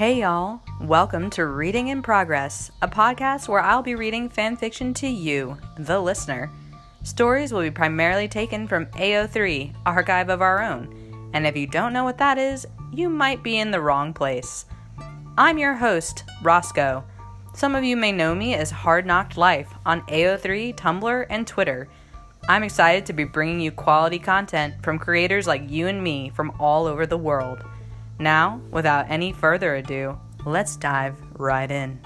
Hey 0.00 0.20
y'all, 0.20 0.62
welcome 0.80 1.28
to 1.28 1.44
Reading 1.44 1.88
in 1.88 2.00
Progress, 2.00 2.70
a 2.80 2.88
podcast 2.88 3.48
where 3.48 3.60
I'll 3.60 3.82
be 3.82 3.96
reading 3.96 4.30
fan 4.30 4.56
fiction 4.56 4.94
to 4.94 5.06
you, 5.06 5.58
the 5.76 6.00
listener. 6.00 6.50
Stories 7.02 7.52
will 7.52 7.60
be 7.60 7.70
primarily 7.70 8.26
taken 8.26 8.66
from 8.66 8.86
AO3, 8.86 9.74
archive 9.84 10.30
of 10.30 10.40
our 10.40 10.62
own, 10.62 11.30
and 11.34 11.46
if 11.46 11.54
you 11.54 11.66
don't 11.66 11.92
know 11.92 12.04
what 12.04 12.16
that 12.16 12.38
is, 12.38 12.66
you 12.90 13.10
might 13.10 13.42
be 13.42 13.58
in 13.58 13.70
the 13.70 13.82
wrong 13.82 14.14
place. 14.14 14.64
I'm 15.36 15.58
your 15.58 15.74
host, 15.74 16.24
Roscoe. 16.42 17.04
Some 17.52 17.74
of 17.74 17.84
you 17.84 17.94
may 17.94 18.10
know 18.10 18.34
me 18.34 18.54
as 18.54 18.70
Hard 18.70 19.04
Knocked 19.04 19.36
Life 19.36 19.70
on 19.84 20.00
AO3, 20.06 20.76
Tumblr, 20.76 21.26
and 21.28 21.46
Twitter. 21.46 21.90
I'm 22.48 22.62
excited 22.62 23.04
to 23.04 23.12
be 23.12 23.24
bringing 23.24 23.60
you 23.60 23.70
quality 23.70 24.18
content 24.18 24.82
from 24.82 24.98
creators 24.98 25.46
like 25.46 25.70
you 25.70 25.88
and 25.88 26.02
me 26.02 26.30
from 26.30 26.52
all 26.58 26.86
over 26.86 27.04
the 27.04 27.18
world. 27.18 27.62
Now, 28.20 28.60
without 28.70 29.06
any 29.08 29.32
further 29.32 29.76
ado, 29.76 30.18
let's 30.44 30.76
dive 30.76 31.16
right 31.38 31.70
in. 31.70 31.98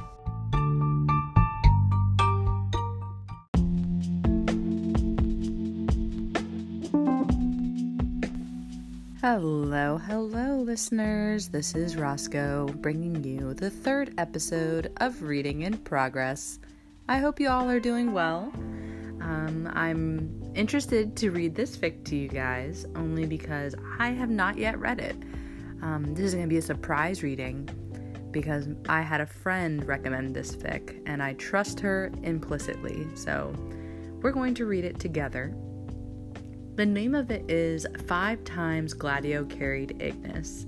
Hello, 9.20 9.98
hello, 9.98 10.60
listeners. 10.60 11.48
This 11.48 11.74
is 11.74 11.96
Roscoe 11.96 12.68
bringing 12.76 13.24
you 13.24 13.52
the 13.54 13.70
third 13.70 14.14
episode 14.16 14.92
of 14.98 15.20
Reading 15.20 15.62
in 15.62 15.78
Progress. 15.78 16.60
I 17.08 17.18
hope 17.18 17.40
you 17.40 17.48
all 17.48 17.68
are 17.68 17.80
doing 17.80 18.12
well. 18.12 18.52
Um, 19.20 19.68
I'm 19.74 20.52
interested 20.54 21.16
to 21.16 21.32
read 21.32 21.56
this 21.56 21.76
fic 21.76 22.04
to 22.04 22.14
you 22.14 22.28
guys 22.28 22.86
only 22.94 23.26
because 23.26 23.74
I 23.98 24.10
have 24.10 24.30
not 24.30 24.56
yet 24.56 24.78
read 24.78 25.00
it. 25.00 25.16
Um, 25.82 26.14
this 26.14 26.26
is 26.26 26.34
going 26.34 26.46
to 26.46 26.50
be 26.50 26.58
a 26.58 26.62
surprise 26.62 27.22
reading 27.22 27.68
because 28.30 28.68
I 28.88 29.00
had 29.00 29.20
a 29.20 29.26
friend 29.26 29.86
recommend 29.86 30.34
this 30.34 30.54
fic 30.56 31.00
and 31.06 31.22
I 31.22 31.34
trust 31.34 31.78
her 31.80 32.10
implicitly. 32.22 33.06
So 33.14 33.54
we're 34.20 34.32
going 34.32 34.54
to 34.54 34.66
read 34.66 34.84
it 34.84 34.98
together. 34.98 35.54
The 36.74 36.84
name 36.84 37.14
of 37.14 37.30
it 37.30 37.48
is 37.48 37.86
Five 38.08 38.42
Times 38.42 38.94
Gladio 38.94 39.44
Carried 39.44 40.02
Ignis. 40.02 40.66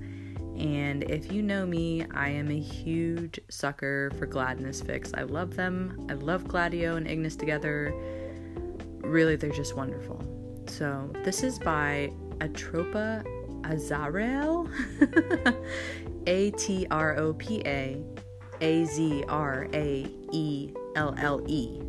And 0.56 1.02
if 1.10 1.32
you 1.32 1.42
know 1.42 1.66
me, 1.66 2.06
I 2.14 2.28
am 2.28 2.48
a 2.50 2.58
huge 2.58 3.40
sucker 3.50 4.12
for 4.16 4.26
Gladnis 4.26 4.82
fics. 4.82 5.10
I 5.18 5.22
love 5.22 5.56
them. 5.56 6.06
I 6.08 6.14
love 6.14 6.46
Gladio 6.46 6.96
and 6.96 7.08
Ignis 7.08 7.34
together. 7.34 7.92
Really, 9.00 9.34
they're 9.36 9.50
just 9.50 9.76
wonderful. 9.76 10.22
So, 10.68 11.10
this 11.24 11.42
is 11.42 11.58
by 11.58 12.12
Atropa 12.38 13.24
Azraelle, 13.66 14.68
A 16.26 16.50
T 16.52 16.86
R 16.90 17.16
O 17.16 17.32
P 17.34 17.62
A 17.66 18.02
A 18.60 18.84
Z 18.84 19.24
R 19.28 19.68
A 19.72 20.06
E 20.32 20.72
L 20.94 21.14
L 21.18 21.42
E, 21.46 21.80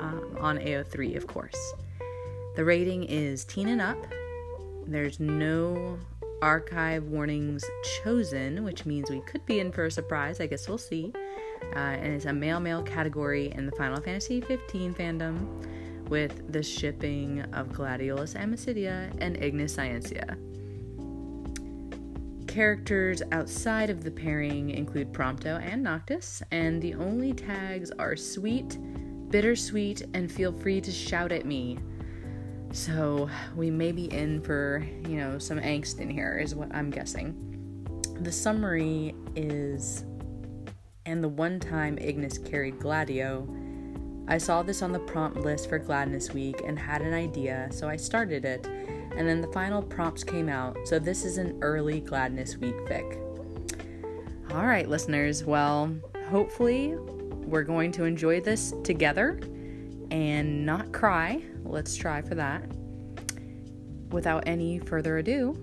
um, 0.00 0.36
on 0.40 0.58
AO3, 0.58 1.16
of 1.16 1.26
course. 1.26 1.74
The 2.56 2.64
rating 2.64 3.04
is 3.04 3.44
teen 3.44 3.68
and 3.68 3.80
up. 3.80 3.98
There's 4.86 5.20
no 5.20 5.98
archive 6.42 7.04
warnings 7.04 7.64
chosen, 8.02 8.62
which 8.64 8.86
means 8.86 9.10
we 9.10 9.20
could 9.20 9.44
be 9.46 9.60
in 9.60 9.72
for 9.72 9.86
a 9.86 9.90
surprise. 9.90 10.40
I 10.40 10.46
guess 10.46 10.68
we'll 10.68 10.78
see. 10.78 11.12
Uh, 11.74 11.78
and 11.78 12.14
it's 12.14 12.26
a 12.26 12.32
male 12.32 12.60
male 12.60 12.82
category 12.82 13.52
in 13.52 13.66
the 13.66 13.72
Final 13.72 14.00
Fantasy 14.00 14.40
15 14.40 14.94
fandom 14.94 16.08
with 16.08 16.52
the 16.52 16.62
shipping 16.62 17.40
of 17.52 17.68
Gladiolus 17.68 18.36
Amicitia 18.36 19.12
and 19.18 19.42
Ignis 19.42 19.74
Scientia. 19.74 20.36
Characters 22.56 23.20
outside 23.32 23.90
of 23.90 24.02
the 24.02 24.10
pairing 24.10 24.70
include 24.70 25.12
Prompto 25.12 25.60
and 25.60 25.82
Noctis, 25.82 26.42
and 26.52 26.80
the 26.80 26.94
only 26.94 27.34
tags 27.34 27.90
are 27.98 28.16
sweet, 28.16 28.78
bittersweet, 29.28 30.06
and 30.14 30.32
feel 30.32 30.54
free 30.54 30.80
to 30.80 30.90
shout 30.90 31.32
at 31.32 31.44
me. 31.44 31.76
So 32.72 33.28
we 33.54 33.70
may 33.70 33.92
be 33.92 34.06
in 34.06 34.40
for, 34.40 34.82
you 35.06 35.18
know, 35.18 35.38
some 35.38 35.60
angst 35.60 36.00
in 36.00 36.08
here, 36.08 36.38
is 36.38 36.54
what 36.54 36.74
I'm 36.74 36.88
guessing. 36.88 37.34
The 38.22 38.32
summary 38.32 39.14
is 39.34 40.06
and 41.04 41.22
the 41.22 41.28
one 41.28 41.60
time 41.60 41.98
Ignis 41.98 42.38
carried 42.38 42.80
Gladio. 42.80 43.46
I 44.28 44.38
saw 44.38 44.62
this 44.62 44.80
on 44.80 44.92
the 44.92 45.00
prompt 45.00 45.36
list 45.40 45.68
for 45.68 45.78
Gladnis 45.78 46.32
Week 46.32 46.62
and 46.64 46.78
had 46.78 47.02
an 47.02 47.12
idea, 47.12 47.68
so 47.70 47.86
I 47.86 47.96
started 47.96 48.46
it 48.46 48.66
and 49.16 49.26
then 49.26 49.40
the 49.40 49.48
final 49.48 49.82
prompts 49.82 50.22
came 50.22 50.48
out, 50.48 50.76
so 50.84 50.98
this 50.98 51.24
is 51.24 51.38
an 51.38 51.58
early 51.62 52.00
Gladnis 52.00 52.56
Week 52.58 52.76
fic. 52.86 53.22
All 54.52 54.66
right, 54.66 54.88
listeners, 54.88 55.44
well, 55.44 55.94
hopefully 56.28 56.94
we're 56.96 57.62
going 57.62 57.92
to 57.92 58.04
enjoy 58.04 58.40
this 58.40 58.74
together 58.84 59.40
and 60.10 60.64
not 60.64 60.92
cry. 60.92 61.42
Let's 61.64 61.96
try 61.96 62.22
for 62.22 62.34
that. 62.34 62.62
Without 64.10 64.44
any 64.46 64.78
further 64.78 65.18
ado, 65.18 65.56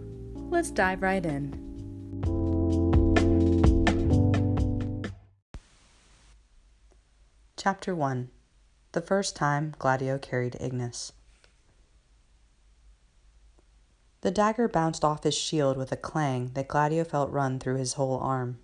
let's 0.49 0.71
dive 0.71 1.01
right 1.01 1.25
in. 1.25 1.59
Chapter 7.55 7.95
1 7.95 8.29
The 8.91 9.01
First 9.01 9.35
Time 9.37 9.73
Gladio 9.79 10.17
Carried 10.17 10.57
Ignis. 10.59 11.13
The 14.23 14.31
dagger 14.31 14.69
bounced 14.69 15.03
off 15.03 15.25
his 15.25 15.35
shield 15.35 15.75
with 15.75 15.91
a 15.91 15.97
clang 15.97 16.51
that 16.53 16.69
Gladio 16.69 17.03
felt 17.03 17.29
run 17.29 17.59
through 17.59 17.75
his 17.75 17.95
whole 17.95 18.17
arm. 18.19 18.57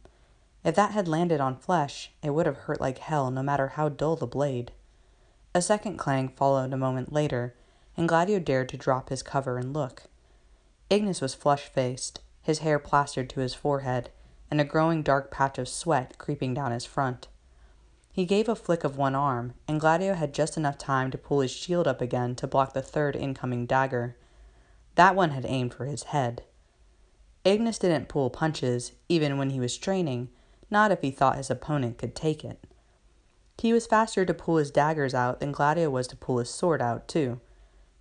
If 0.64 0.74
that 0.75 0.92
had 0.92 1.06
landed 1.06 1.42
on 1.42 1.58
flesh, 1.58 2.14
it 2.24 2.30
would 2.30 2.46
have 2.46 2.59
hurt 2.59 2.80
like 2.80 3.00
hell, 3.00 3.30
no 3.30 3.44
matter 3.44 3.68
how 3.68 3.90
dull 3.90 4.16
the 4.16 4.25
blade. 4.25 4.72
A 5.53 5.62
second 5.62 5.98
clang 5.98 6.30
followed 6.30 6.72
a 6.72 6.78
moment 6.78 7.12
later, 7.12 7.56
and 7.98 8.08
Gladio 8.08 8.40
dared 8.40 8.69
to 8.69 8.78
drop 8.78 9.09
his 9.09 9.22
cover 9.22 9.58
and 9.58 9.74
look. 9.74 10.03
Ignis 10.90 11.19
was 11.19 11.36
flush 11.36 11.66
faced, 11.66 12.22
his 12.42 12.59
hair 12.59 12.80
plastered 12.80 13.30
to 13.31 13.42
his 13.42 13.53
forehead, 13.53 14.12
and 14.50 14.62
a 14.62 14.64
growing 14.64 15.03
dark 15.03 15.30
patch 15.30 15.58
of 15.58 15.68
sweat 15.68 16.18
creeping 16.18 16.53
down 16.53 16.72
his 16.72 16.86
front. 16.86 17.28
He 18.14 18.24
gave 18.24 18.48
a 18.48 18.56
flick 18.56 18.86
of 18.86 18.96
one 18.96 19.14
arm, 19.14 19.56
and 19.68 19.81
Gladio 19.81 20.14
had 20.14 20.34
just 20.34 20.56
enough 20.56 20.78
time 20.78 21.12
to 21.12 21.18
pull 21.18 21.42
his 21.42 21.52
shield 21.52 21.86
up 21.86 22.00
again 22.00 22.34
to 22.36 22.48
block 22.48 22.72
the 22.72 22.81
third 22.81 23.18
incoming 23.18 23.66
dagger. 23.66 24.16
That 25.00 25.16
one 25.16 25.30
had 25.30 25.46
aimed 25.46 25.74
for 25.74 25.86
his 25.86 26.04
head. 26.04 26.44
Ignis 27.46 27.80
didn't 27.80 28.10
pull 28.10 28.30
punches, 28.30 28.92
even 29.08 29.38
when 29.38 29.52
he 29.52 29.60
was 29.62 29.78
training, 29.78 30.28
not 30.70 30.92
if 30.92 31.00
he 31.00 31.10
thought 31.10 31.38
his 31.38 31.50
opponent 31.50 31.98
could 31.98 32.14
take 32.14 32.44
it. 32.44 32.62
He 33.60 33.72
was 33.72 33.88
faster 33.88 34.26
to 34.26 34.34
pull 34.34 34.58
his 34.58 34.72
daggers 34.72 35.14
out 35.14 35.40
than 35.40 35.54
Gladio 35.54 35.90
was 35.90 36.06
to 36.08 36.18
pull 36.18 36.40
his 36.40 36.50
sword 36.50 36.82
out, 36.82 37.08
too. 37.08 37.40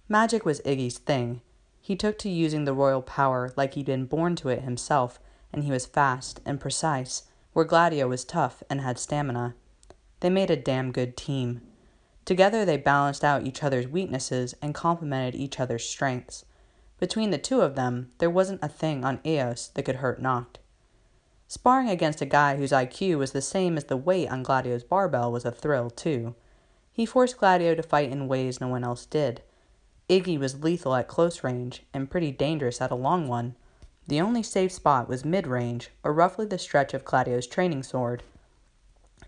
Magic 0.09 0.45
was 0.45 0.61
Iggy's 0.63 0.99
thing. 0.99 1.41
He 1.81 1.95
took 1.95 2.19
to 2.19 2.29
using 2.29 2.65
the 2.65 2.75
royal 2.75 3.03
power 3.03 3.53
like 3.57 3.75
he'd 3.75 3.87
been 3.87 4.07
born 4.07 4.35
to 4.35 4.49
it 4.49 4.63
himself, 4.63 5.21
and 5.53 5.63
he 5.63 5.71
was 5.71 5.87
fast 5.87 6.41
and 6.45 6.59
precise, 6.59 7.29
where 7.53 7.65
Gladio 7.65 8.09
was 8.09 8.25
tough 8.25 8.65
and 8.69 8.81
had 8.81 8.99
stamina. 8.99 9.55
They 10.19 10.31
made 10.31 10.51
a 10.51 10.57
damn 10.57 10.91
good 10.91 11.17
team. 11.17 11.61
Together 12.25 12.65
they 12.65 12.77
balanced 12.77 13.23
out 13.23 13.47
each 13.47 13.63
other's 13.63 13.87
weaknesses 13.87 14.57
and 14.61 14.75
complemented 14.75 15.37
each 15.37 15.61
other's 15.61 15.89
strengths. 15.89 16.45
Between 16.99 17.31
the 17.31 17.39
two 17.39 17.61
of 17.61 17.75
them, 17.75 18.11
there 18.19 18.31
wasn't 18.31 18.63
a 18.63 18.69
thing 18.69 19.05
on 19.05 19.21
Eos 19.25 19.69
that 19.69 19.85
could 19.85 19.97
hurt 19.97 20.21
Noct. 20.21 20.57
Sparring 21.47 21.89
against 21.89 22.21
a 22.21 22.27
guy 22.27 22.57
whose 22.57 22.73
IQ 22.73 23.19
was 23.19 23.33
the 23.33 23.41
same 23.41 23.77
as 23.77 23.85
the 23.85 23.97
weight 23.97 24.29
on 24.29 24.43
Gladio's 24.43 24.85
barbell 24.85 25.33
was 25.33 25.45
a 25.45 25.51
thrill, 25.51 25.91
too. 25.91 26.35
He 26.93 27.07
forced 27.07 27.39
Gladio 27.39 27.75
to 27.75 27.83
fight 27.83 28.11
in 28.11 28.29
ways 28.29 28.61
no 28.61 28.69
one 28.69 28.85
else 28.85 29.07
did. 29.07 29.43
Iggy 30.11 30.39
was 30.39 30.63
lethal 30.63 30.95
at 30.95 31.09
close 31.09 31.45
range 31.45 31.85
and 31.95 32.11
pretty 32.11 32.33
dangerous 32.33 32.81
at 32.81 32.91
a 32.91 32.97
long 32.97 33.29
one. 33.29 33.55
The 34.09 34.21
only 34.21 34.43
safe 34.43 34.73
spot 34.73 35.09
was 35.09 35.25
mid 35.25 35.47
range, 35.47 35.91
or 36.03 36.13
roughly 36.13 36.47
the 36.47 36.59
stretch 36.59 36.95
of 36.95 37.05
Gladio's 37.05 37.47
training 37.47 37.83
sword. 37.83 38.23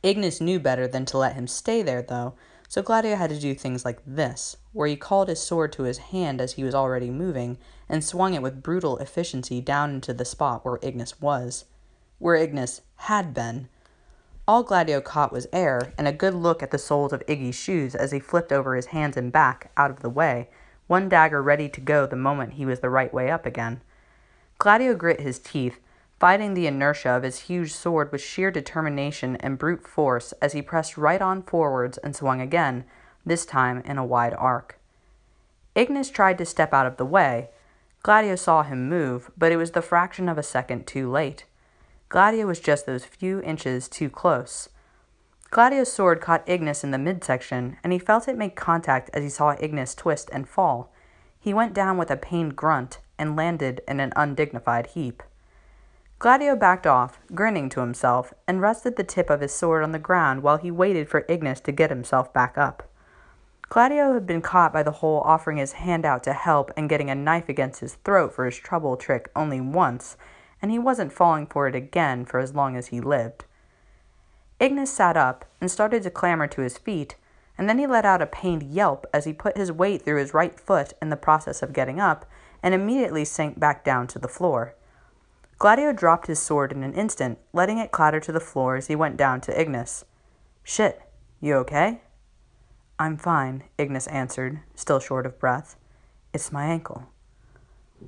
Ignis 0.03 0.41
knew 0.41 0.59
better 0.59 0.89
than 0.89 1.05
to 1.07 1.19
let 1.19 1.35
him 1.35 1.47
stay 1.47 1.83
there, 1.83 2.03
though, 2.03 2.35
so 2.71 2.83
Gladio 2.83 3.17
had 3.17 3.31
to 3.31 3.41
do 3.41 3.53
things 3.53 3.85
like 3.85 3.99
this, 4.07 4.57
where 4.73 4.87
he 4.87 4.95
called 4.95 5.27
his 5.27 5.41
sword 5.41 5.73
to 5.73 5.83
his 5.83 5.99
hand 5.99 6.41
as 6.41 6.53
he 6.53 6.63
was 6.63 6.73
already 6.73 7.11
moving, 7.11 7.59
and 7.89 8.05
swung 8.05 8.33
it 8.33 8.43
with 8.43 8.63
brutal 8.63 8.97
efficiency 8.99 9.61
down 9.61 9.91
into 9.91 10.15
the 10.15 10.25
spot 10.25 10.65
where 10.65 10.79
Ignis 10.81 11.21
was. 11.21 11.65
Where 12.21 12.37
Ignis 12.37 12.83
had 12.95 13.35
been. 13.35 13.69
All 14.47 14.63
Gladio 14.63 15.01
caught 15.01 15.33
was 15.33 15.49
air, 15.53 15.93
and 15.99 16.07
a 16.07 16.13
good 16.13 16.33
look 16.33 16.63
at 16.63 16.71
the 16.71 16.79
soles 16.79 17.13
of 17.13 17.25
Iggy's 17.27 17.57
shoes 17.57 17.97
as 17.97 18.13
he 18.13 18.21
flipped 18.21 18.53
over 18.53 18.77
his 18.77 18.87
hands 18.87 19.17
and 19.17 19.33
back, 19.33 19.73
out 19.77 19.91
of 19.91 19.99
the 19.99 20.09
way, 20.09 20.49
one 20.87 21.09
dagger 21.09 21.43
ready 21.43 21.69
to 21.69 21.81
go 21.81 22.07
the 22.07 22.15
moment 22.15 22.53
he 22.53 22.65
was 22.65 22.79
the 22.79 22.89
right 22.89 23.13
way 23.13 23.33
up 23.33 23.47
again. 23.47 23.81
Gladio 24.59 24.95
grit 24.95 25.19
his 25.19 25.41
teeth, 25.41 25.81
fighting 26.21 26.53
the 26.53 26.67
inertia 26.67 27.09
of 27.09 27.23
his 27.23 27.41
huge 27.41 27.73
sword 27.73 28.13
with 28.13 28.21
sheer 28.21 28.51
determination 28.51 29.37
and 29.37 29.59
brute 29.59 29.89
force 29.89 30.33
as 30.43 30.53
he 30.53 30.61
pressed 30.61 30.99
right 30.99 31.23
on 31.23 31.43
forwards 31.43 31.97
and 31.99 32.15
swung 32.15 32.43
again, 32.43 32.85
this 33.25 33.47
time 33.47 33.81
in 33.87 33.97
a 33.97 34.05
wide 34.05 34.35
arc. 34.35 34.79
Ignis 35.75 36.11
tried 36.11 36.37
to 36.37 36.45
step 36.45 36.75
out 36.75 36.87
of 36.87 36.99
the 36.99 37.07
way. 37.07 37.49
Gladio 38.03 38.37
saw 38.37 38.63
him 38.63 38.87
move, 38.87 39.31
but 39.39 39.51
it 39.51 39.57
was 39.57 39.71
the 39.71 39.81
fraction 39.81 40.29
of 40.29 40.37
a 40.37 40.43
second 40.43 40.87
too 40.87 41.11
late. 41.11 41.47
Gladio 42.11 42.47
was 42.47 42.61
just 42.61 42.85
those 42.85 43.05
few 43.07 43.41
inches 43.41 43.89
too 43.89 44.11
close. 44.11 44.69
Gladio's 45.51 45.91
sword 45.91 46.21
caught 46.21 46.49
Ignis 46.49 46.85
in 46.85 46.91
the 46.91 46.99
midsection, 46.99 47.79
and 47.83 47.93
he 47.93 47.99
felt 47.99 48.29
it 48.29 48.37
make 48.37 48.57
contact 48.57 49.11
as 49.15 49.23
he 49.23 49.31
saw 49.31 49.57
Ignis 49.59 49.95
twist 49.95 50.29
and 50.33 50.49
fall. 50.49 50.93
He 51.39 51.55
went 51.55 51.73
down 51.73 51.97
with 51.97 52.11
a 52.11 52.17
pained 52.17 52.57
grunt 52.57 52.99
and 53.19 53.37
landed 53.37 53.81
in 53.89 54.01
an 54.01 54.13
undignified 54.17 54.89
heap. 54.89 55.23
Gladio 56.21 56.55
backed 56.55 56.87
off, 56.87 57.19
grinning 57.35 57.71
to 57.71 57.81
himself, 57.81 58.35
and 58.47 58.61
rested 58.61 58.97
the 58.97 59.03
tip 59.03 59.31
of 59.31 59.41
his 59.41 59.55
sword 59.55 59.83
on 59.83 59.93
the 59.93 59.99
ground 59.99 60.43
while 60.43 60.59
he 60.59 60.71
waited 60.71 61.09
for 61.09 61.25
Ignis 61.31 61.61
to 61.61 61.73
get 61.73 61.89
himself 61.89 62.31
back 62.35 62.59
up. 62.59 62.83
Gladio 63.71 64.13
had 64.13 64.27
been 64.27 64.43
caught 64.43 64.71
by 64.71 64.83
the 64.83 64.91
hole 64.91 65.23
offering 65.25 65.57
his 65.57 65.73
hand 65.73 66.05
out 66.05 66.23
to 66.25 66.35
help 66.35 66.71
and 66.77 66.91
getting 66.91 67.09
a 67.09 67.15
knife 67.15 67.49
against 67.49 67.81
his 67.81 67.95
throat 68.05 68.35
for 68.35 68.45
his 68.45 68.59
trouble 68.59 68.99
trick 68.99 69.31
only 69.35 69.63
once, 69.63 70.19
and 70.61 70.71
he 70.71 70.79
wasn't 70.79 71.11
falling 71.11 71.47
for 71.47 71.67
it 71.67 71.75
again 71.75 72.27
for 72.27 72.39
as 72.39 72.55
long 72.55 72.77
as 72.77 72.89
he 72.89 73.01
lived. 73.01 73.47
Ignis 74.59 74.93
sat 74.93 75.17
up 75.17 75.47
and 75.59 75.71
started 75.71 76.03
to 76.03 76.11
clamber 76.11 76.47
to 76.49 76.61
his 76.61 76.77
feet, 76.77 77.17
and 77.57 77.67
then 77.67 77.79
he 77.79 77.87
let 77.87 78.05
out 78.05 78.21
a 78.21 78.27
pained 78.27 78.63
yelp 78.63 79.07
as 79.15 79.25
he 79.25 79.33
put 79.33 79.57
his 79.57 79.73
weight 79.73 80.03
through 80.03 80.19
his 80.19 80.35
right 80.35 80.61
foot 80.61 80.93
in 81.01 81.09
the 81.09 81.17
process 81.17 81.63
of 81.63 81.73
getting 81.73 81.99
up 81.99 82.27
and 82.63 82.75
immediately 82.75 83.25
sank 83.25 83.59
back 83.59 83.83
down 83.83 84.07
to 84.07 84.19
the 84.19 84.29
floor. 84.29 84.75
Gladio 85.61 85.93
dropped 85.93 86.27
his 86.27 86.39
sword 86.39 86.73
in 86.73 86.83
an 86.83 86.95
instant, 86.95 87.39
letting 87.53 87.77
it 87.77 87.93
clatter 87.93 88.19
to 88.19 88.33
the 88.33 88.41
floor 88.41 88.77
as 88.77 88.87
he 88.87 88.97
went 88.97 89.19
down 89.19 89.43
to 89.43 89.61
Ignis. 89.61 90.07
Shit, 90.65 91.03
you 91.39 91.55
okay? 91.57 92.01
I'm 92.99 93.19
fine, 93.19 93.65
Ignis 93.77 94.07
answered, 94.07 94.61
still 94.75 95.01
short 95.01 95.27
of 95.27 95.39
breath. 95.39 95.77
It's 96.33 96.51
my 96.51 96.65
ankle. 96.65 97.11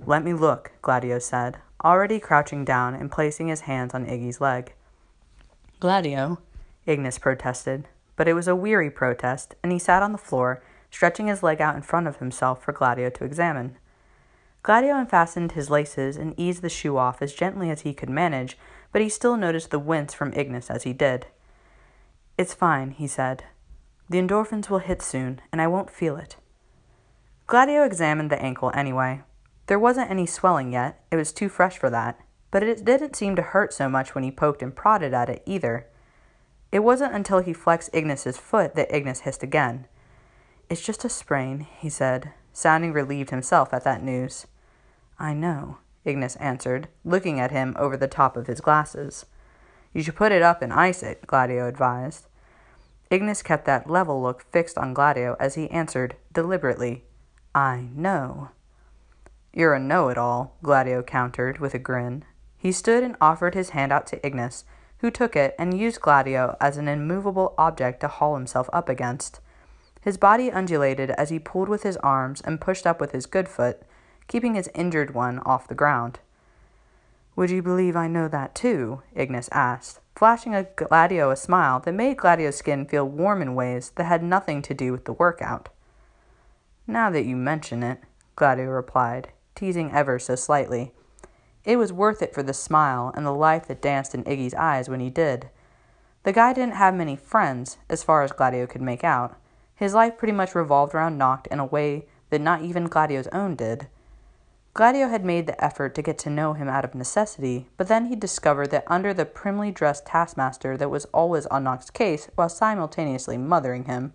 Let 0.06 0.24
me 0.24 0.32
look, 0.32 0.72
Gladio 0.80 1.18
said, 1.18 1.58
already 1.84 2.18
crouching 2.18 2.64
down 2.64 2.94
and 2.94 3.12
placing 3.12 3.48
his 3.48 3.60
hands 3.60 3.92
on 3.92 4.06
Iggy's 4.06 4.40
leg. 4.40 4.72
Gladio, 5.78 6.38
Ignis 6.86 7.18
protested, 7.18 7.86
but 8.16 8.28
it 8.28 8.32
was 8.32 8.48
a 8.48 8.56
weary 8.56 8.90
protest, 8.90 9.56
and 9.62 9.70
he 9.72 9.78
sat 9.78 10.02
on 10.02 10.12
the 10.12 10.16
floor, 10.16 10.62
stretching 10.90 11.26
his 11.26 11.42
leg 11.42 11.60
out 11.60 11.76
in 11.76 11.82
front 11.82 12.06
of 12.06 12.16
himself 12.16 12.64
for 12.64 12.72
Gladio 12.72 13.10
to 13.10 13.24
examine. 13.24 13.76
Gladio 14.62 14.96
unfastened 14.96 15.52
his 15.52 15.70
laces 15.70 16.16
and 16.16 16.34
eased 16.36 16.62
the 16.62 16.68
shoe 16.68 16.96
off 16.96 17.20
as 17.20 17.34
gently 17.34 17.68
as 17.68 17.80
he 17.80 17.92
could 17.92 18.08
manage, 18.08 18.56
but 18.92 19.02
he 19.02 19.08
still 19.08 19.36
noticed 19.36 19.70
the 19.70 19.78
wince 19.80 20.14
from 20.14 20.32
Ignis 20.34 20.70
as 20.70 20.84
he 20.84 20.92
did. 20.92 21.26
It's 22.38 22.54
fine, 22.54 22.92
he 22.92 23.08
said. 23.08 23.44
The 24.08 24.18
endorphins 24.18 24.70
will 24.70 24.78
hit 24.78 25.02
soon, 25.02 25.40
and 25.50 25.60
I 25.60 25.66
won't 25.66 25.90
feel 25.90 26.16
it. 26.16 26.36
Gladio 27.48 27.82
examined 27.82 28.30
the 28.30 28.40
ankle 28.40 28.70
anyway. 28.72 29.22
There 29.66 29.80
wasn't 29.80 30.10
any 30.10 30.26
swelling 30.26 30.72
yet, 30.72 31.04
it 31.10 31.16
was 31.16 31.32
too 31.32 31.48
fresh 31.48 31.76
for 31.76 31.90
that, 31.90 32.20
but 32.52 32.62
it 32.62 32.84
didn't 32.84 33.16
seem 33.16 33.34
to 33.36 33.42
hurt 33.42 33.72
so 33.72 33.88
much 33.88 34.14
when 34.14 34.22
he 34.22 34.30
poked 34.30 34.62
and 34.62 34.76
prodded 34.76 35.12
at 35.12 35.28
it 35.28 35.42
either. 35.44 35.86
It 36.70 36.80
wasn't 36.80 37.14
until 37.14 37.40
he 37.40 37.52
flexed 37.52 37.90
Ignis's 37.92 38.38
foot 38.38 38.76
that 38.76 38.94
Ignis 38.94 39.20
hissed 39.20 39.42
again. 39.42 39.86
It's 40.70 40.84
just 40.84 41.04
a 41.04 41.08
sprain, 41.08 41.66
he 41.78 41.88
said, 41.88 42.32
sounding 42.52 42.92
relieved 42.92 43.30
himself 43.30 43.74
at 43.74 43.84
that 43.84 44.02
news. 44.02 44.46
I 45.22 45.34
know, 45.34 45.78
Ignis 46.04 46.34
answered, 46.36 46.88
looking 47.04 47.38
at 47.38 47.52
him 47.52 47.76
over 47.78 47.96
the 47.96 48.08
top 48.08 48.36
of 48.36 48.48
his 48.48 48.60
glasses. 48.60 49.24
You 49.92 50.02
should 50.02 50.16
put 50.16 50.32
it 50.32 50.42
up 50.42 50.62
and 50.62 50.72
ice 50.72 51.00
it, 51.00 51.28
Gladio 51.28 51.68
advised. 51.68 52.26
Ignis 53.08 53.40
kept 53.40 53.64
that 53.66 53.88
level 53.88 54.20
look 54.20 54.42
fixed 54.50 54.76
on 54.76 54.92
Gladio 54.92 55.36
as 55.38 55.54
he 55.54 55.70
answered, 55.70 56.16
deliberately, 56.32 57.04
I 57.54 57.88
know. 57.94 58.48
You're 59.52 59.74
a 59.74 59.78
know 59.78 60.08
it 60.08 60.18
all, 60.18 60.56
Gladio 60.60 61.04
countered 61.04 61.60
with 61.60 61.72
a 61.74 61.78
grin. 61.78 62.24
He 62.58 62.72
stood 62.72 63.04
and 63.04 63.14
offered 63.20 63.54
his 63.54 63.70
hand 63.70 63.92
out 63.92 64.08
to 64.08 64.26
Ignis, 64.26 64.64
who 64.98 65.10
took 65.12 65.36
it 65.36 65.54
and 65.56 65.78
used 65.78 66.00
Gladio 66.00 66.56
as 66.60 66.76
an 66.76 66.88
immovable 66.88 67.54
object 67.56 68.00
to 68.00 68.08
haul 68.08 68.34
himself 68.34 68.68
up 68.72 68.88
against. 68.88 69.38
His 70.00 70.16
body 70.16 70.50
undulated 70.50 71.10
as 71.10 71.30
he 71.30 71.38
pulled 71.38 71.68
with 71.68 71.84
his 71.84 71.96
arms 71.98 72.40
and 72.40 72.60
pushed 72.60 72.88
up 72.88 73.00
with 73.00 73.12
his 73.12 73.26
good 73.26 73.48
foot, 73.48 73.82
keeping 74.28 74.54
his 74.54 74.70
injured 74.74 75.14
one 75.14 75.38
off 75.40 75.68
the 75.68 75.74
ground. 75.74 76.20
Would 77.34 77.50
you 77.50 77.62
believe 77.62 77.96
I 77.96 78.08
know 78.08 78.28
that 78.28 78.54
too? 78.54 79.02
Ignis 79.14 79.48
asked, 79.52 80.00
flashing 80.14 80.54
a 80.54 80.64
Gladio 80.76 81.30
a 81.30 81.36
smile 81.36 81.80
that 81.80 81.92
made 81.92 82.18
Gladio's 82.18 82.56
skin 82.56 82.84
feel 82.84 83.08
warm 83.08 83.40
in 83.40 83.54
ways 83.54 83.92
that 83.96 84.04
had 84.04 84.22
nothing 84.22 84.60
to 84.62 84.74
do 84.74 84.92
with 84.92 85.06
the 85.06 85.14
workout. 85.14 85.70
Now 86.86 87.10
that 87.10 87.24
you 87.24 87.36
mention 87.36 87.82
it, 87.82 88.00
Gladio 88.36 88.66
replied, 88.66 89.32
teasing 89.54 89.92
ever 89.92 90.18
so 90.18 90.34
slightly. 90.34 90.92
It 91.64 91.76
was 91.76 91.92
worth 91.92 92.22
it 92.22 92.34
for 92.34 92.42
the 92.42 92.52
smile 92.52 93.12
and 93.14 93.24
the 93.24 93.30
life 93.30 93.66
that 93.68 93.80
danced 93.80 94.14
in 94.14 94.24
Iggy's 94.24 94.54
eyes 94.54 94.88
when 94.88 95.00
he 95.00 95.10
did. 95.10 95.48
The 96.24 96.32
guy 96.32 96.52
didn't 96.52 96.74
have 96.74 96.94
many 96.94 97.16
friends, 97.16 97.78
as 97.88 98.02
far 98.02 98.22
as 98.22 98.32
Gladio 98.32 98.66
could 98.66 98.82
make 98.82 99.04
out. 99.04 99.36
His 99.74 99.94
life 99.94 100.18
pretty 100.18 100.32
much 100.32 100.54
revolved 100.54 100.94
around 100.94 101.18
Noct 101.18 101.46
in 101.48 101.58
a 101.58 101.64
way 101.64 102.06
that 102.30 102.40
not 102.40 102.62
even 102.62 102.84
Gladio's 102.84 103.26
own 103.28 103.56
did. 103.56 103.88
Gladio 104.74 105.08
had 105.08 105.22
made 105.22 105.46
the 105.46 105.62
effort 105.62 105.94
to 105.94 106.02
get 106.02 106.16
to 106.18 106.30
know 106.30 106.54
him 106.54 106.66
out 106.66 106.84
of 106.84 106.94
necessity, 106.94 107.68
but 107.76 107.88
then 107.88 108.06
he 108.06 108.16
discovered 108.16 108.70
that 108.70 108.84
under 108.86 109.12
the 109.12 109.26
primly 109.26 109.70
dressed 109.70 110.06
taskmaster 110.06 110.78
that 110.78 110.90
was 110.90 111.04
always 111.12 111.44
on 111.46 111.64
Noct's 111.64 111.90
case 111.90 112.30
while 112.36 112.48
simultaneously 112.48 113.36
mothering 113.36 113.84
him 113.84 114.14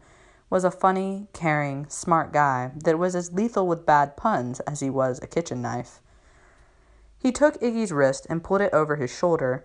was 0.49 0.63
a 0.63 0.71
funny, 0.71 1.27
caring, 1.31 1.87
smart 1.89 2.33
guy 2.33 2.71
that 2.75 2.97
was 2.97 3.15
as 3.15 3.33
lethal 3.33 3.67
with 3.67 3.85
bad 3.85 4.17
puns 4.17 4.59
as 4.61 4.79
he 4.79 4.89
was 4.89 5.19
a 5.21 5.27
kitchen 5.27 5.61
knife. 5.61 5.99
He 7.19 7.31
took 7.31 7.61
Iggy's 7.61 7.91
wrist 7.91 8.25
and 8.27 8.43
pulled 8.43 8.61
it 8.61 8.73
over 8.73 8.95
his 8.95 9.15
shoulder, 9.15 9.63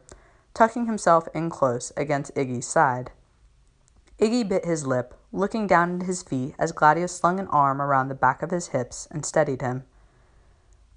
tucking 0.53 0.85
himself 0.85 1.27
in 1.35 1.49
close 1.49 1.91
against 1.97 2.35
Iggy's 2.35 2.67
side. 2.67 3.12
Iggy 4.19 4.47
bit 4.47 4.67
his 4.67 4.87
lip, 4.87 5.15
looking 5.33 5.67
down 5.67 6.03
at 6.03 6.06
his 6.06 6.23
feet 6.23 6.55
as 6.59 6.73
Gladio 6.73 7.06
slung 7.06 7.41
an 7.41 7.49
arm 7.49 7.81
around 7.81 8.09
the 8.09 8.15
back 8.15 8.43
of 8.43 8.50
his 8.50 8.69
hips 8.69 9.09
and 9.11 9.25
steadied 9.25 9.62
him. 9.62 9.85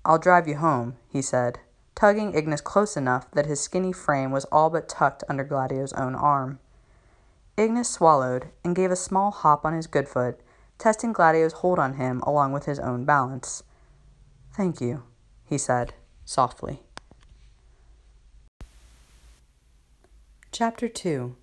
I'll 0.05 0.19
drive 0.19 0.47
you 0.47 0.57
home, 0.57 0.97
he 1.09 1.23
said, 1.23 1.59
tugging 1.95 2.35
Ignis 2.35 2.61
close 2.61 2.95
enough 2.95 3.29
that 3.31 3.47
his 3.47 3.59
skinny 3.59 3.91
frame 3.91 4.29
was 4.29 4.45
all 4.45 4.69
but 4.69 4.87
tucked 4.87 5.23
under 5.27 5.43
Gladio's 5.43 5.93
own 5.93 6.13
arm. 6.13 6.59
Ignis 7.57 7.89
swallowed 7.89 8.49
and 8.63 8.75
gave 8.75 8.91
a 8.91 8.95
small 8.95 9.31
hop 9.31 9.65
on 9.65 9.73
his 9.73 9.87
good 9.87 10.07
foot, 10.07 10.39
testing 10.77 11.11
Gladio's 11.11 11.53
hold 11.53 11.79
on 11.79 11.95
him 11.95 12.21
along 12.21 12.51
with 12.51 12.65
his 12.65 12.79
own 12.79 13.03
balance. 13.03 13.63
Thank 14.53 14.79
you, 14.79 15.03
he 15.43 15.57
said, 15.57 15.95
softly. 16.23 16.83
Chapter 20.51 20.87
2 20.87 21.35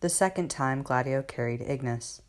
The 0.00 0.08
second 0.08 0.50
time 0.50 0.82
Gladio 0.82 1.22
carried 1.22 1.62
Ignis. 1.62 2.22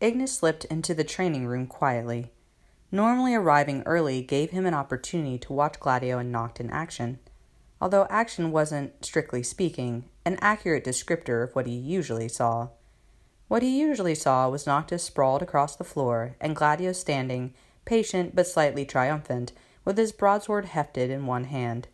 Ignis 0.00 0.36
slipped 0.36 0.64
into 0.64 0.92
the 0.92 1.04
training 1.04 1.46
room 1.46 1.68
quietly. 1.68 2.32
Normally 2.92 3.34
arriving 3.34 3.82
early 3.84 4.22
gave 4.22 4.50
him 4.50 4.64
an 4.64 4.74
opportunity 4.74 5.38
to 5.38 5.52
watch 5.52 5.80
Gladio 5.80 6.18
and 6.18 6.32
Noct 6.32 6.60
in 6.60 6.70
action, 6.70 7.18
although 7.80 8.06
action 8.08 8.52
wasn't, 8.52 9.04
strictly 9.04 9.42
speaking, 9.42 10.04
an 10.24 10.38
accurate 10.40 10.84
descriptor 10.84 11.42
of 11.42 11.54
what 11.54 11.66
he 11.66 11.74
usually 11.74 12.28
saw. 12.28 12.68
What 13.48 13.62
he 13.62 13.80
usually 13.80 14.14
saw 14.14 14.48
was 14.48 14.66
Noctis 14.66 15.04
sprawled 15.04 15.42
across 15.42 15.76
the 15.76 15.84
floor, 15.84 16.36
and 16.40 16.56
Gladio 16.56 16.92
standing, 16.92 17.54
patient 17.84 18.34
but 18.34 18.46
slightly 18.46 18.84
triumphant, 18.84 19.52
with 19.84 19.98
his 19.98 20.12
broadsword 20.12 20.66
hefted 20.66 21.10
in 21.10 21.26
one 21.26 21.44
hand. 21.44 21.88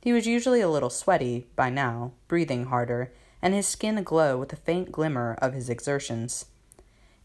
He 0.00 0.12
was 0.12 0.26
usually 0.26 0.60
a 0.60 0.68
little 0.68 0.90
sweaty, 0.90 1.46
by 1.56 1.70
now, 1.70 2.12
breathing 2.28 2.66
harder, 2.66 3.12
and 3.42 3.54
his 3.54 3.66
skin 3.66 3.98
aglow 3.98 4.36
with 4.36 4.48
the 4.48 4.56
faint 4.56 4.90
glimmer 4.92 5.36
of 5.40 5.52
his 5.52 5.68
exertions. 5.68 6.46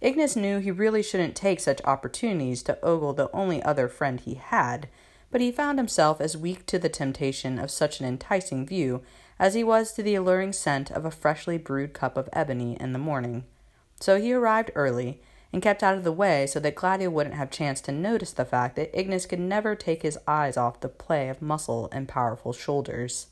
Ignis 0.04 0.36
knew 0.36 0.60
he 0.60 0.70
really 0.70 1.02
shouldn't 1.02 1.34
take 1.34 1.62
such 1.62 1.82
opportunities 1.86 2.62
to 2.64 2.78
ogle 2.84 3.14
the 3.14 3.32
only 3.32 3.64
other 3.64 3.88
friend 3.88 4.20
he 4.20 4.34
had, 4.34 4.90
but 5.32 5.40
he 5.40 5.50
found 5.50 5.80
himself 5.80 6.20
as 6.20 6.36
weak 6.36 6.66
to 6.66 6.78
the 6.78 6.90
temptation 6.90 7.58
of 7.58 7.72
such 7.72 8.02
an 8.02 8.06
enticing 8.06 8.66
view 8.66 9.02
as 9.40 9.54
he 9.54 9.64
was 9.64 9.94
to 9.94 10.04
the 10.04 10.16
alluring 10.16 10.52
scent 10.52 10.92
of 10.92 11.06
a 11.06 11.12
freshly 11.12 11.58
brewed 11.58 11.94
cup 11.94 12.18
of 12.18 12.28
ebony 12.34 12.76
in 12.82 12.92
the 12.92 13.00
morning. 13.00 13.46
So 14.02 14.20
he 14.20 14.34
arrived 14.34 14.72
early 14.76 15.22
and 15.54 15.62
kept 15.62 15.82
out 15.82 15.96
of 15.96 16.04
the 16.04 16.12
way 16.12 16.48
so 16.48 16.60
that 16.60 16.76
Gladio 16.76 17.10
wouldn't 17.10 17.38
have 17.38 17.50
chance 17.50 17.80
to 17.82 17.94
notice 17.94 18.34
the 18.34 18.44
fact 18.44 18.76
that 18.76 18.94
Ignis 18.94 19.26
could 19.26 19.40
never 19.40 19.74
take 19.74 20.02
his 20.02 20.20
eyes 20.28 20.58
off 20.58 20.82
the 20.82 20.90
play 20.90 21.30
of 21.30 21.42
muscle 21.42 21.88
and 21.94 22.10
powerful 22.10 22.52
shoulders. 22.52 23.28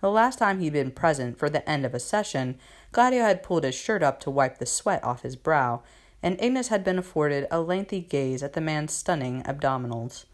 The 0.00 0.10
last 0.10 0.38
time 0.38 0.60
he'd 0.60 0.72
been 0.72 0.92
present 0.92 1.38
for 1.38 1.50
the 1.50 1.68
end 1.68 1.84
of 1.84 1.94
a 1.94 2.00
session, 2.00 2.58
Gladio 2.92 3.22
had 3.22 3.42
pulled 3.42 3.64
his 3.64 3.74
shirt 3.74 4.02
up 4.02 4.18
to 4.20 4.30
wipe 4.30 4.58
the 4.58 4.66
sweat 4.66 5.04
off 5.04 5.22
his 5.22 5.36
brow, 5.36 5.82
and 6.22 6.40
Ignis 6.40 6.68
had 6.68 6.84
been 6.84 6.98
afforded 6.98 7.46
a 7.50 7.60
lengthy 7.60 8.00
gaze 8.00 8.42
at 8.42 8.54
the 8.54 8.60
man's 8.60 8.92
stunning 8.92 9.42
abdominals. 9.42 10.24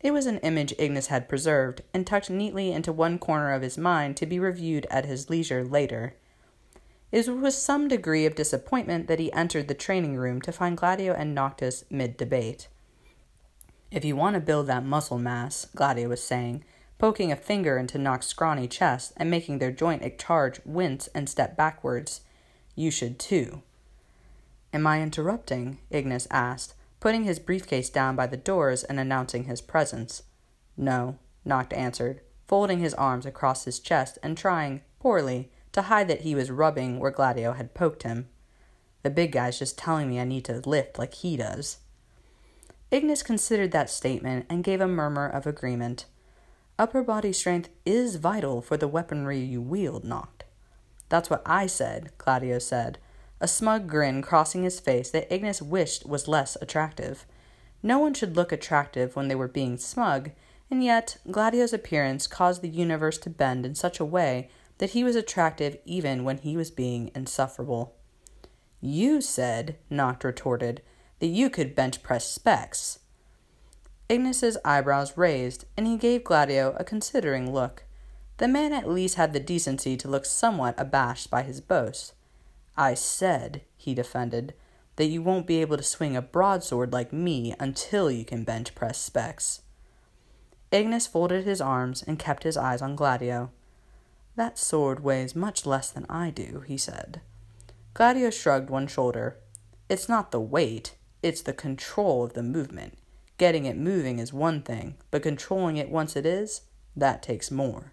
It 0.00 0.10
was 0.10 0.26
an 0.26 0.38
image 0.38 0.74
Ignis 0.78 1.06
had 1.06 1.28
preserved 1.28 1.82
and 1.94 2.06
tucked 2.06 2.30
neatly 2.30 2.72
into 2.72 2.92
one 2.92 3.18
corner 3.18 3.52
of 3.52 3.62
his 3.62 3.78
mind 3.78 4.16
to 4.18 4.26
be 4.26 4.38
reviewed 4.38 4.86
at 4.90 5.06
his 5.06 5.30
leisure 5.30 5.64
later. 5.64 6.14
It 7.10 7.18
was 7.18 7.30
with 7.30 7.54
some 7.54 7.88
degree 7.88 8.26
of 8.26 8.34
disappointment 8.34 9.08
that 9.08 9.18
he 9.18 9.32
entered 9.32 9.68
the 9.68 9.74
training 9.74 10.16
room 10.16 10.42
to 10.42 10.52
find 10.52 10.76
Gladio 10.76 11.14
and 11.14 11.34
Noctis 11.34 11.84
mid 11.88 12.16
debate. 12.16 12.68
If 13.90 14.04
you 14.04 14.16
want 14.16 14.34
to 14.34 14.40
build 14.40 14.66
that 14.66 14.84
muscle 14.84 15.18
mass, 15.18 15.66
Gladio 15.74 16.08
was 16.08 16.22
saying, 16.22 16.64
poking 16.98 17.30
a 17.30 17.36
finger 17.36 17.78
into 17.78 17.98
Noct's 17.98 18.26
scrawny 18.26 18.66
chest 18.66 19.12
and 19.16 19.30
making 19.30 19.58
their 19.58 19.70
joint 19.70 20.18
charge 20.18 20.60
wince 20.64 21.08
and 21.08 21.28
step 21.28 21.56
backwards. 21.56 22.22
You 22.74 22.90
should 22.90 23.18
too. 23.18 23.62
Am 24.72 24.86
I 24.86 25.02
interrupting? 25.02 25.78
Ignis 25.90 26.26
asked, 26.30 26.74
putting 27.00 27.24
his 27.24 27.38
briefcase 27.38 27.90
down 27.90 28.16
by 28.16 28.26
the 28.26 28.36
doors 28.36 28.84
and 28.84 28.98
announcing 28.98 29.44
his 29.44 29.60
presence. 29.60 30.22
No, 30.76 31.18
Noct 31.46 31.76
answered, 31.76 32.20
folding 32.46 32.80
his 32.80 32.94
arms 32.94 33.26
across 33.26 33.64
his 33.64 33.80
chest 33.80 34.18
and 34.22 34.36
trying, 34.36 34.82
poorly, 35.00 35.50
to 35.72 35.82
hide 35.82 36.08
that 36.08 36.22
he 36.22 36.34
was 36.34 36.50
rubbing 36.50 36.98
where 36.98 37.10
Gladio 37.10 37.52
had 37.52 37.74
poked 37.74 38.02
him. 38.02 38.28
The 39.02 39.10
big 39.10 39.32
guy's 39.32 39.58
just 39.58 39.78
telling 39.78 40.08
me 40.08 40.18
I 40.18 40.24
need 40.24 40.44
to 40.46 40.62
lift 40.64 40.98
like 40.98 41.14
he 41.14 41.36
does. 41.36 41.78
Ignis 42.90 43.22
considered 43.22 43.72
that 43.72 43.90
statement 43.90 44.46
and 44.48 44.64
gave 44.64 44.80
a 44.80 44.88
murmur 44.88 45.28
of 45.28 45.46
agreement. 45.46 46.06
Upper 46.78 47.02
body 47.02 47.32
strength 47.32 47.70
is 47.86 48.16
vital 48.16 48.60
for 48.60 48.76
the 48.76 48.88
weaponry 48.88 49.38
you 49.38 49.62
wield, 49.62 50.04
Noct. 50.04 50.42
That's 51.08 51.30
what 51.30 51.42
I 51.46 51.66
said, 51.66 52.10
Gladio 52.18 52.58
said, 52.58 52.98
a 53.40 53.48
smug 53.48 53.86
grin 53.86 54.22
crossing 54.22 54.62
his 54.62 54.80
face 54.80 55.10
that 55.10 55.32
Ignis 55.32 55.62
wished 55.62 56.06
was 56.06 56.28
less 56.28 56.56
attractive. 56.60 57.24
No 57.82 57.98
one 57.98 58.12
should 58.12 58.36
look 58.36 58.52
attractive 58.52 59.16
when 59.16 59.28
they 59.28 59.34
were 59.34 59.48
being 59.48 59.78
smug, 59.78 60.32
and 60.70 60.82
yet 60.82 61.16
Gladio's 61.30 61.72
appearance 61.72 62.26
caused 62.26 62.60
the 62.60 62.68
universe 62.68 63.18
to 63.18 63.30
bend 63.30 63.64
in 63.64 63.74
such 63.74 64.00
a 64.00 64.04
way 64.04 64.50
that 64.78 64.90
he 64.90 65.04
was 65.04 65.16
attractive 65.16 65.78
even 65.84 66.24
when 66.24 66.38
he 66.38 66.56
was 66.56 66.70
being 66.70 67.10
insufferable. 67.14 67.94
You 68.80 69.20
said, 69.20 69.78
Noct 69.90 70.24
retorted, 70.24 70.82
that 71.20 71.26
you 71.28 71.48
could 71.48 71.74
bench 71.74 72.02
press 72.02 72.28
specs. 72.28 72.98
Ignis's 74.08 74.56
eyebrows 74.64 75.16
raised, 75.16 75.64
and 75.76 75.86
he 75.86 75.96
gave 75.96 76.22
Gladio 76.22 76.76
a 76.78 76.84
considering 76.84 77.52
look. 77.52 77.84
The 78.36 78.46
man 78.46 78.72
at 78.72 78.88
least 78.88 79.16
had 79.16 79.32
the 79.32 79.40
decency 79.40 79.96
to 79.96 80.08
look 80.08 80.24
somewhat 80.24 80.74
abashed 80.78 81.30
by 81.30 81.42
his 81.42 81.60
boast. 81.60 82.12
I 82.76 82.94
said, 82.94 83.62
he 83.76 83.94
defended, 83.94 84.54
that 84.96 85.06
you 85.06 85.22
won't 85.22 85.46
be 85.46 85.60
able 85.60 85.76
to 85.76 85.82
swing 85.82 86.16
a 86.16 86.22
broadsword 86.22 86.92
like 86.92 87.12
me 87.12 87.54
until 87.58 88.10
you 88.10 88.24
can 88.24 88.44
bench 88.44 88.74
press 88.74 88.98
specs. 88.98 89.62
Ignis 90.70 91.06
folded 91.06 91.44
his 91.44 91.60
arms 91.60 92.02
and 92.02 92.18
kept 92.18 92.42
his 92.42 92.56
eyes 92.56 92.82
on 92.82 92.96
Gladio. 92.96 93.50
That 94.36 94.58
sword 94.58 95.00
weighs 95.00 95.34
much 95.34 95.64
less 95.64 95.90
than 95.90 96.06
I 96.08 96.30
do, 96.30 96.62
he 96.66 96.76
said. 96.76 97.22
Gladio 97.94 98.30
shrugged 98.30 98.68
one 98.68 98.86
shoulder. 98.86 99.38
It's 99.88 100.08
not 100.08 100.30
the 100.30 100.40
weight, 100.40 100.96
it's 101.22 101.40
the 101.40 101.52
control 101.52 102.24
of 102.24 102.34
the 102.34 102.42
movement. 102.42 102.98
Getting 103.38 103.66
it 103.66 103.76
moving 103.76 104.18
is 104.18 104.32
one 104.32 104.62
thing, 104.62 104.94
but 105.10 105.22
controlling 105.22 105.76
it 105.76 105.90
once 105.90 106.16
it 106.16 106.24
is, 106.24 106.62
that 106.96 107.22
takes 107.22 107.50
more. 107.50 107.92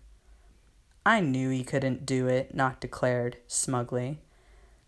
I 1.05 1.19
knew 1.19 1.49
he 1.49 1.63
couldn't 1.63 2.05
do 2.05 2.27
it, 2.27 2.55
Noct 2.55 2.79
declared, 2.79 3.37
smugly. 3.47 4.21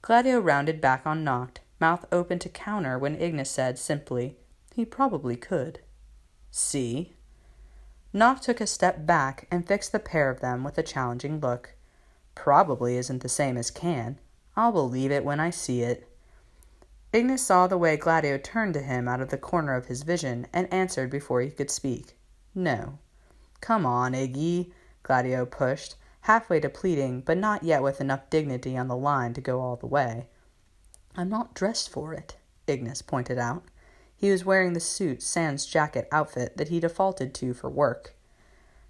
Gladio 0.01 0.39
rounded 0.39 0.79
back 0.79 1.05
on 1.05 1.25
Noct, 1.25 1.57
mouth 1.79 2.05
open 2.11 2.39
to 2.39 2.49
counter 2.49 2.97
when 2.97 3.19
Ignis 3.19 3.51
said 3.51 3.77
simply, 3.77 4.37
He 4.73 4.85
probably 4.85 5.35
could. 5.35 5.79
See? 6.51 7.13
Noct 8.13 8.41
took 8.41 8.61
a 8.61 8.67
step 8.67 9.05
back 9.05 9.47
and 9.51 9.67
fixed 9.67 9.91
the 9.91 9.99
pair 9.99 10.29
of 10.29 10.39
them 10.39 10.63
with 10.63 10.77
a 10.77 10.83
challenging 10.83 11.41
look. 11.41 11.75
Probably 12.33 12.95
isn't 12.95 13.21
the 13.21 13.29
same 13.29 13.57
as 13.57 13.71
can. 13.71 14.19
I'll 14.55 14.71
believe 14.71 15.11
it 15.11 15.25
when 15.25 15.41
I 15.41 15.49
see 15.49 15.81
it. 15.81 16.07
Ignis 17.13 17.45
saw 17.45 17.67
the 17.67 17.77
way 17.77 17.97
Gladio 17.97 18.37
turned 18.37 18.73
to 18.73 18.81
him 18.81 19.07
out 19.07 19.21
of 19.21 19.29
the 19.29 19.37
corner 19.37 19.75
of 19.75 19.85
his 19.85 20.03
vision 20.03 20.47
and 20.51 20.71
answered 20.73 21.09
before 21.09 21.41
he 21.41 21.49
could 21.49 21.71
speak. 21.71 22.17
No. 22.53 22.99
Come 23.61 23.85
on, 23.85 24.13
Iggy, 24.13 24.71
Gladio 25.03 25.45
pushed, 25.45 25.95
halfway 26.21 26.59
to 26.59 26.69
pleading, 26.69 27.21
but 27.21 27.37
not 27.37 27.63
yet 27.63 27.83
with 27.83 28.01
enough 28.01 28.29
dignity 28.29 28.75
on 28.75 28.87
the 28.87 28.97
line 28.97 29.33
to 29.33 29.41
go 29.41 29.61
all 29.61 29.75
the 29.75 29.87
way. 29.87 30.27
I'm 31.15 31.29
not 31.29 31.53
dressed 31.53 31.89
for 31.89 32.13
it, 32.13 32.37
Ignis 32.67 33.01
pointed 33.01 33.37
out. 33.37 33.63
He 34.17 34.31
was 34.31 34.45
wearing 34.45 34.73
the 34.73 34.79
suit 34.79 35.21
sans 35.21 35.65
jacket 35.65 36.07
outfit 36.11 36.57
that 36.57 36.69
he 36.69 36.79
defaulted 36.79 37.33
to 37.35 37.53
for 37.53 37.69
work. 37.69 38.15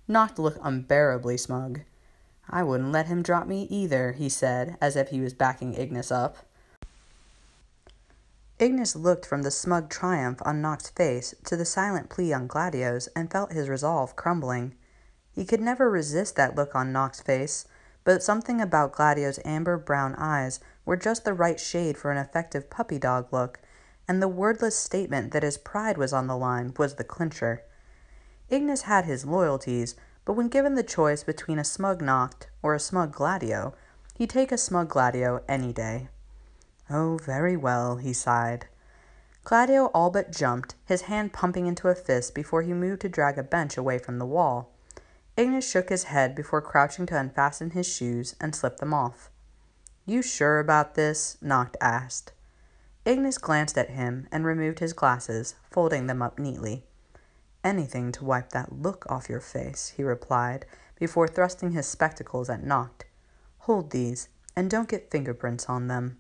Noct 0.08 0.38
looked 0.38 0.60
unbearably 0.62 1.38
smug. 1.38 1.82
I 2.50 2.64
wouldn't 2.64 2.92
let 2.92 3.08
him 3.08 3.24
drop 3.24 3.48
me 3.48 3.64
either, 3.64 4.14
he 4.14 4.30
said, 4.30 4.78
as 4.80 4.96
if 4.96 5.10
he 5.10 5.20
was 5.20 5.34
backing 5.34 5.74
Ignis 5.74 6.12
up. 6.12 6.38
Ignis 8.58 8.96
looked 8.96 9.26
from 9.26 9.42
the 9.42 9.52
smug 9.52 9.90
triumph 9.90 10.42
on 10.46 10.62
Noct's 10.62 10.90
face 10.90 11.36
to 11.44 11.58
the 11.58 11.66
silent 11.66 12.10
plea 12.10 12.32
on 12.32 12.48
Gladio's 12.48 13.08
and 13.08 13.30
felt 13.30 13.52
his 13.52 13.68
resolve 13.68 14.16
crumbling. 14.16 14.76
He 15.34 15.44
could 15.44 15.60
never 15.60 15.90
resist 15.90 16.38
that 16.38 16.56
look 16.56 16.74
on 16.74 16.94
Noct's 16.94 17.20
face, 17.20 17.66
but 18.06 18.24
something 18.24 18.62
about 18.62 18.94
Gladio's 18.94 19.42
amber 19.44 19.78
brown 19.78 20.16
eyes 20.16 20.62
were 20.86 20.96
just 20.96 21.26
the 21.26 21.34
right 21.34 21.60
shade 21.60 21.98
for 21.98 22.12
an 22.12 22.18
effective 22.18 22.70
puppy 22.70 22.98
dog 22.98 23.28
look, 23.34 23.60
and 24.08 24.22
the 24.22 24.30
wordless 24.30 24.78
statement 24.78 25.34
that 25.34 25.44
his 25.44 25.58
pride 25.58 25.98
was 25.98 26.14
on 26.14 26.28
the 26.28 26.38
line 26.38 26.74
was 26.78 26.96
the 26.96 27.04
clincher. 27.04 27.62
Ignis 28.50 28.84
had 28.84 29.04
his 29.04 29.26
loyalties, 29.26 29.96
but 30.24 30.34
when 30.34 30.48
given 30.48 30.76
the 30.76 30.84
choice 30.84 31.26
between 31.26 31.60
a 31.60 31.66
smug 31.66 32.02
Noct 32.02 32.46
or 32.64 32.74
a 32.74 32.80
smug 32.80 33.12
Gladio, 33.12 33.74
he'd 34.14 34.30
take 34.30 34.54
a 34.54 34.58
smug 34.58 34.88
Gladio 34.88 35.44
any 35.50 35.74
day. 35.74 36.08
Oh, 36.90 37.18
very 37.18 37.58
well, 37.58 37.98
he 37.98 38.14
sighed. 38.14 38.68
Gladio 39.44 39.86
all 39.94 40.10
but 40.10 40.32
jumped, 40.32 40.76
his 40.86 41.04
hand 41.04 41.34
pumping 41.34 41.68
into 41.68 41.88
a 41.88 41.96
fist 41.96 42.34
before 42.34 42.62
he 42.64 42.74
moved 42.74 43.02
to 43.02 43.10
drag 43.10 43.38
a 43.38 43.44
bench 43.44 43.78
away 43.78 43.98
from 43.98 44.18
the 44.18 44.26
wall. 44.26 44.72
Ignis 45.38 45.70
shook 45.70 45.90
his 45.90 46.06
head 46.06 46.34
before 46.34 46.62
crouching 46.62 47.06
to 47.08 47.18
unfasten 47.18 47.72
his 47.72 47.88
shoes 47.88 48.36
and 48.40 48.56
slip 48.56 48.78
them 48.78 48.94
off. 48.94 49.30
You 50.06 50.22
sure 50.22 50.60
about 50.60 50.96
this? 50.96 51.38
Noct 51.44 51.76
asked. 51.82 52.32
Ignis 53.06 53.38
glanced 53.38 53.78
at 53.78 53.92
him 53.92 54.28
and 54.32 54.46
removed 54.46 54.80
his 54.80 54.94
glasses, 54.94 55.56
folding 55.70 56.08
them 56.08 56.22
up 56.22 56.40
neatly. 56.40 56.86
Anything 57.64 58.12
to 58.14 58.26
wipe 58.26 58.50
that 58.50 58.82
look 58.82 59.06
off 59.10 59.30
your 59.30 59.40
face, 59.40 59.94
he 59.98 60.04
replied, 60.04 60.66
before 61.00 61.28
thrusting 61.28 61.72
his 61.72 61.88
spectacles 61.88 62.50
at 62.50 62.64
Noct. 62.64 63.04
Hold 63.60 63.92
these, 63.92 64.30
and 64.56 64.70
don't 64.70 64.90
get 64.90 65.12
fingerprints 65.12 65.66
on 65.68 65.88
them. 65.88 66.18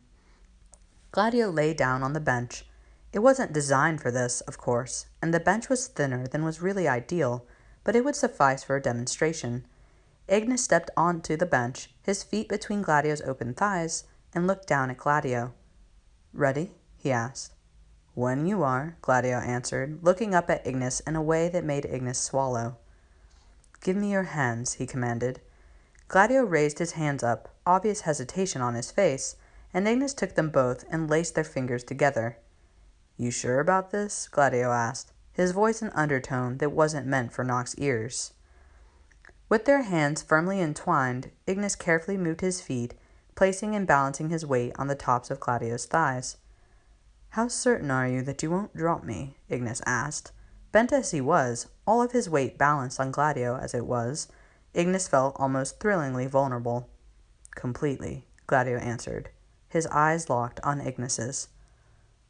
Gladio 1.16 1.50
lay 1.50 1.74
down 1.74 2.04
on 2.04 2.12
the 2.12 2.20
bench. 2.20 2.66
It 3.14 3.20
wasn't 3.20 3.54
designed 3.54 4.02
for 4.02 4.12
this, 4.12 4.42
of 4.42 4.58
course, 4.58 5.06
and 5.22 5.34
the 5.34 5.40
bench 5.40 5.70
was 5.70 5.88
thinner 5.88 6.28
than 6.28 6.44
was 6.44 6.62
really 6.62 6.90
ideal, 6.90 7.46
but 7.86 7.96
it 7.96 8.04
would 8.04 8.18
suffice 8.18 8.66
for 8.66 8.76
a 8.76 8.82
demonstration. 8.82 9.66
Ignis 10.28 10.66
stepped 10.66 10.92
onto 10.98 11.38
the 11.38 11.46
bench, 11.46 11.90
his 12.02 12.22
feet 12.22 12.50
between 12.50 12.82
Gladio's 12.82 13.22
open 13.22 13.54
thighs, 13.54 14.04
and 14.34 14.46
looked 14.46 14.68
down 14.68 14.92
at 14.92 14.98
Gladio. 14.98 15.54
Ready? 16.34 16.74
he 16.98 17.14
asked. 17.14 17.54
When 18.14 18.46
you 18.46 18.62
are, 18.64 18.98
Gladio 19.02 19.38
answered, 19.38 20.00
looking 20.04 20.36
up 20.36 20.50
at 20.50 20.68
Ignis 20.68 21.00
in 21.00 21.16
a 21.16 21.22
way 21.22 21.48
that 21.48 21.64
made 21.64 21.86
Ignis 21.86 22.20
swallow. 22.20 22.76
Give 23.80 23.96
me 23.96 24.12
your 24.12 24.24
hands, 24.24 24.74
he 24.74 24.86
commanded. 24.86 25.40
Gladio 26.10 26.44
raised 26.44 26.80
his 26.80 26.92
hands 26.92 27.24
up, 27.24 27.56
obvious 27.66 28.02
hesitation 28.02 28.62
on 28.62 28.76
his 28.76 28.92
face, 28.92 29.38
and 29.76 29.90
Ignis 29.90 30.14
took 30.14 30.36
them 30.36 30.50
both 30.50 30.86
and 30.90 31.10
laced 31.10 31.36
their 31.36 31.44
fingers 31.44 31.84
together. 31.84 32.38
You 33.18 33.30
sure 33.30 33.60
about 33.60 33.92
this? 33.92 34.30
Gladio 34.30 34.72
asked 34.72 35.12
his 35.34 35.52
voice 35.52 35.82
an 35.82 35.90
undertone 35.90 36.60
that 36.60 36.72
wasn't 36.72 37.06
meant 37.06 37.34
for 37.34 37.44
Noct's 37.44 37.76
ears. 37.78 38.32
With 39.50 39.66
their 39.66 39.82
hands 39.82 40.24
firmly 40.24 40.62
entwined, 40.62 41.30
Ignis 41.46 41.76
carefully 41.76 42.16
moved 42.16 42.40
his 42.40 42.62
feet, 42.62 42.94
placing 43.36 43.76
and 43.76 43.86
balancing 43.86 44.30
his 44.30 44.46
weight 44.46 44.72
on 44.80 44.88
the 44.88 44.96
tops 44.96 45.30
of 45.30 45.42
Gladio's 45.42 45.86
thighs. 45.86 46.38
How 47.32 47.50
certain 47.50 47.92
are 47.92 48.08
you 48.08 48.22
that 48.22 48.42
you 48.42 48.50
won't 48.50 48.78
drop 48.78 49.04
me? 49.04 49.36
Ignis 49.50 49.82
asked. 49.86 50.32
Bent 50.72 50.94
as 50.94 51.12
he 51.12 51.20
was, 51.20 51.68
all 51.86 52.02
of 52.02 52.14
his 52.14 52.30
weight 52.30 52.58
balanced 52.58 52.98
on 52.98 53.12
Gladio 53.12 53.58
as 53.58 53.74
it 53.74 53.86
was, 53.86 54.30
Ignis 54.74 55.10
felt 55.10 55.36
almost 55.38 55.82
thrillingly 55.82 56.28
vulnerable. 56.28 56.88
Completely, 57.56 58.26
Gladio 58.48 58.78
answered, 58.78 59.32
his 59.76 59.88
eyes 59.88 60.30
locked 60.30 60.62
on 60.64 60.80
Ignis's. 60.80 61.50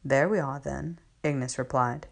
There 0.04 0.28
we 0.28 0.40
are, 0.40 0.58
then, 0.58 0.98
Ignis 1.22 1.58
replied. 1.58 2.08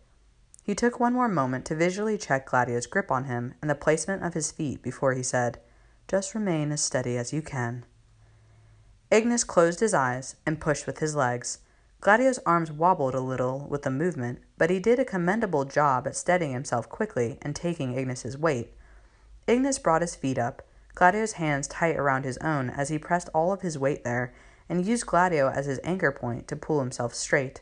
He 0.62 0.76
took 0.76 1.00
one 1.00 1.12
more 1.12 1.28
moment 1.28 1.64
to 1.66 1.74
visually 1.74 2.16
check 2.16 2.46
Gladio's 2.46 2.86
grip 2.86 3.10
on 3.10 3.24
him 3.24 3.54
and 3.60 3.68
the 3.68 3.74
placement 3.74 4.22
of 4.22 4.34
his 4.34 4.52
feet 4.52 4.80
before 4.80 5.12
he 5.12 5.24
said, 5.24 5.58
Just 6.06 6.36
remain 6.36 6.70
as 6.70 6.82
steady 6.82 7.18
as 7.18 7.32
you 7.32 7.42
can. 7.42 7.84
Ignis 9.10 9.42
closed 9.42 9.80
his 9.80 9.92
eyes 9.92 10.36
and 10.46 10.60
pushed 10.60 10.86
with 10.86 11.00
his 11.00 11.16
legs. 11.16 11.58
Gladio's 12.00 12.38
arms 12.46 12.70
wobbled 12.70 13.16
a 13.16 13.20
little 13.20 13.66
with 13.68 13.82
the 13.82 13.90
movement, 13.90 14.38
but 14.56 14.70
he 14.70 14.78
did 14.78 15.00
a 15.00 15.04
commendable 15.04 15.64
job 15.64 16.06
at 16.06 16.14
steadying 16.14 16.52
himself 16.52 16.88
quickly 16.88 17.38
and 17.42 17.56
taking 17.56 17.94
Ignis's 17.94 18.38
weight. 18.38 18.72
Ignis 19.48 19.80
brought 19.80 20.02
his 20.02 20.14
feet 20.14 20.38
up, 20.38 20.62
Gladio's 20.94 21.32
hands 21.32 21.66
tight 21.66 21.96
around 21.96 22.24
his 22.24 22.38
own 22.38 22.70
as 22.70 22.88
he 22.88 22.98
pressed 22.98 23.30
all 23.34 23.52
of 23.52 23.62
his 23.62 23.76
weight 23.76 24.04
there, 24.04 24.32
and 24.68 24.86
used 24.86 25.06
Gladio 25.06 25.50
as 25.50 25.66
his 25.66 25.80
anchor 25.84 26.12
point 26.12 26.48
to 26.48 26.56
pull 26.56 26.80
himself 26.80 27.14
straight. 27.14 27.60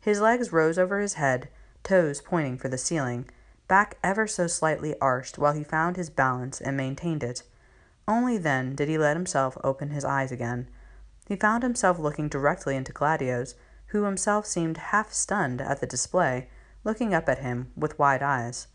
His 0.00 0.20
legs 0.20 0.52
rose 0.52 0.78
over 0.78 1.00
his 1.00 1.14
head, 1.14 1.48
toes 1.82 2.20
pointing 2.20 2.58
for 2.58 2.68
the 2.68 2.78
ceiling, 2.78 3.28
back 3.68 3.98
ever 4.02 4.26
so 4.26 4.46
slightly 4.46 4.94
arched 5.00 5.38
while 5.38 5.52
he 5.52 5.64
found 5.64 5.96
his 5.96 6.10
balance 6.10 6.60
and 6.60 6.76
maintained 6.76 7.22
it. 7.22 7.42
Only 8.08 8.38
then 8.38 8.74
did 8.74 8.88
he 8.88 8.98
let 8.98 9.16
himself 9.16 9.58
open 9.64 9.90
his 9.90 10.04
eyes 10.04 10.30
again. 10.30 10.68
He 11.26 11.34
found 11.34 11.62
himself 11.62 11.98
looking 11.98 12.28
directly 12.28 12.76
into 12.76 12.92
Gladio's, 12.92 13.56
who 13.88 14.04
himself 14.04 14.46
seemed 14.46 14.76
half 14.76 15.12
stunned 15.12 15.60
at 15.60 15.80
the 15.80 15.86
display, 15.86 16.48
looking 16.84 17.12
up 17.12 17.28
at 17.28 17.40
him 17.40 17.72
with 17.76 17.98
wide 17.98 18.22
eyes. 18.22 18.68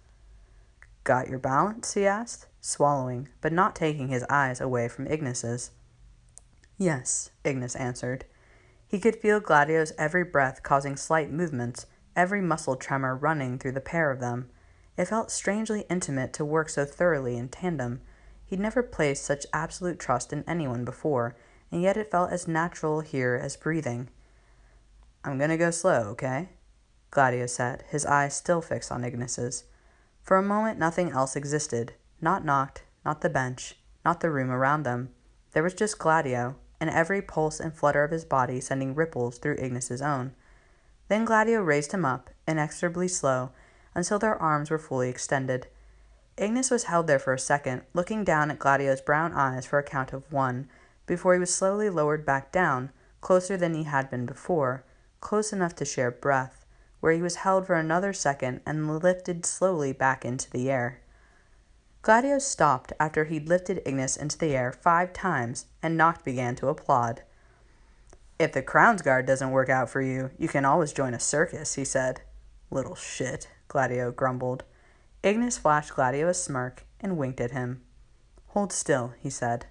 Got 1.03 1.29
your 1.29 1.39
balance? 1.39 1.93
he 1.93 2.05
asked, 2.05 2.47
swallowing, 2.59 3.29
but 3.39 3.53
not 3.53 3.75
taking 3.75 4.09
his 4.09 4.25
eyes 4.29 4.59
away 4.59 4.87
from 4.87 5.07
Ignis's. 5.07 5.71
Yes, 6.81 7.29
Ignis 7.43 7.75
answered. 7.75 8.25
He 8.87 8.99
could 8.99 9.15
feel 9.15 9.39
Gladio's 9.39 9.93
every 9.99 10.23
breath 10.23 10.63
causing 10.63 10.97
slight 10.97 11.29
movements, 11.29 11.85
every 12.15 12.41
muscle 12.41 12.75
tremor 12.75 13.15
running 13.15 13.59
through 13.59 13.73
the 13.73 13.81
pair 13.81 14.09
of 14.09 14.19
them. 14.19 14.49
It 14.97 15.05
felt 15.05 15.29
strangely 15.29 15.85
intimate 15.91 16.33
to 16.33 16.43
work 16.43 16.69
so 16.69 16.83
thoroughly 16.83 17.37
in 17.37 17.49
tandem. 17.49 18.01
He'd 18.47 18.59
never 18.59 18.81
placed 18.81 19.23
such 19.23 19.45
absolute 19.53 19.99
trust 19.99 20.33
in 20.33 20.43
anyone 20.47 20.83
before, 20.83 21.35
and 21.71 21.83
yet 21.83 21.97
it 21.97 22.09
felt 22.09 22.31
as 22.31 22.47
natural 22.47 23.01
here 23.01 23.39
as 23.39 23.55
breathing. 23.55 24.09
I'm 25.23 25.37
gonna 25.37 25.57
go 25.57 25.69
slow, 25.69 26.05
okay? 26.13 26.49
Gladio 27.11 27.45
said, 27.45 27.83
his 27.91 28.07
eyes 28.07 28.35
still 28.35 28.59
fixed 28.59 28.91
on 28.91 29.03
Ignis's. 29.03 29.65
For 30.23 30.35
a 30.35 30.41
moment, 30.41 30.79
nothing 30.79 31.11
else 31.11 31.35
existed 31.35 31.93
not 32.19 32.43
Noct, 32.43 32.77
not 33.05 33.21
the 33.21 33.29
bench, 33.29 33.75
not 34.03 34.21
the 34.21 34.31
room 34.31 34.49
around 34.49 34.81
them. 34.81 35.09
There 35.51 35.61
was 35.61 35.75
just 35.75 35.99
Gladio, 35.99 36.55
and 36.81 36.89
every 36.89 37.21
pulse 37.21 37.59
and 37.59 37.73
flutter 37.73 38.03
of 38.03 38.11
his 38.11 38.25
body 38.25 38.59
sending 38.59 38.95
ripples 38.95 39.37
through 39.37 39.55
Ignis's 39.59 40.01
own. 40.01 40.33
Then 41.07 41.23
Gladio 41.23 41.61
raised 41.61 41.91
him 41.91 42.03
up, 42.03 42.31
inexorably 42.47 43.07
slow, 43.07 43.51
until 43.93 44.17
their 44.17 44.35
arms 44.35 44.71
were 44.71 44.79
fully 44.79 45.07
extended. 45.07 45.67
Ignis 46.37 46.71
was 46.71 46.85
held 46.85 47.05
there 47.05 47.19
for 47.19 47.33
a 47.33 47.39
second, 47.39 47.83
looking 47.93 48.23
down 48.23 48.49
at 48.49 48.57
Gladio's 48.57 48.99
brown 48.99 49.31
eyes 49.33 49.65
for 49.65 49.77
a 49.77 49.83
count 49.83 50.11
of 50.11 50.29
one, 50.31 50.67
before 51.05 51.33
he 51.33 51.39
was 51.39 51.53
slowly 51.53 51.89
lowered 51.89 52.25
back 52.25 52.51
down, 52.51 52.89
closer 53.19 53.55
than 53.55 53.75
he 53.75 53.83
had 53.83 54.09
been 54.09 54.25
before, 54.25 54.83
close 55.19 55.53
enough 55.53 55.75
to 55.75 55.85
share 55.85 56.09
breath, 56.09 56.65
where 56.99 57.13
he 57.13 57.21
was 57.21 57.37
held 57.37 57.67
for 57.67 57.75
another 57.75 58.11
second 58.11 58.61
and 58.65 58.99
lifted 58.99 59.45
slowly 59.45 59.93
back 59.93 60.25
into 60.25 60.49
the 60.49 60.71
air. 60.71 61.01
Gladio 62.03 62.39
stopped 62.39 62.93
after 62.99 63.25
he'd 63.25 63.47
lifted 63.47 63.83
Ignis 63.85 64.17
into 64.17 64.35
the 64.35 64.55
air 64.55 64.71
five 64.71 65.13
times, 65.13 65.67
and 65.83 65.99
Noct 65.99 66.23
began 66.23 66.55
to 66.55 66.67
applaud. 66.67 67.21
If 68.39 68.53
the 68.53 68.63
Crownsguard 68.63 69.27
doesn't 69.27 69.51
work 69.51 69.69
out 69.69 69.87
for 69.87 70.01
you, 70.01 70.31
you 70.39 70.47
can 70.47 70.65
always 70.65 70.93
join 70.93 71.13
a 71.13 71.19
circus, 71.19 71.75
he 71.75 71.85
said. 71.85 72.21
Little 72.71 72.95
shit, 72.95 73.49
Gladio 73.67 74.11
grumbled. 74.11 74.63
Ignis 75.21 75.59
flashed 75.59 75.93
Gladio 75.93 76.27
a 76.27 76.33
smirk 76.33 76.85
and 76.99 77.17
winked 77.17 77.39
at 77.39 77.51
him. 77.51 77.83
Hold 78.47 78.73
still, 78.73 79.13
he 79.19 79.29
said. 79.29 79.67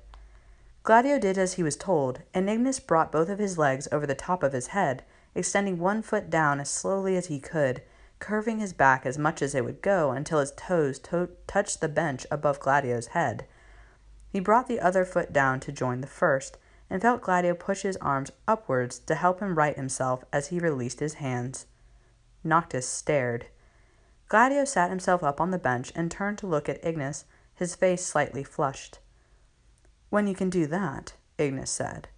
Gladio 0.84 1.18
did 1.18 1.36
as 1.36 1.54
he 1.54 1.64
was 1.64 1.74
told, 1.74 2.22
and 2.32 2.48
Ignis 2.48 2.78
brought 2.78 3.10
both 3.10 3.28
of 3.28 3.40
his 3.40 3.58
legs 3.58 3.88
over 3.90 4.06
the 4.06 4.14
top 4.14 4.44
of 4.44 4.52
his 4.52 4.68
head, 4.68 5.02
extending 5.34 5.80
one 5.80 6.00
foot 6.00 6.30
down 6.30 6.60
as 6.60 6.70
slowly 6.70 7.16
as 7.16 7.26
he 7.26 7.40
could, 7.40 7.82
curving 8.20 8.60
his 8.60 8.72
back 8.72 9.04
as 9.04 9.18
much 9.18 9.42
as 9.42 9.54
it 9.54 9.64
would 9.64 9.82
go 9.82 10.12
until 10.12 10.38
his 10.38 10.52
toes 10.52 10.98
to- 11.00 11.30
touched 11.46 11.80
the 11.80 11.88
bench 11.88 12.26
above 12.30 12.60
Gladio's 12.60 13.08
head. 13.08 13.46
He 14.28 14.38
brought 14.38 14.68
the 14.68 14.80
other 14.80 15.04
foot 15.04 15.32
down 15.32 15.58
to 15.60 15.72
join 15.72 16.00
the 16.00 16.06
first, 16.06 16.56
and 16.88 17.00
felt 17.00 17.22
Gladio 17.22 17.54
push 17.54 17.82
his 17.82 17.96
arms 17.98 18.30
upwards 18.46 18.98
to 18.98 19.14
help 19.14 19.40
him 19.40 19.56
right 19.56 19.76
himself 19.76 20.24
as 20.32 20.48
he 20.48 20.58
released 20.58 21.00
his 21.00 21.14
hands. 21.14 21.66
Noctis 22.42 22.88
stared. 22.88 23.46
Gladio 24.28 24.64
sat 24.64 24.90
himself 24.90 25.22
up 25.22 25.40
on 25.40 25.50
the 25.50 25.58
bench 25.58 25.92
and 25.94 26.10
turned 26.10 26.38
to 26.38 26.46
look 26.46 26.68
at 26.68 26.84
Ignis, 26.84 27.24
his 27.54 27.74
face 27.74 28.04
slightly 28.04 28.42
flushed. 28.42 28.98
When 30.08 30.26
you 30.26 30.34
can 30.34 30.50
do 30.50 30.66
that, 30.66 31.14
Ignis 31.38 31.70
said, 31.70 32.08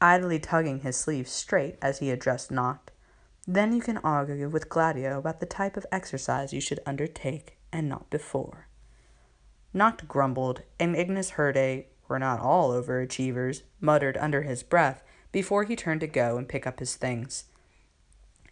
idly 0.00 0.38
tugging 0.38 0.80
his 0.80 0.96
sleeve 0.96 1.28
straight 1.28 1.76
as 1.82 1.98
he 1.98 2.10
addressed 2.10 2.50
Noct, 2.50 2.91
then 3.46 3.72
you 3.72 3.80
can 3.80 3.98
argue 3.98 4.48
with 4.48 4.68
Gladio 4.68 5.18
about 5.18 5.40
the 5.40 5.46
type 5.46 5.76
of 5.76 5.86
exercise 5.90 6.52
you 6.52 6.60
should 6.60 6.80
undertake 6.86 7.58
and 7.72 7.88
not 7.88 8.10
before. 8.10 8.68
Noct 9.74 10.06
grumbled, 10.06 10.62
and 10.78 10.94
Ignis 10.94 11.30
heard 11.30 11.56
a 11.56 11.86
we're 12.08 12.18
not 12.18 12.40
all 12.40 12.70
overachievers, 12.72 13.62
muttered 13.80 14.18
under 14.18 14.42
his 14.42 14.62
breath 14.62 15.02
before 15.32 15.64
he 15.64 15.74
turned 15.74 16.00
to 16.02 16.06
go 16.06 16.36
and 16.36 16.48
pick 16.48 16.66
up 16.66 16.78
his 16.78 16.94
things. 16.94 17.44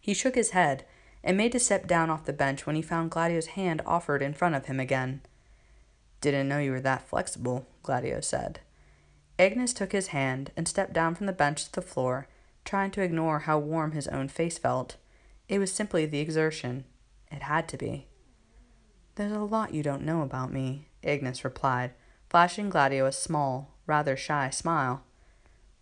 He 0.00 0.14
shook 0.14 0.34
his 0.34 0.50
head 0.50 0.86
and 1.22 1.36
made 1.36 1.52
to 1.52 1.58
step 1.58 1.86
down 1.86 2.08
off 2.08 2.24
the 2.24 2.32
bench 2.32 2.66
when 2.66 2.74
he 2.74 2.80
found 2.80 3.10
Gladio's 3.10 3.48
hand 3.48 3.82
offered 3.84 4.22
in 4.22 4.32
front 4.32 4.54
of 4.54 4.64
him 4.64 4.80
again. 4.80 5.20
Didn't 6.22 6.48
know 6.48 6.58
you 6.58 6.70
were 6.70 6.80
that 6.80 7.06
flexible, 7.06 7.66
Gladio 7.82 8.20
said. 8.20 8.60
Ignis 9.38 9.74
took 9.74 9.92
his 9.92 10.08
hand 10.08 10.52
and 10.56 10.66
stepped 10.66 10.94
down 10.94 11.14
from 11.14 11.26
the 11.26 11.32
bench 11.32 11.66
to 11.66 11.72
the 11.72 11.82
floor, 11.82 12.28
trying 12.64 12.90
to 12.92 13.02
ignore 13.02 13.40
how 13.40 13.58
warm 13.58 13.92
his 13.92 14.08
own 14.08 14.28
face 14.28 14.58
felt. 14.58 14.96
It 15.48 15.58
was 15.58 15.72
simply 15.72 16.06
the 16.06 16.20
exertion. 16.20 16.84
It 17.30 17.42
had 17.42 17.68
to 17.68 17.76
be. 17.76 18.06
There's 19.16 19.32
a 19.32 19.40
lot 19.40 19.74
you 19.74 19.82
don't 19.82 20.04
know 20.04 20.22
about 20.22 20.52
me, 20.52 20.88
Ignis 21.02 21.44
replied, 21.44 21.92
flashing 22.28 22.70
Gladio 22.70 23.06
a 23.06 23.12
small, 23.12 23.74
rather 23.86 24.16
shy 24.16 24.50
smile. 24.50 25.02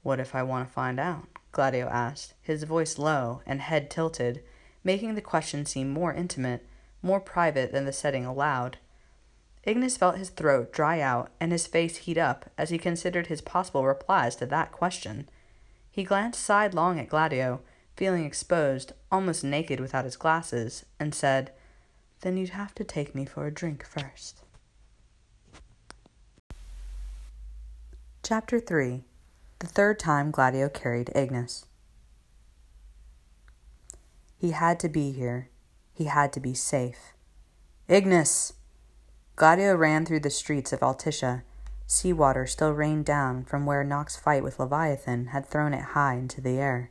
What 0.02 0.20
if 0.20 0.34
I 0.34 0.42
want 0.42 0.66
to 0.66 0.72
find 0.72 0.98
out? 0.98 1.26
Gladio 1.52 1.88
asked, 1.88 2.34
his 2.40 2.62
voice 2.64 2.98
low 2.98 3.42
and 3.46 3.60
head 3.60 3.90
tilted, 3.90 4.42
making 4.82 5.14
the 5.14 5.20
question 5.20 5.66
seem 5.66 5.90
more 5.90 6.12
intimate, 6.12 6.66
more 7.02 7.20
private 7.20 7.72
than 7.72 7.84
the 7.84 7.92
setting 7.92 8.24
allowed. 8.24 8.78
Ignis 9.64 9.96
felt 9.96 10.16
his 10.16 10.30
throat 10.30 10.72
dry 10.72 11.00
out 11.00 11.30
and 11.40 11.52
his 11.52 11.66
face 11.66 11.98
heat 11.98 12.16
up 12.16 12.50
as 12.56 12.70
he 12.70 12.78
considered 12.78 13.26
his 13.26 13.40
possible 13.40 13.84
replies 13.84 14.34
to 14.36 14.46
that 14.46 14.72
question. 14.72 15.28
He 15.98 16.04
glanced 16.04 16.44
sidelong 16.44 17.00
at 17.00 17.08
Gladio, 17.08 17.60
feeling 17.96 18.24
exposed, 18.24 18.92
almost 19.10 19.42
naked 19.42 19.80
without 19.80 20.04
his 20.04 20.16
glasses, 20.16 20.86
and 21.00 21.12
said, 21.12 21.50
Then 22.20 22.36
you'd 22.36 22.50
have 22.50 22.72
to 22.76 22.84
take 22.84 23.16
me 23.16 23.24
for 23.24 23.48
a 23.48 23.52
drink 23.52 23.84
first. 23.84 24.42
Chapter 28.22 28.60
3 28.60 29.02
The 29.58 29.66
third 29.66 29.98
time 29.98 30.30
Gladio 30.30 30.68
carried 30.68 31.10
Ignis. 31.16 31.66
He 34.36 34.52
had 34.52 34.78
to 34.78 34.88
be 34.88 35.10
here. 35.10 35.48
He 35.92 36.04
had 36.04 36.32
to 36.34 36.38
be 36.38 36.54
safe. 36.54 37.12
Ignis! 37.88 38.52
Gladio 39.34 39.74
ran 39.74 40.06
through 40.06 40.20
the 40.20 40.30
streets 40.30 40.72
of 40.72 40.78
Altissia. 40.78 41.42
Seawater 41.88 42.46
still 42.46 42.72
rained 42.72 43.06
down 43.06 43.44
from 43.44 43.64
where 43.64 43.82
Noct's 43.82 44.14
fight 44.14 44.42
with 44.42 44.58
Leviathan 44.58 45.28
had 45.28 45.46
thrown 45.46 45.72
it 45.72 45.80
high 45.80 46.14
into 46.14 46.42
the 46.42 46.58
air. 46.58 46.90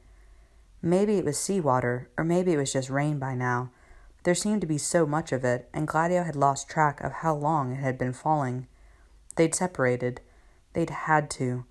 Maybe 0.82 1.18
it 1.18 1.24
was 1.24 1.38
seawater, 1.38 2.10
or 2.18 2.24
maybe 2.24 2.54
it 2.54 2.58
was 2.58 2.74
just 2.74 2.90
rain 2.90 3.20
by 3.20 3.36
now. 3.36 3.70
There 4.24 4.34
seemed 4.34 4.62
to 4.62 4.68
be 4.68 4.80
so 4.80 5.06
much 5.06 5.32
of 5.32 5.46
it, 5.46 5.70
and 5.72 5.88
Gladio 5.88 6.24
had 6.24 6.36
lost 6.36 6.68
track 6.68 7.00
of 7.02 7.12
how 7.12 7.36
long 7.36 7.74
it 7.74 7.76
had 7.76 8.00
been 8.00 8.12
falling. 8.12 8.66
They'd 9.36 9.54
separated. 9.54 10.20
They'd 10.74 10.90
had 10.90 11.30
to. 11.32 11.66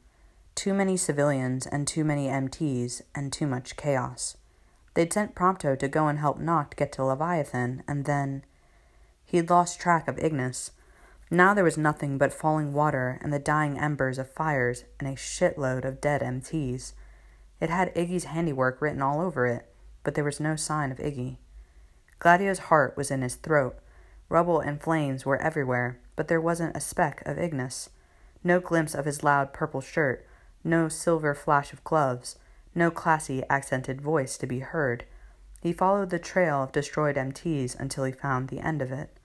Too 0.54 0.72
many 0.72 0.96
civilians 0.96 1.66
and 1.66 1.86
too 1.86 2.04
many 2.04 2.28
MTs 2.28 3.02
and 3.12 3.32
too 3.32 3.48
much 3.48 3.76
chaos. 3.76 4.36
They'd 4.94 5.12
sent 5.12 5.34
Prompto 5.34 5.76
to 5.76 5.88
go 5.88 6.06
and 6.06 6.20
help 6.20 6.38
Noct 6.38 6.76
get 6.76 6.92
to 6.92 7.04
Leviathan, 7.04 7.82
and 7.88 8.04
then. 8.04 8.44
He'd 9.24 9.50
lost 9.50 9.80
track 9.80 10.06
of 10.06 10.16
Ignis. 10.18 10.70
Now 11.30 11.54
there 11.54 11.64
was 11.64 11.76
nothing 11.76 12.18
but 12.18 12.32
falling 12.32 12.72
water 12.72 13.18
and 13.22 13.32
the 13.32 13.38
dying 13.38 13.78
embers 13.78 14.18
of 14.18 14.30
fires 14.30 14.84
and 15.00 15.08
a 15.08 15.16
shitload 15.16 15.84
of 15.84 16.00
dead 16.00 16.22
MTs. 16.22 16.92
It 17.60 17.70
had 17.70 17.94
Iggy's 17.94 18.24
handiwork 18.24 18.80
written 18.80 19.02
all 19.02 19.20
over 19.20 19.46
it, 19.46 19.68
but 20.04 20.14
there 20.14 20.24
was 20.24 20.40
no 20.40 20.56
sign 20.56 20.92
of 20.92 20.98
Iggy. 20.98 21.38
Gladio's 22.18 22.58
heart 22.70 22.96
was 22.96 23.10
in 23.10 23.22
his 23.22 23.34
throat. 23.34 23.76
Rubble 24.28 24.60
and 24.60 24.80
flames 24.80 25.26
were 25.26 25.40
everywhere, 25.42 25.98
but 26.14 26.28
there 26.28 26.40
wasn't 26.40 26.76
a 26.76 26.80
speck 26.80 27.22
of 27.26 27.38
Ignis 27.38 27.90
no 28.46 28.60
glimpse 28.60 28.94
of 28.94 29.04
his 29.04 29.24
loud 29.24 29.52
purple 29.52 29.80
shirt, 29.80 30.24
no 30.62 30.88
silver 30.88 31.34
flash 31.34 31.72
of 31.72 31.82
gloves, 31.84 32.36
no 32.74 32.90
classy 32.90 33.42
accented 33.50 34.00
voice 34.00 34.38
to 34.38 34.46
be 34.46 34.60
heard. 34.60 35.04
He 35.60 35.72
followed 35.72 36.10
the 36.10 36.18
trail 36.18 36.62
of 36.62 36.72
destroyed 36.72 37.16
MTs 37.16 37.78
until 37.78 38.04
he 38.04 38.12
found 38.12 38.48
the 38.48 38.60
end 38.60 38.80
of 38.80 38.92
it. 38.92 39.15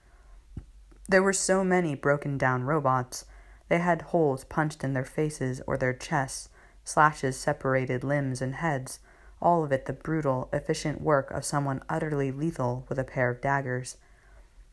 There 1.12 1.22
were 1.22 1.34
so 1.34 1.62
many 1.62 1.94
broken 1.94 2.38
down 2.38 2.64
robots. 2.64 3.26
They 3.68 3.80
had 3.80 4.00
holes 4.00 4.44
punched 4.44 4.82
in 4.82 4.94
their 4.94 5.04
faces 5.04 5.60
or 5.66 5.76
their 5.76 5.92
chests, 5.92 6.48
slashes 6.84 7.38
separated 7.38 8.02
limbs 8.02 8.40
and 8.40 8.54
heads, 8.54 8.98
all 9.38 9.62
of 9.62 9.72
it 9.72 9.84
the 9.84 9.92
brutal, 9.92 10.48
efficient 10.54 11.02
work 11.02 11.30
of 11.30 11.44
someone 11.44 11.82
utterly 11.86 12.32
lethal 12.32 12.86
with 12.88 12.98
a 12.98 13.04
pair 13.04 13.28
of 13.28 13.42
daggers. 13.42 13.98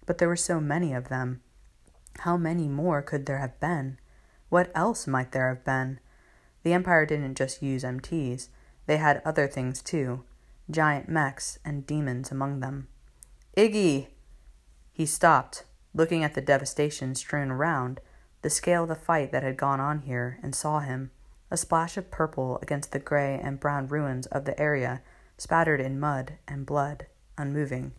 But 0.06 0.18
there 0.18 0.30
were 0.30 0.38
so 0.38 0.62
many 0.62 0.94
of 0.94 1.10
them. 1.10 1.42
How 2.20 2.38
many 2.38 2.70
more 2.70 3.02
could 3.02 3.26
there 3.26 3.40
have 3.40 3.60
been? 3.60 4.00
What 4.48 4.72
else 4.74 5.08
might 5.08 5.34
there 5.34 5.50
have 5.50 5.66
been? 5.66 6.00
The 6.64 6.72
Empire 6.72 7.06
didn't 7.06 7.36
just 7.36 7.62
use 7.62 7.84
MTs, 7.84 8.48
they 8.86 8.96
had 8.96 9.22
other 9.26 9.48
things 9.48 9.82
too 9.82 10.24
giant 10.72 11.10
mechs 11.10 11.60
and 11.66 11.86
demons 11.86 12.32
among 12.32 12.62
them. 12.62 12.88
Iggy! 13.58 14.08
He 14.94 15.06
stopped, 15.06 15.66
looking 15.94 16.24
at 16.24 16.34
the 16.34 16.42
devastation 16.42 17.16
strewn 17.16 17.52
around, 17.52 18.00
the 18.42 18.50
scale 18.50 18.84
of 18.84 18.90
the 18.90 18.96
fight 18.96 19.32
that 19.32 19.44
had 19.44 19.58
gone 19.58 19.80
on 19.80 20.00
here, 20.00 20.40
and 20.42 20.56
saw 20.56 20.80
him, 20.80 21.12
a 21.52 21.58
splash 21.58 21.98
of 21.98 22.12
purple 22.12 22.60
against 22.62 22.92
the 22.92 23.00
gray 23.00 23.40
and 23.42 23.60
brown 23.60 23.88
ruins 23.88 24.28
of 24.28 24.46
the 24.46 24.60
area, 24.60 25.02
spattered 25.38 25.82
in 25.82 26.00
mud 26.00 26.34
and 26.48 26.66
blood, 26.66 27.08
unmoving. 27.38 27.92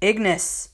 Ignis! 0.00 0.70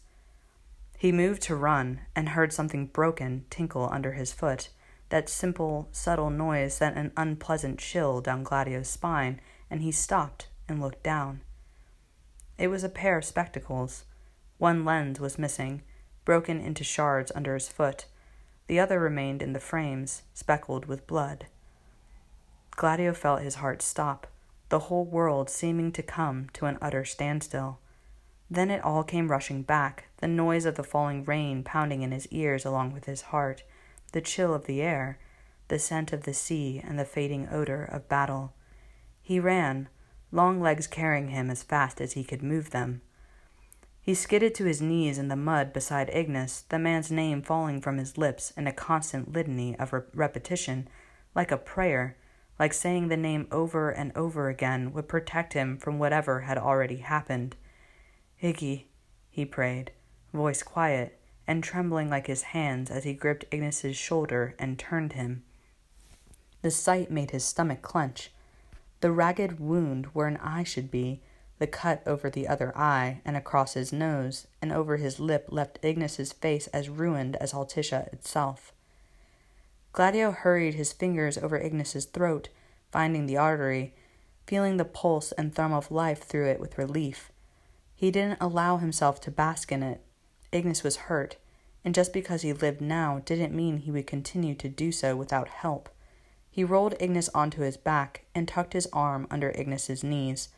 He 0.96 1.12
moved 1.12 1.42
to 1.42 1.54
run 1.54 2.00
and 2.16 2.30
heard 2.30 2.52
something 2.52 2.86
broken 2.86 3.44
tinkle 3.50 3.88
under 3.92 4.12
his 4.12 4.32
foot. 4.32 4.70
That 5.10 5.28
simple, 5.28 5.88
subtle 5.92 6.30
noise 6.30 6.74
sent 6.74 6.96
an 6.96 7.12
unpleasant 7.16 7.78
chill 7.78 8.20
down 8.20 8.42
Gladio's 8.42 8.88
spine, 8.88 9.40
and 9.70 9.82
he 9.82 9.92
stopped 9.92 10.48
and 10.68 10.80
looked 10.80 11.02
down. 11.02 11.42
It 12.58 12.68
was 12.68 12.82
a 12.82 12.88
pair 12.88 13.18
of 13.18 13.24
spectacles. 13.24 14.04
One 14.58 14.84
lens 14.84 15.20
was 15.20 15.38
missing, 15.38 15.82
broken 16.28 16.60
into 16.60 16.84
shards 16.84 17.32
under 17.34 17.54
his 17.54 17.70
foot. 17.70 18.04
The 18.66 18.78
other 18.78 19.00
remained 19.00 19.40
in 19.40 19.54
the 19.54 19.58
frames, 19.60 20.24
speckled 20.34 20.84
with 20.84 21.06
blood. 21.06 21.46
Gladio 22.72 23.14
felt 23.14 23.40
his 23.40 23.54
heart 23.54 23.80
stop, 23.80 24.26
the 24.68 24.78
whole 24.78 25.06
world 25.06 25.48
seeming 25.48 25.90
to 25.92 26.02
come 26.02 26.48
to 26.52 26.66
an 26.66 26.76
utter 26.82 27.02
standstill. 27.02 27.78
Then 28.50 28.70
it 28.70 28.84
all 28.84 29.04
came 29.04 29.30
rushing 29.30 29.62
back, 29.62 30.08
the 30.18 30.28
noise 30.28 30.66
of 30.66 30.74
the 30.74 30.84
falling 30.84 31.24
rain 31.24 31.62
pounding 31.62 32.02
in 32.02 32.12
his 32.12 32.28
ears 32.28 32.66
along 32.66 32.92
with 32.92 33.06
his 33.06 33.22
heart, 33.32 33.62
the 34.12 34.20
chill 34.20 34.52
of 34.52 34.66
the 34.66 34.82
air, 34.82 35.18
the 35.68 35.78
scent 35.78 36.12
of 36.12 36.24
the 36.24 36.34
sea, 36.34 36.78
and 36.86 36.98
the 36.98 37.06
fading 37.06 37.48
odor 37.50 37.84
of 37.84 38.06
battle. 38.06 38.52
He 39.22 39.40
ran, 39.40 39.88
long 40.30 40.60
legs 40.60 40.86
carrying 40.86 41.28
him 41.28 41.48
as 41.48 41.62
fast 41.62 42.02
as 42.02 42.12
he 42.12 42.22
could 42.22 42.42
move 42.42 42.68
them. 42.68 43.00
He 44.08 44.14
skidded 44.14 44.54
to 44.54 44.64
his 44.64 44.80
knees 44.80 45.18
in 45.18 45.28
the 45.28 45.36
mud 45.36 45.74
beside 45.74 46.08
Ignis, 46.08 46.62
the 46.70 46.78
man's 46.78 47.12
name 47.12 47.42
falling 47.42 47.82
from 47.82 47.98
his 47.98 48.16
lips 48.16 48.54
in 48.56 48.66
a 48.66 48.72
constant 48.72 49.34
litany 49.34 49.78
of 49.78 49.92
re- 49.92 50.00
repetition, 50.14 50.88
like 51.34 51.52
a 51.52 51.58
prayer, 51.58 52.16
like 52.58 52.72
saying 52.72 53.08
the 53.08 53.18
name 53.18 53.46
over 53.52 53.90
and 53.90 54.10
over 54.16 54.48
again 54.48 54.94
would 54.94 55.08
protect 55.08 55.52
him 55.52 55.76
from 55.76 55.98
whatever 55.98 56.40
had 56.40 56.56
already 56.56 56.96
happened. 56.96 57.54
Iggy, 58.42 58.84
he 59.28 59.44
prayed, 59.44 59.90
voice 60.32 60.62
quiet 60.62 61.20
and 61.46 61.62
trembling 61.62 62.08
like 62.08 62.28
his 62.28 62.44
hands 62.56 62.90
as 62.90 63.04
he 63.04 63.12
gripped 63.12 63.44
Ignis's 63.50 63.98
shoulder 63.98 64.54
and 64.58 64.78
turned 64.78 65.12
him. 65.12 65.42
The 66.62 66.70
sight 66.70 67.10
made 67.10 67.32
his 67.32 67.44
stomach 67.44 67.82
clench. 67.82 68.30
The 69.02 69.12
ragged 69.12 69.60
wound 69.60 70.06
where 70.14 70.28
an 70.28 70.38
eye 70.38 70.64
should 70.64 70.90
be, 70.90 71.20
the 71.58 71.66
cut 71.66 72.02
over 72.06 72.30
the 72.30 72.46
other 72.46 72.76
eye 72.76 73.20
and 73.24 73.36
across 73.36 73.74
his 73.74 73.92
nose 73.92 74.46
and 74.62 74.72
over 74.72 74.96
his 74.96 75.18
lip 75.18 75.46
left 75.50 75.78
Ignis's 75.82 76.32
face 76.32 76.68
as 76.68 76.88
ruined 76.88 77.36
as 77.36 77.52
Altissia 77.52 78.12
itself. 78.12 78.72
Gladio 79.92 80.30
hurried 80.30 80.74
his 80.74 80.92
fingers 80.92 81.36
over 81.38 81.58
Ignis's 81.58 82.04
throat, 82.04 82.48
finding 82.92 83.26
the 83.26 83.36
artery, 83.36 83.94
feeling 84.46 84.76
the 84.76 84.84
pulse 84.84 85.32
and 85.32 85.54
thrum 85.54 85.72
of 85.72 85.90
life 85.90 86.22
through 86.22 86.46
it 86.48 86.60
with 86.60 86.78
relief. 86.78 87.32
He 87.94 88.10
didn't 88.10 88.38
allow 88.40 88.76
himself 88.76 89.20
to 89.22 89.30
bask 89.30 89.72
in 89.72 89.82
it. 89.82 90.00
Ignis 90.52 90.84
was 90.84 90.96
hurt, 90.96 91.36
and 91.84 91.94
just 91.94 92.12
because 92.12 92.42
he 92.42 92.52
lived 92.52 92.80
now 92.80 93.22
didn't 93.24 93.54
mean 93.54 93.78
he 93.78 93.90
would 93.90 94.06
continue 94.06 94.54
to 94.54 94.68
do 94.68 94.92
so 94.92 95.16
without 95.16 95.48
help. 95.48 95.88
He 96.48 96.64
rolled 96.64 96.94
Ignis 97.00 97.28
onto 97.30 97.62
his 97.62 97.76
back 97.76 98.24
and 98.34 98.46
tucked 98.46 98.72
his 98.72 98.88
arm 98.92 99.26
under 99.30 99.50
Ignis's 99.50 100.04
knees. 100.04 100.48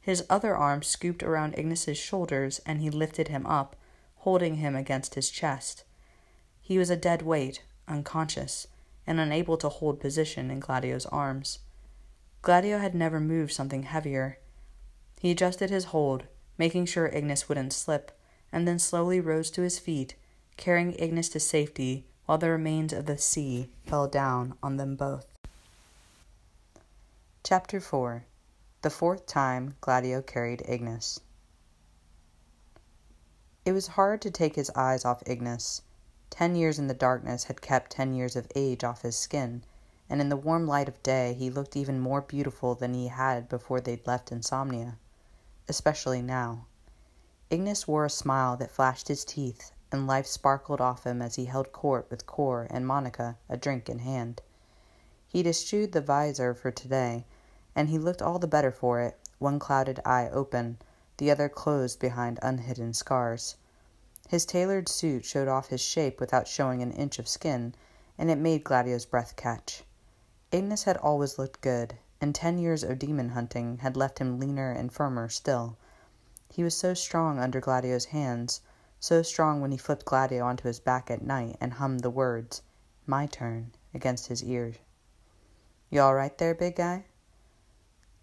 His 0.00 0.24
other 0.30 0.56
arm 0.56 0.82
scooped 0.82 1.22
around 1.22 1.58
Ignis's 1.58 1.98
shoulders 1.98 2.60
and 2.64 2.80
he 2.80 2.90
lifted 2.90 3.28
him 3.28 3.46
up, 3.46 3.76
holding 4.18 4.56
him 4.56 4.74
against 4.74 5.14
his 5.14 5.30
chest. 5.30 5.84
He 6.60 6.78
was 6.78 6.90
a 6.90 6.96
dead 6.96 7.22
weight, 7.22 7.62
unconscious, 7.86 8.66
and 9.06 9.20
unable 9.20 9.56
to 9.58 9.68
hold 9.68 10.00
position 10.00 10.50
in 10.50 10.60
Gladio's 10.60 11.06
arms. 11.06 11.58
Gladio 12.42 12.78
had 12.78 12.94
never 12.94 13.20
moved 13.20 13.52
something 13.52 13.82
heavier. 13.82 14.38
He 15.20 15.30
adjusted 15.30 15.68
his 15.68 15.86
hold, 15.86 16.24
making 16.56 16.86
sure 16.86 17.08
Ignis 17.08 17.48
wouldn't 17.48 17.72
slip, 17.72 18.12
and 18.52 18.66
then 18.66 18.78
slowly 18.78 19.20
rose 19.20 19.50
to 19.50 19.62
his 19.62 19.78
feet, 19.78 20.14
carrying 20.56 20.94
Ignis 20.94 21.28
to 21.30 21.40
safety 21.40 22.06
while 22.24 22.38
the 22.38 22.50
remains 22.50 22.92
of 22.92 23.06
the 23.06 23.18
sea 23.18 23.68
fell 23.84 24.06
down 24.06 24.54
on 24.62 24.76
them 24.76 24.96
both. 24.96 25.36
Chapter 27.42 27.80
4 27.80 28.24
The 28.82 28.90
Fourth 28.90 29.26
Time 29.26 29.76
Gladio 29.82 30.22
Carried 30.22 30.62
Ignis 30.66 31.20
It 33.64 33.72
was 33.72 33.88
hard 33.88 34.22
to 34.22 34.30
take 34.30 34.56
his 34.56 34.70
eyes 34.74 35.04
off 35.04 35.22
Ignis. 35.26 35.82
Ten 36.30 36.56
years 36.56 36.78
in 36.78 36.86
the 36.86 36.94
darkness 36.94 37.44
had 37.44 37.60
kept 37.60 37.92
ten 37.92 38.14
years 38.14 38.36
of 38.36 38.50
age 38.54 38.82
off 38.82 39.02
his 39.02 39.16
skin, 39.16 39.64
and 40.08 40.20
in 40.20 40.30
the 40.30 40.36
warm 40.36 40.66
light 40.66 40.88
of 40.88 41.02
day 41.02 41.34
he 41.34 41.50
looked 41.50 41.76
even 41.76 42.00
more 42.00 42.22
beautiful 42.22 42.74
than 42.74 42.94
he 42.94 43.08
had 43.08 43.48
before 43.48 43.80
they'd 43.80 44.06
left 44.06 44.32
Insomnia 44.32 44.96
especially 45.68 46.20
now. 46.20 46.64
Ignis 47.48 47.86
wore 47.86 48.06
a 48.06 48.10
smile 48.10 48.56
that 48.56 48.72
flashed 48.72 49.08
his 49.08 49.24
teeth, 49.24 49.72
and 49.92 50.06
life 50.06 50.26
sparkled 50.26 50.80
off 50.80 51.04
him 51.04 51.22
as 51.22 51.36
he 51.36 51.44
held 51.44 51.70
court 51.70 52.06
with 52.10 52.26
Cor 52.26 52.66
and 52.70 52.86
Monica, 52.86 53.36
a 53.48 53.56
drink 53.56 53.88
in 53.88 54.00
hand. 54.00 54.40
He'd 55.28 55.46
eschewed 55.46 55.92
the 55.92 56.00
visor 56.00 56.54
for 56.54 56.70
today, 56.70 57.24
and 57.74 57.88
he 57.88 57.98
looked 57.98 58.22
all 58.22 58.38
the 58.38 58.46
better 58.46 58.72
for 58.72 59.00
it, 59.00 59.18
one 59.38 59.58
clouded 59.58 60.00
eye 60.04 60.28
open, 60.30 60.78
the 61.16 61.30
other 61.30 61.48
closed 61.48 61.98
behind 61.98 62.38
unhidden 62.42 62.92
scars. 62.92 63.56
His 64.28 64.46
tailored 64.46 64.88
suit 64.88 65.24
showed 65.24 65.48
off 65.48 65.68
his 65.68 65.80
shape 65.80 66.20
without 66.20 66.46
showing 66.46 66.82
an 66.82 66.92
inch 66.92 67.18
of 67.18 67.28
skin, 67.28 67.74
and 68.16 68.30
it 68.30 68.38
made 68.38 68.64
Gladio's 68.64 69.06
breath 69.06 69.34
catch. 69.36 69.84
Ignis 70.52 70.84
had 70.84 70.96
always 70.96 71.38
looked 71.38 71.60
good, 71.60 71.96
and 72.20 72.34
ten 72.34 72.58
years 72.58 72.82
of 72.82 72.98
demon 72.98 73.30
hunting 73.30 73.78
had 73.78 73.96
left 73.96 74.18
him 74.18 74.38
leaner 74.38 74.70
and 74.70 74.92
firmer 74.92 75.28
still. 75.28 75.76
He 76.48 76.62
was 76.62 76.76
so 76.76 76.94
strong 76.94 77.38
under 77.38 77.60
Gladio's 77.60 78.06
hands, 78.06 78.60
so 78.98 79.22
strong 79.22 79.60
when 79.60 79.70
he 79.70 79.78
flipped 79.78 80.04
Gladio 80.04 80.44
onto 80.44 80.68
his 80.68 80.80
back 80.80 81.10
at 81.10 81.22
night 81.22 81.56
and 81.60 81.74
hummed 81.74 82.00
the 82.00 82.10
words, 82.10 82.62
My 83.06 83.26
turn, 83.26 83.72
against 83.94 84.26
his 84.26 84.44
ear. 84.44 84.74
You 85.88 86.02
all 86.02 86.14
right 86.14 86.36
there, 86.36 86.54
big 86.54 86.76
guy? 86.76 87.04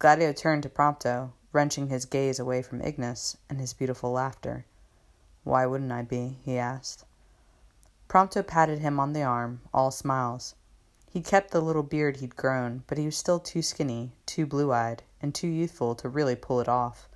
Gladio 0.00 0.32
turned 0.32 0.62
to 0.62 0.68
Prompto, 0.68 1.32
wrenching 1.52 1.88
his 1.88 2.04
gaze 2.04 2.38
away 2.38 2.62
from 2.62 2.80
Ignis 2.80 3.36
and 3.50 3.58
his 3.58 3.72
beautiful 3.72 4.12
laughter. 4.12 4.64
Why 5.42 5.66
wouldn't 5.66 5.90
I 5.90 6.02
be? 6.02 6.38
he 6.44 6.56
asked. 6.56 7.04
Prompto 8.08 8.46
patted 8.46 8.78
him 8.78 9.00
on 9.00 9.12
the 9.12 9.24
arm, 9.24 9.60
all 9.74 9.90
smiles. 9.90 10.54
He 11.10 11.20
kept 11.20 11.50
the 11.50 11.60
little 11.60 11.82
beard 11.82 12.18
he'd 12.18 12.36
grown, 12.36 12.84
but 12.86 12.96
he 12.96 13.06
was 13.06 13.16
still 13.16 13.40
too 13.40 13.60
skinny, 13.60 14.12
too 14.24 14.46
blue 14.46 14.72
eyed, 14.72 15.02
and 15.20 15.34
too 15.34 15.48
youthful 15.48 15.96
to 15.96 16.08
really 16.08 16.36
pull 16.36 16.60
it 16.60 16.68
off. 16.68 17.08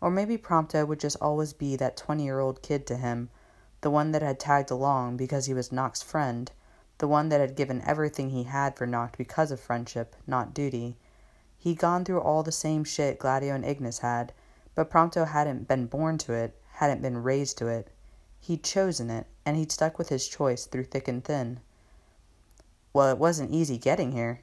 Or 0.00 0.10
maybe 0.10 0.36
Prompto 0.36 0.84
would 0.88 0.98
just 0.98 1.18
always 1.20 1.52
be 1.52 1.76
that 1.76 1.96
twenty 1.96 2.24
year 2.24 2.40
old 2.40 2.62
kid 2.62 2.84
to 2.88 2.96
him, 2.96 3.30
the 3.80 3.90
one 3.90 4.10
that 4.10 4.22
had 4.22 4.40
tagged 4.40 4.72
along 4.72 5.16
because 5.18 5.46
he 5.46 5.54
was 5.54 5.68
Noct's 5.70 6.02
friend, 6.02 6.50
the 6.98 7.06
one 7.06 7.28
that 7.28 7.40
had 7.40 7.54
given 7.54 7.80
everything 7.82 8.30
he 8.30 8.42
had 8.42 8.76
for 8.76 8.88
Noct 8.88 9.16
because 9.16 9.52
of 9.52 9.60
friendship, 9.60 10.16
not 10.26 10.52
duty. 10.52 10.96
He'd 11.58 11.78
gone 11.78 12.04
through 12.04 12.20
all 12.20 12.42
the 12.44 12.52
same 12.52 12.84
shit 12.84 13.18
Gladio 13.18 13.54
and 13.54 13.64
Ignis 13.64 13.98
had, 13.98 14.32
but 14.74 14.88
Prompto 14.88 15.26
hadn't 15.26 15.66
been 15.66 15.86
born 15.86 16.16
to 16.18 16.32
it, 16.32 16.56
hadn't 16.74 17.02
been 17.02 17.22
raised 17.22 17.58
to 17.58 17.66
it. 17.66 17.90
He'd 18.38 18.62
chosen 18.62 19.10
it, 19.10 19.26
and 19.44 19.56
he'd 19.56 19.72
stuck 19.72 19.98
with 19.98 20.08
his 20.08 20.28
choice 20.28 20.66
through 20.66 20.84
thick 20.84 21.08
and 21.08 21.24
thin. 21.24 21.58
Well, 22.92 23.10
it 23.10 23.18
wasn't 23.18 23.50
easy 23.50 23.76
getting 23.76 24.12
here. 24.12 24.42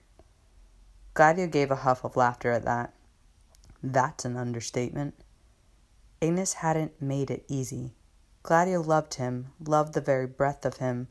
Gladio 1.14 1.48
gave 1.48 1.72
a 1.72 1.78
huff 1.78 2.04
of 2.04 2.18
laughter 2.18 2.52
at 2.52 2.66
that. 2.66 2.94
That's 3.82 4.26
an 4.26 4.36
understatement. 4.36 5.16
Ignis 6.20 6.54
hadn't 6.54 7.02
made 7.02 7.32
it 7.32 7.46
easy. 7.48 7.94
Gladio 8.44 8.82
loved 8.82 9.14
him, 9.14 9.54
loved 9.66 9.94
the 9.94 10.02
very 10.02 10.28
breath 10.28 10.66
of 10.66 10.78
him, 10.78 11.08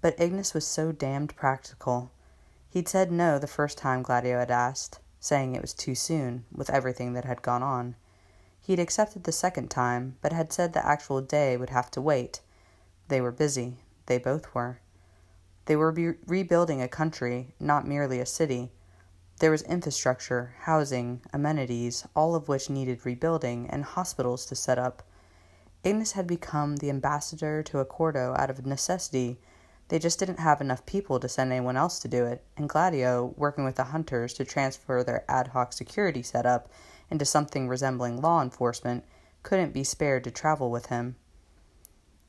but 0.00 0.18
Ignis 0.18 0.52
was 0.52 0.66
so 0.66 0.90
damned 0.90 1.36
practical. 1.36 2.10
He'd 2.68 2.88
said 2.88 3.12
no 3.12 3.38
the 3.38 3.46
first 3.46 3.78
time 3.78 4.02
Gladio 4.02 4.38
had 4.38 4.50
asked, 4.50 4.98
saying 5.24 5.54
it 5.54 5.62
was 5.62 5.72
too 5.72 5.94
soon, 5.94 6.44
with 6.54 6.68
everything 6.68 7.14
that 7.14 7.24
had 7.24 7.40
gone 7.40 7.62
on. 7.62 7.96
He'd 8.60 8.78
accepted 8.78 9.24
the 9.24 9.32
second 9.32 9.70
time, 9.70 10.18
but 10.20 10.34
had 10.34 10.52
said 10.52 10.74
the 10.74 10.86
actual 10.86 11.22
day 11.22 11.56
would 11.56 11.70
have 11.70 11.90
to 11.92 12.02
wait. 12.02 12.42
They 13.08 13.22
were 13.22 13.32
busy. 13.32 13.78
They 14.04 14.18
both 14.18 14.54
were. 14.54 14.80
They 15.64 15.76
were 15.76 16.18
rebuilding 16.26 16.82
a 16.82 16.88
country, 16.88 17.54
not 17.58 17.88
merely 17.88 18.20
a 18.20 18.26
city. 18.26 18.70
There 19.38 19.50
was 19.50 19.62
infrastructure, 19.62 20.56
housing, 20.60 21.22
amenities, 21.32 22.06
all 22.14 22.34
of 22.34 22.46
which 22.46 22.68
needed 22.68 23.06
rebuilding, 23.06 23.70
and 23.70 23.82
hospitals 23.82 24.44
to 24.46 24.54
set 24.54 24.78
up. 24.78 25.02
Ignis 25.82 26.12
had 26.12 26.26
become 26.26 26.76
the 26.76 26.90
ambassador 26.90 27.62
to 27.62 27.78
Accordo 27.78 28.34
out 28.36 28.50
of 28.50 28.66
necessity. 28.66 29.40
They 29.88 29.98
just 29.98 30.18
didn't 30.18 30.38
have 30.38 30.60
enough 30.60 30.86
people 30.86 31.20
to 31.20 31.28
send 31.28 31.52
anyone 31.52 31.76
else 31.76 31.98
to 32.00 32.08
do 32.08 32.24
it, 32.24 32.42
and 32.56 32.68
Gladio, 32.68 33.34
working 33.36 33.64
with 33.64 33.76
the 33.76 33.84
hunters 33.84 34.32
to 34.34 34.44
transfer 34.44 35.04
their 35.04 35.24
ad 35.28 35.48
hoc 35.48 35.72
security 35.72 36.22
setup 36.22 36.70
into 37.10 37.24
something 37.24 37.68
resembling 37.68 38.20
law 38.20 38.40
enforcement, 38.42 39.04
couldn't 39.42 39.74
be 39.74 39.84
spared 39.84 40.24
to 40.24 40.30
travel 40.30 40.70
with 40.70 40.86
him. 40.86 41.16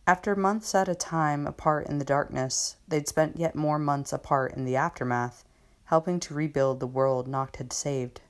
After 0.05 0.35
months 0.35 0.75
at 0.75 0.89
a 0.89 0.93
time 0.95 1.47
apart 1.47 1.87
in 1.87 1.97
the 1.97 2.05
darkness, 2.05 2.75
they'd 2.87 3.07
spent 3.07 3.37
yet 3.37 3.55
more 3.55 3.79
months 3.79 4.13
apart 4.13 4.53
in 4.53 4.65
the 4.65 4.75
aftermath, 4.75 5.43
helping 5.85 6.19
to 6.19 6.33
rebuild 6.33 6.79
the 6.79 6.87
world 6.87 7.27
Noct 7.27 7.55
had 7.55 7.73
saved. 7.73 8.21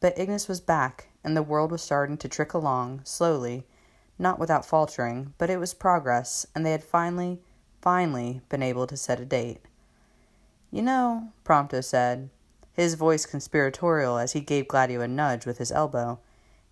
But 0.00 0.18
Ignis 0.18 0.48
was 0.48 0.60
back, 0.60 1.08
and 1.22 1.36
the 1.36 1.42
world 1.42 1.70
was 1.70 1.82
starting 1.82 2.18
to 2.18 2.28
trick 2.28 2.52
along, 2.52 3.00
slowly, 3.04 3.66
not 4.18 4.38
without 4.38 4.66
faltering, 4.66 5.32
but 5.38 5.48
it 5.48 5.58
was 5.58 5.72
progress, 5.72 6.46
and 6.54 6.66
they 6.66 6.72
had 6.72 6.84
finally, 6.84 7.40
finally 7.84 8.40
been 8.48 8.62
able 8.62 8.86
to 8.86 8.96
set 8.96 9.20
a 9.20 9.26
date. 9.26 9.60
You 10.70 10.80
know, 10.80 11.34
Prompto 11.44 11.84
said, 11.84 12.30
his 12.72 12.94
voice 12.94 13.26
conspiratorial 13.26 14.16
as 14.16 14.32
he 14.32 14.40
gave 14.40 14.66
Gladio 14.66 15.02
a 15.02 15.06
nudge 15.06 15.44
with 15.44 15.58
his 15.58 15.70
elbow, 15.70 16.18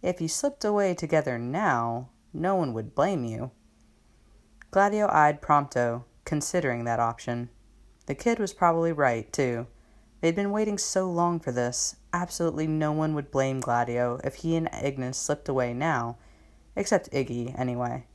if 0.00 0.22
you 0.22 0.26
slipped 0.26 0.64
away 0.64 0.94
together 0.94 1.38
now, 1.38 2.08
no 2.32 2.54
one 2.54 2.72
would 2.72 2.94
blame 2.94 3.24
you. 3.24 3.50
Gladio 4.70 5.06
eyed 5.12 5.42
Prompto, 5.42 6.04
considering 6.24 6.84
that 6.84 6.98
option. 6.98 7.50
The 8.06 8.14
kid 8.14 8.38
was 8.38 8.54
probably 8.54 8.90
right, 8.90 9.30
too. 9.30 9.66
They'd 10.22 10.34
been 10.34 10.50
waiting 10.50 10.78
so 10.78 11.10
long 11.10 11.40
for 11.40 11.52
this. 11.52 11.96
Absolutely 12.14 12.66
no 12.66 12.90
one 12.90 13.14
would 13.14 13.30
blame 13.30 13.60
Gladio 13.60 14.18
if 14.24 14.36
he 14.36 14.56
and 14.56 14.70
Ignis 14.82 15.18
slipped 15.18 15.48
away 15.50 15.74
now. 15.74 16.16
Except 16.74 17.12
Iggy, 17.12 17.56
anyway. 17.58 18.06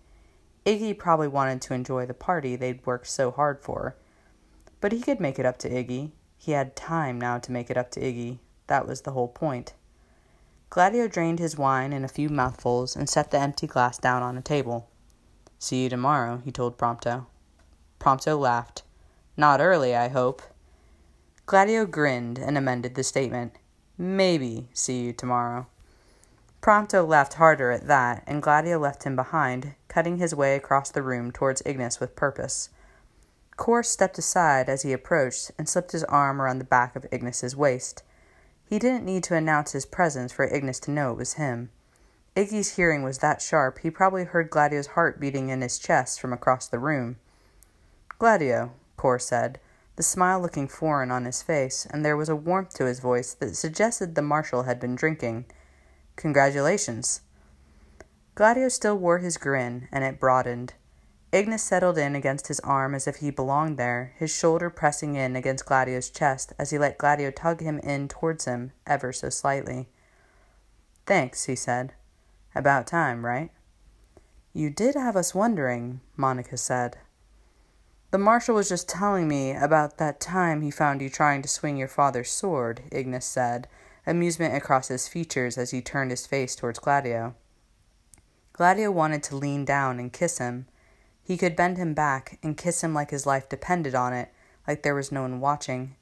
Iggy 0.68 0.98
probably 0.98 1.30
wanted 1.30 1.62
to 1.62 1.74
enjoy 1.74 2.06
the 2.06 2.14
party 2.14 2.58
they'd 2.58 2.86
worked 2.86 3.08
so 3.08 3.32
hard 3.32 3.62
for. 3.62 3.96
But 4.82 4.92
he 4.92 5.00
could 5.00 5.22
make 5.22 5.40
it 5.40 5.46
up 5.46 5.58
to 5.60 5.70
Iggy. 5.70 6.12
He 6.38 6.52
had 6.52 6.76
time 6.76 7.18
now 7.18 7.40
to 7.40 7.54
make 7.54 7.70
it 7.70 7.78
up 7.78 7.90
to 7.92 8.02
Iggy. 8.02 8.40
That 8.68 8.86
was 8.86 9.02
the 9.02 9.12
whole 9.12 9.30
point. 9.30 9.74
Gladio 10.70 11.08
drained 11.08 11.40
his 11.40 11.58
wine 11.58 11.94
in 11.94 12.04
a 12.04 12.10
few 12.10 12.28
mouthfuls 12.28 12.98
and 12.98 13.10
set 13.10 13.32
the 13.32 13.40
empty 13.40 13.66
glass 13.66 13.98
down 13.98 14.22
on 14.22 14.38
a 14.38 14.42
table. 14.42 14.90
See 15.58 15.84
you 15.84 15.90
tomorrow, 15.90 16.42
he 16.44 16.52
told 16.52 16.78
Prompto. 16.78 17.28
Prompto 17.98 18.38
laughed. 18.38 18.84
Not 19.38 19.62
early, 19.62 19.96
I 19.96 20.10
hope. 20.10 20.42
Gladio 21.46 21.86
grinned 21.86 22.38
and 22.38 22.58
amended 22.58 22.96
the 22.96 23.04
statement. 23.06 23.54
Maybe 23.98 24.68
see 24.74 25.00
you 25.00 25.14
tomorrow. 25.14 25.68
Prompto 26.68 27.08
laughed 27.08 27.36
harder 27.36 27.72
at 27.72 27.88
that, 27.88 28.24
and 28.28 28.44
Gladio 28.44 28.78
left 28.78 29.04
him 29.04 29.16
behind, 29.16 29.76
cutting 29.88 30.18
his 30.18 30.36
way 30.36 30.54
across 30.54 30.92
the 30.92 31.02
room 31.02 31.32
towards 31.32 31.64
Ignis 31.66 32.02
with 32.02 32.18
purpose. 32.18 32.72
Cor 33.56 33.82
stepped 33.84 34.18
aside 34.18 34.68
as 34.68 34.82
he 34.82 34.92
approached 34.92 35.50
and 35.58 35.70
slipped 35.70 35.94
his 35.94 36.04
arm 36.04 36.42
around 36.42 36.60
the 36.60 36.66
back 36.66 36.98
of 36.98 37.06
Ignis's 37.10 37.56
waist. 37.56 38.04
He 38.66 38.80
didn't 38.80 39.06
need 39.06 39.24
to 39.24 39.36
announce 39.36 39.72
his 39.72 39.86
presence 39.86 40.34
for 40.34 40.44
Ignis 40.44 40.82
to 40.82 40.92
know 40.92 41.14
it 41.14 41.18
was 41.18 41.36
him. 41.36 41.70
Iggy's 42.36 42.76
hearing 42.76 43.02
was 43.02 43.20
that 43.20 43.42
sharp, 43.42 43.80
he 43.80 43.90
probably 43.90 44.26
heard 44.26 44.50
Gladio's 44.50 44.88
heart 44.88 45.22
beating 45.22 45.48
in 45.48 45.62
his 45.62 45.80
chest 45.80 46.20
from 46.20 46.34
across 46.34 46.68
the 46.68 46.80
room. 46.80 47.16
Gladio, 48.20 48.74
Cor 48.98 49.20
said, 49.20 49.62
the 49.96 50.04
smile 50.04 50.42
looking 50.42 50.68
foreign 50.68 51.12
on 51.12 51.24
his 51.24 51.42
face, 51.42 51.88
and 51.90 52.04
there 52.04 52.18
was 52.18 52.28
a 52.28 52.36
warmth 52.36 52.74
to 52.74 52.84
his 52.84 53.00
voice 53.00 53.34
that 53.36 53.56
suggested 53.56 54.16
the 54.16 54.22
marshal 54.22 54.64
had 54.64 54.82
been 54.82 54.96
drinking. 54.96 55.46
Congratulations. 56.18 57.22
Gladio 58.36 58.68
still 58.68 58.98
wore 58.98 59.20
his 59.20 59.38
grin, 59.38 59.88
and 59.92 60.04
it 60.04 60.20
broadened. 60.20 60.74
Ignis 61.32 61.64
settled 61.64 61.98
in 61.98 62.16
against 62.16 62.48
his 62.48 62.60
arm 62.62 62.96
as 62.96 63.08
if 63.08 63.18
he 63.18 63.32
belonged 63.32 63.78
there, 63.78 64.14
his 64.18 64.36
shoulder 64.36 64.70
pressing 64.70 65.16
in 65.16 65.36
against 65.36 65.66
Gladio's 65.66 66.10
chest 66.10 66.54
as 66.58 66.72
he 66.72 66.78
let 66.78 66.98
Gladio 66.98 67.32
tug 67.32 67.62
him 67.62 67.80
in 67.80 68.08
towards 68.08 68.46
him, 68.46 68.72
ever 68.86 69.14
so 69.14 69.30
slightly. 69.30 69.88
Thanks, 71.06 71.46
he 71.46 71.56
said. 71.56 71.94
About 72.56 72.88
time, 72.88 73.26
right? 73.26 73.52
You 74.54 74.70
did 74.70 74.96
have 74.96 75.16
us 75.16 75.36
wondering, 75.36 76.02
Monica 76.16 76.58
said. 76.58 76.98
The 78.10 78.18
marshal 78.18 78.56
was 78.56 78.70
just 78.70 78.90
telling 78.90 79.28
me 79.28 79.52
about 79.52 79.98
that 79.98 80.20
time 80.20 80.62
he 80.62 80.72
found 80.72 81.02
you 81.02 81.10
trying 81.10 81.42
to 81.44 81.48
swing 81.48 81.78
your 81.78 81.88
father's 81.88 82.32
sword, 82.32 82.82
Ignis 82.92 83.26
said, 83.26 83.68
amusement 84.08 84.56
across 84.56 84.88
his 84.88 85.08
features 85.08 85.58
as 85.58 85.72
he 85.72 85.82
turned 85.82 86.10
his 86.10 86.26
face 86.26 86.56
towards 86.56 86.80
Gladio. 86.80 87.36
Gladio 88.54 88.90
wanted 88.90 89.22
to 89.24 89.36
lean 89.36 89.66
down 89.66 90.00
and 90.00 90.12
kiss 90.12 90.38
him. 90.38 90.66
He 91.22 91.38
could 91.38 91.58
bend 91.58 91.78
him 91.78 91.94
back 91.94 92.40
and 92.42 92.58
kiss 92.58 92.84
him 92.84 92.94
like 92.94 93.12
his 93.12 93.26
life 93.26 93.50
depended 93.50 93.94
on 93.94 94.14
it, 94.14 94.34
like 94.66 94.82
there 94.82 94.96
was 94.96 95.12
no 95.12 95.24
one 95.24 95.42
watching. 95.42 95.96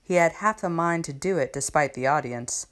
He 0.00 0.14
had 0.14 0.32
half 0.32 0.62
a 0.62 0.70
mind 0.70 1.04
to 1.06 1.12
do 1.12 1.36
it 1.38 1.52
despite 1.52 1.94
the 1.94 2.06
audience. 2.06 2.68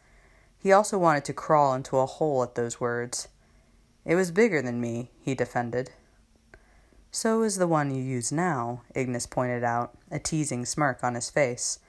He 0.56 0.72
also 0.72 0.96
wanted 0.96 1.24
to 1.26 1.32
crawl 1.32 1.74
into 1.74 1.98
a 1.98 2.06
hole 2.06 2.42
at 2.42 2.54
those 2.54 2.80
words. 2.80 3.28
It 4.04 4.14
was 4.14 4.30
bigger 4.30 4.62
than 4.62 4.80
me, 4.80 5.10
he 5.20 5.34
defended. 5.34 5.90
So 7.10 7.42
is 7.42 7.56
the 7.56 7.66
one 7.66 7.94
you 7.94 8.02
use 8.02 8.30
now, 8.30 8.82
Ignis 8.94 9.26
pointed 9.26 9.64
out, 9.64 9.96
a 10.10 10.18
teasing 10.18 10.64
smirk 10.64 11.02
on 11.02 11.14
his 11.14 11.30
face. 11.30 11.80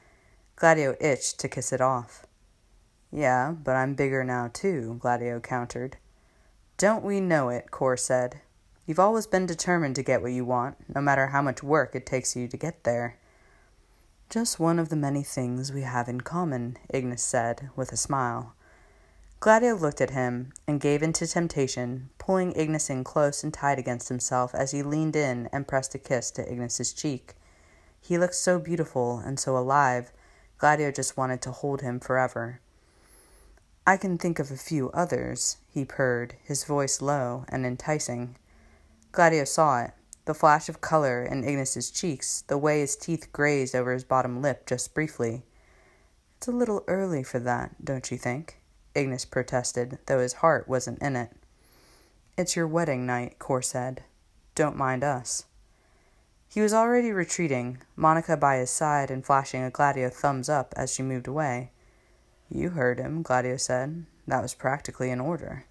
Gladio 0.56 0.95
itched 0.99 1.39
to 1.39 1.47
kiss 1.47 1.71
it 1.71 1.82
off. 1.82 2.25
Yeah, 3.12 3.52
but 3.52 3.76
I'm 3.76 3.95
bigger 3.95 4.24
now, 4.24 4.50
too, 4.52 4.98
Gladio 5.00 5.39
countered. 5.39 5.98
Don't 6.78 7.04
we 7.04 7.19
know 7.19 7.50
it, 7.50 7.72
Cor 7.72 7.98
said. 7.98 8.41
You've 8.86 9.00
always 9.00 9.28
been 9.28 9.45
determined 9.45 9.95
to 9.95 10.04
get 10.04 10.22
what 10.22 10.32
you 10.32 10.45
want, 10.45 10.78
no 10.93 11.02
matter 11.02 11.28
how 11.28 11.41
much 11.41 11.62
work 11.62 11.95
it 11.95 12.06
takes 12.06 12.36
you 12.36 12.48
to 12.48 12.58
get 12.58 12.84
there. 12.84 13.17
Just 14.30 14.60
one 14.60 14.78
of 14.78 14.89
the 14.89 14.95
many 14.95 15.24
things 15.24 15.72
we 15.72 15.82
have 15.82 16.08
in 16.08 16.22
common, 16.22 16.78
Ignis 16.93 17.24
said, 17.24 17.69
with 17.76 17.91
a 17.91 17.98
smile. 17.98 18.54
Gladio 19.39 19.74
looked 19.74 20.02
at 20.02 20.12
him 20.12 20.54
and 20.67 20.82
gave 20.82 21.02
in 21.02 21.13
to 21.13 21.26
temptation, 21.26 22.10
pulling 22.17 22.52
Ignis 22.56 22.89
in 22.89 23.04
close 23.04 23.43
and 23.43 23.54
tight 23.54 23.80
against 23.80 24.10
himself 24.10 24.54
as 24.54 24.72
he 24.72 24.84
leaned 24.84 25.15
in 25.15 25.50
and 25.52 25.67
pressed 25.67 25.95
a 25.95 25.98
kiss 25.98 26.30
to 26.32 26.52
Ignis's 26.52 26.93
cheek. 26.93 27.36
He 28.00 28.17
looked 28.17 28.36
so 28.36 28.60
beautiful 28.60 29.17
and 29.17 29.39
so 29.39 29.58
alive, 29.58 30.12
Gladio 30.58 30.91
just 30.91 31.17
wanted 31.17 31.41
to 31.43 31.52
hold 31.52 31.82
him 31.82 32.00
forever. 32.00 32.60
I 33.89 33.97
can 33.97 34.19
think 34.19 34.38
of 34.38 34.52
a 34.52 34.56
few 34.56 34.91
others, 34.91 35.58
he 35.67 35.84
purred, 35.84 36.36
his 36.43 36.63
voice 36.63 37.02
low 37.02 37.45
and 37.49 37.65
enticing. 37.65 38.36
Gladio 39.12 39.45
saw 39.45 39.86
it, 39.86 39.91
the 40.25 40.36
flash 40.36 40.69
of 40.69 40.80
color 40.80 41.23
in 41.23 41.43
Ignis's 41.43 41.89
cheeks, 41.89 42.43
the 42.45 42.60
way 42.60 42.82
his 42.82 42.95
teeth 42.95 43.34
grazed 43.34 43.73
over 43.73 43.91
his 43.91 44.04
bottom 44.04 44.43
lip 44.43 44.67
just 44.67 44.93
briefly. 44.93 45.41
It's 46.38 46.47
a 46.47 46.52
little 46.52 46.84
early 46.86 47.23
for 47.23 47.39
that, 47.39 47.84
don't 47.84 48.12
you 48.12 48.17
think? 48.19 48.62
Ignis 48.93 49.25
protested, 49.25 49.97
though 50.06 50.19
his 50.19 50.34
heart 50.34 50.67
wasn't 50.67 51.02
in 51.02 51.15
it. 51.15 51.32
It's 52.38 52.56
your 52.56 52.67
wedding 52.67 53.08
night, 53.08 53.39
Cor 53.39 53.63
said. 53.63 54.04
Don't 54.54 54.78
mind 54.78 55.04
us. 55.04 55.45
He 56.47 56.62
was 56.62 56.73
already 56.73 57.12
retreating, 57.12 57.80
Monica 57.95 58.38
by 58.38 58.58
his 58.58 58.69
side 58.69 59.10
and 59.10 59.25
flashing 59.25 59.63
a 59.63 59.71
Gladio 59.71 60.10
thumbs 60.10 60.47
up 60.47 60.75
as 60.78 60.93
she 60.93 61.02
moved 61.02 61.25
away. 61.25 61.71
You 62.52 62.72
heard 62.72 63.00
him, 63.00 63.22
Gladio 63.22 63.58
said. 63.58 64.06
That 64.28 64.42
was 64.42 64.54
practically 64.54 65.12
an 65.12 65.20
order. 65.20 65.66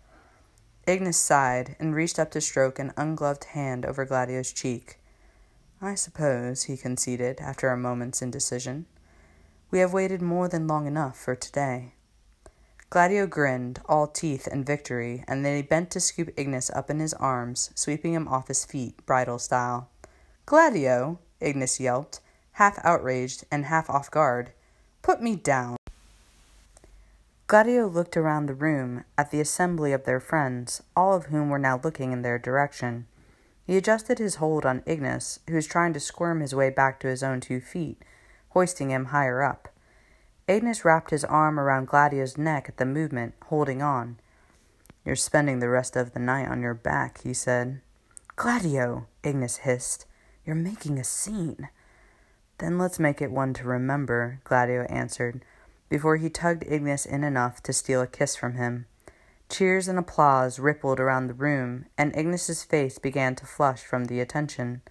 Ignis 0.86 1.18
sighed 1.18 1.76
and 1.78 1.94
reached 1.94 2.18
up 2.18 2.30
to 2.30 2.40
stroke 2.40 2.78
an 2.78 2.92
ungloved 2.96 3.44
hand 3.44 3.84
over 3.84 4.04
Gladio's 4.04 4.52
cheek. 4.52 4.98
I 5.82 5.94
suppose, 5.94 6.64
he 6.64 6.76
conceded 6.76 7.40
after 7.40 7.68
a 7.68 7.76
moment's 7.76 8.22
indecision. 8.22 8.86
We 9.70 9.80
have 9.80 9.92
waited 9.92 10.22
more 10.22 10.48
than 10.48 10.66
long 10.66 10.86
enough 10.86 11.18
for 11.18 11.36
today. 11.36 11.94
Gladio 12.90 13.26
grinned, 13.26 13.80
all 13.86 14.06
teeth 14.06 14.46
and 14.46 14.64
victory, 14.64 15.24
and 15.28 15.44
then 15.44 15.56
he 15.56 15.62
bent 15.62 15.90
to 15.90 16.00
scoop 16.00 16.30
Ignis 16.36 16.70
up 16.70 16.88
in 16.88 17.00
his 17.00 17.12
arms, 17.14 17.70
sweeping 17.74 18.14
him 18.14 18.26
off 18.26 18.48
his 18.48 18.64
feet, 18.64 19.04
bridal 19.04 19.38
style. 19.38 19.90
Gladio, 20.46 21.18
Ignis 21.38 21.78
yelped, 21.78 22.20
half 22.52 22.78
outraged 22.82 23.44
and 23.50 23.66
half 23.66 23.90
off 23.90 24.10
guard. 24.10 24.52
Put 25.02 25.22
me 25.22 25.36
down. 25.36 25.77
Gladio 27.48 27.86
looked 27.86 28.14
around 28.14 28.44
the 28.44 28.52
room 28.52 29.04
at 29.16 29.30
the 29.30 29.40
assembly 29.40 29.94
of 29.94 30.04
their 30.04 30.20
friends, 30.20 30.82
all 30.94 31.14
of 31.14 31.26
whom 31.26 31.48
were 31.48 31.58
now 31.58 31.80
looking 31.82 32.12
in 32.12 32.20
their 32.20 32.38
direction. 32.38 33.06
He 33.64 33.78
adjusted 33.78 34.18
his 34.18 34.34
hold 34.34 34.66
on 34.66 34.82
Ignis, 34.84 35.40
who 35.48 35.54
was 35.54 35.66
trying 35.66 35.94
to 35.94 36.00
squirm 36.00 36.40
his 36.40 36.54
way 36.54 36.68
back 36.68 37.00
to 37.00 37.08
his 37.08 37.22
own 37.22 37.40
two 37.40 37.62
feet, 37.62 38.02
hoisting 38.50 38.90
him 38.90 39.06
higher 39.06 39.42
up. 39.42 39.70
Ignis 40.46 40.84
wrapped 40.84 41.10
his 41.10 41.24
arm 41.24 41.58
around 41.58 41.88
Gladio's 41.88 42.36
neck 42.36 42.66
at 42.68 42.76
the 42.76 42.84
movement, 42.84 43.32
holding 43.46 43.80
on. 43.80 44.18
You're 45.06 45.16
spending 45.16 45.60
the 45.60 45.70
rest 45.70 45.96
of 45.96 46.12
the 46.12 46.20
night 46.20 46.48
on 46.48 46.60
your 46.60 46.74
back, 46.74 47.22
he 47.22 47.32
said. 47.32 47.80
Gladio, 48.36 49.06
Ignis 49.22 49.58
hissed. 49.58 50.04
You're 50.44 50.54
making 50.54 50.98
a 50.98 51.04
scene. 51.04 51.70
Then 52.58 52.76
let's 52.76 52.98
make 52.98 53.22
it 53.22 53.30
one 53.30 53.54
to 53.54 53.64
remember, 53.64 54.42
Gladio 54.44 54.82
answered, 54.90 55.46
before 55.88 56.16
he 56.16 56.30
tugged 56.30 56.64
Ignis 56.66 57.06
in 57.06 57.24
enough 57.24 57.62
to 57.62 57.72
steal 57.72 58.00
a 58.00 58.06
kiss 58.06 58.36
from 58.36 58.54
him. 58.54 58.86
Cheers 59.48 59.88
and 59.88 59.98
applause 59.98 60.58
rippled 60.58 61.00
around 61.00 61.26
the 61.26 61.34
room, 61.34 61.86
and 61.96 62.14
Ignis's 62.14 62.62
face 62.62 62.98
began 62.98 63.34
to 63.36 63.46
flush 63.46 63.82
from 63.82 64.04
the 64.04 64.20
attention. 64.20 64.82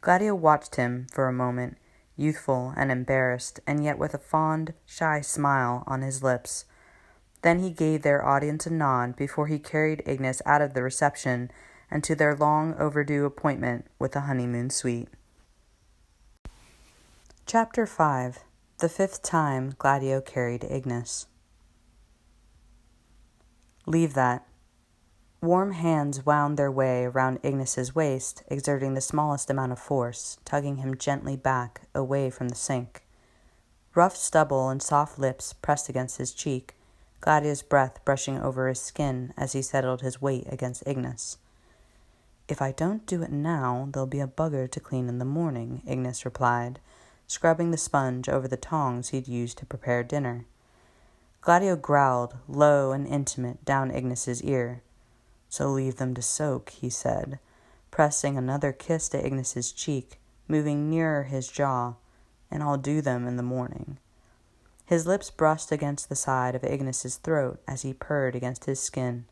Gladio 0.00 0.34
watched 0.34 0.76
him 0.76 1.06
for 1.12 1.28
a 1.28 1.32
moment, 1.32 1.78
youthful 2.16 2.74
and 2.76 2.90
embarrassed, 2.90 3.60
and 3.66 3.84
yet 3.84 3.98
with 3.98 4.12
a 4.12 4.18
fond, 4.18 4.74
shy 4.84 5.20
smile 5.20 5.84
on 5.86 6.02
his 6.02 6.22
lips. 6.22 6.64
Then 7.42 7.60
he 7.60 7.70
gave 7.70 8.02
their 8.02 8.24
audience 8.24 8.66
a 8.66 8.72
nod 8.72 9.16
before 9.16 9.46
he 9.46 9.58
carried 9.58 10.02
Ignis 10.06 10.42
out 10.44 10.62
of 10.62 10.74
the 10.74 10.82
reception 10.82 11.50
and 11.90 12.02
to 12.02 12.14
their 12.14 12.34
long 12.34 12.74
overdue 12.78 13.24
appointment 13.24 13.86
with 13.98 14.12
the 14.12 14.22
honeymoon 14.22 14.70
suite. 14.70 15.08
Chapter 17.46 17.86
5 17.86 18.38
The 18.84 18.90
Fifth 18.90 19.22
Time 19.22 19.72
Gladio 19.78 20.20
Carried 20.20 20.62
Ignis. 20.62 21.26
Leave 23.86 24.12
that. 24.12 24.46
Warm 25.40 25.72
hands 25.72 26.26
wound 26.26 26.58
their 26.58 26.70
way 26.70 27.04
around 27.04 27.38
Ignis's 27.42 27.94
waist, 27.94 28.42
exerting 28.48 28.92
the 28.92 29.00
smallest 29.00 29.48
amount 29.48 29.72
of 29.72 29.78
force, 29.78 30.36
tugging 30.44 30.76
him 30.76 30.98
gently 30.98 31.34
back, 31.34 31.88
away 31.94 32.28
from 32.28 32.50
the 32.50 32.54
sink. 32.54 33.06
Rough 33.94 34.18
stubble 34.18 34.68
and 34.68 34.82
soft 34.82 35.18
lips 35.18 35.54
pressed 35.54 35.88
against 35.88 36.18
his 36.18 36.34
cheek, 36.34 36.74
Gladio's 37.22 37.62
breath 37.62 38.04
brushing 38.04 38.38
over 38.38 38.68
his 38.68 38.82
skin 38.82 39.32
as 39.34 39.54
he 39.54 39.62
settled 39.62 40.02
his 40.02 40.20
weight 40.20 40.46
against 40.52 40.86
Ignis. 40.86 41.38
If 42.48 42.60
I 42.60 42.72
don't 42.72 43.06
do 43.06 43.22
it 43.22 43.32
now, 43.32 43.88
there'll 43.90 44.06
be 44.06 44.20
a 44.20 44.26
bugger 44.26 44.70
to 44.70 44.78
clean 44.78 45.08
in 45.08 45.20
the 45.20 45.24
morning, 45.24 45.80
Ignis 45.86 46.26
replied, 46.26 46.80
scrubbing 47.26 47.70
the 47.70 47.76
sponge 47.76 48.28
over 48.28 48.48
the 48.48 48.56
tongs 48.56 49.08
he'd 49.08 49.28
used 49.28 49.58
to 49.58 49.66
prepare 49.66 50.02
dinner. 50.02 50.46
Gladio 51.40 51.76
growled, 51.76 52.36
low 52.48 52.92
and 52.92 53.06
intimate, 53.06 53.64
down 53.64 53.90
Ignis's 53.90 54.42
ear. 54.42 54.82
So 55.48 55.68
leave 55.68 55.96
them 55.96 56.14
to 56.14 56.22
soak, 56.22 56.70
he 56.70 56.88
said, 56.88 57.38
pressing 57.90 58.36
another 58.36 58.72
kiss 58.72 59.08
to 59.10 59.24
Ignis's 59.24 59.70
cheek, 59.70 60.18
moving 60.48 60.88
nearer 60.90 61.24
his 61.24 61.48
jaw, 61.48 61.94
and 62.50 62.62
I'll 62.62 62.78
do 62.78 63.00
them 63.00 63.26
in 63.26 63.36
the 63.36 63.42
morning. 63.42 63.98
His 64.86 65.06
lips 65.06 65.30
brushed 65.30 65.72
against 65.72 66.08
the 66.08 66.16
side 66.16 66.54
of 66.54 66.64
Ignis's 66.64 67.16
throat 67.16 67.62
as 67.66 67.82
he 67.82 67.94
purred 67.94 68.34
against 68.34 68.64
his 68.64 68.80
skin. 68.80 69.26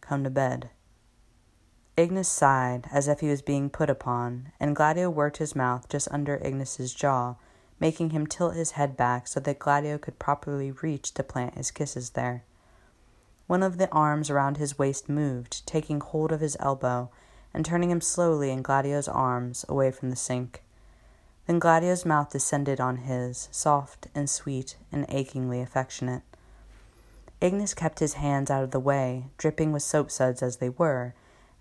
Come 0.00 0.24
to 0.24 0.30
bed. 0.30 0.70
Ignis 1.96 2.28
sighed 2.28 2.88
as 2.92 3.08
if 3.08 3.20
he 3.20 3.28
was 3.28 3.40
being 3.40 3.70
put 3.70 3.88
upon, 3.88 4.52
and 4.60 4.76
Gladio 4.76 5.08
worked 5.08 5.38
his 5.38 5.56
mouth 5.56 5.88
just 5.88 6.08
under 6.10 6.36
Ignis's 6.36 6.92
jaw, 6.92 7.36
making 7.80 8.10
him 8.10 8.26
tilt 8.26 8.54
his 8.54 8.72
head 8.72 8.96
back 8.96 9.26
so 9.26 9.40
that 9.40 9.58
Gladio 9.58 9.96
could 9.96 10.18
properly 10.18 10.70
reach 10.70 11.12
to 11.14 11.22
plant 11.22 11.54
his 11.54 11.70
kisses 11.70 12.10
there. 12.10 12.44
One 13.46 13.62
of 13.62 13.78
the 13.78 13.90
arms 13.90 14.28
around 14.28 14.58
his 14.58 14.78
waist 14.78 15.08
moved, 15.08 15.66
taking 15.66 16.00
hold 16.00 16.32
of 16.32 16.40
his 16.40 16.56
elbow 16.60 17.10
and 17.54 17.64
turning 17.64 17.90
him 17.90 18.02
slowly 18.02 18.50
in 18.50 18.60
Gladio's 18.60 19.08
arms 19.08 19.64
away 19.66 19.90
from 19.90 20.10
the 20.10 20.16
sink. 20.16 20.62
Then 21.46 21.58
Gladio's 21.58 22.04
mouth 22.04 22.30
descended 22.30 22.80
on 22.80 22.98
his, 22.98 23.48
soft 23.52 24.08
and 24.14 24.28
sweet 24.28 24.76
and 24.92 25.06
achingly 25.08 25.62
affectionate. 25.62 26.22
Ignis 27.40 27.72
kept 27.72 28.00
his 28.00 28.14
hands 28.14 28.50
out 28.50 28.64
of 28.64 28.72
the 28.72 28.80
way, 28.80 29.26
dripping 29.38 29.72
with 29.72 29.82
soap 29.82 30.10
suds 30.10 30.42
as 30.42 30.56
they 30.56 30.68
were, 30.68 31.14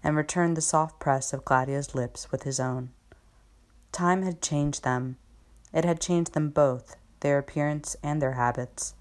and 0.05 0.15
returned 0.15 0.55
the 0.55 0.61
soft 0.61 0.99
press 0.99 1.33
of 1.33 1.43
Gladio's 1.43 1.95
lips 1.95 2.31
with 2.31 2.43
his 2.43 2.59
own. 2.59 2.91
Time 3.91 4.21
had 4.21 4.39
changed 4.39 4.83
them. 4.83 5.17
It 5.73 5.83
had 5.83 5.99
changed 5.99 6.33
them 6.33 6.49
both, 6.49 6.95
their 7.21 7.39
appearance 7.39 7.95
and 8.03 8.21
their 8.21 8.33
habits. 8.33 8.93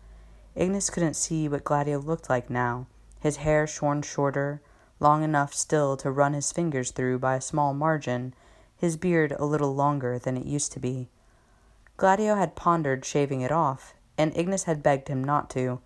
Ignis 0.55 0.89
couldn't 0.89 1.15
see 1.15 1.47
what 1.47 1.63
Gladio 1.63 1.99
looked 1.99 2.31
like 2.31 2.49
now, 2.49 2.87
his 3.21 3.37
hair 3.37 3.67
shorn 3.67 4.01
shorter, 4.01 4.63
long 4.99 5.23
enough 5.23 5.53
still 5.53 5.95
to 5.99 6.11
run 6.11 6.33
his 6.33 6.53
fingers 6.53 6.91
through 6.91 7.19
by 7.19 7.35
a 7.35 7.41
small 7.41 7.75
margin, 7.75 8.33
his 8.75 8.97
beard 8.97 9.33
a 9.33 9.45
little 9.45 9.75
longer 9.75 10.19
than 10.19 10.39
it 10.39 10.47
used 10.47 10.73
to 10.73 10.81
be. 10.81 11.11
Gladio 11.99 12.35
had 12.37 12.57
pondered 12.57 13.05
shaving 13.05 13.43
it 13.43 13.53
off, 13.53 13.93
and 14.17 14.35
Ignis 14.35 14.65
had 14.65 14.83
begged 14.83 15.09
him 15.09 15.23
not 15.23 15.51
to, 15.51 15.81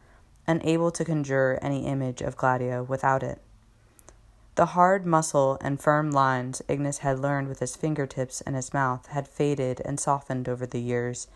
unable 0.46 0.92
to 0.92 1.04
conjure 1.04 1.58
any 1.60 1.86
image 1.86 2.22
of 2.22 2.36
Gladio 2.36 2.84
without 2.84 3.24
it. 3.24 3.42
The 4.58 4.74
hard 4.74 5.06
muscle 5.06 5.56
and 5.60 5.80
firm 5.80 6.10
lines 6.10 6.62
Ignis 6.66 6.98
had 6.98 7.20
learned 7.20 7.46
with 7.46 7.60
his 7.60 7.76
fingertips 7.76 8.40
and 8.40 8.56
his 8.56 8.74
mouth 8.74 9.06
had 9.06 9.28
faded 9.28 9.80
and 9.84 10.00
softened 10.00 10.48
over 10.48 10.66
the 10.66 10.80
years, 10.80 11.28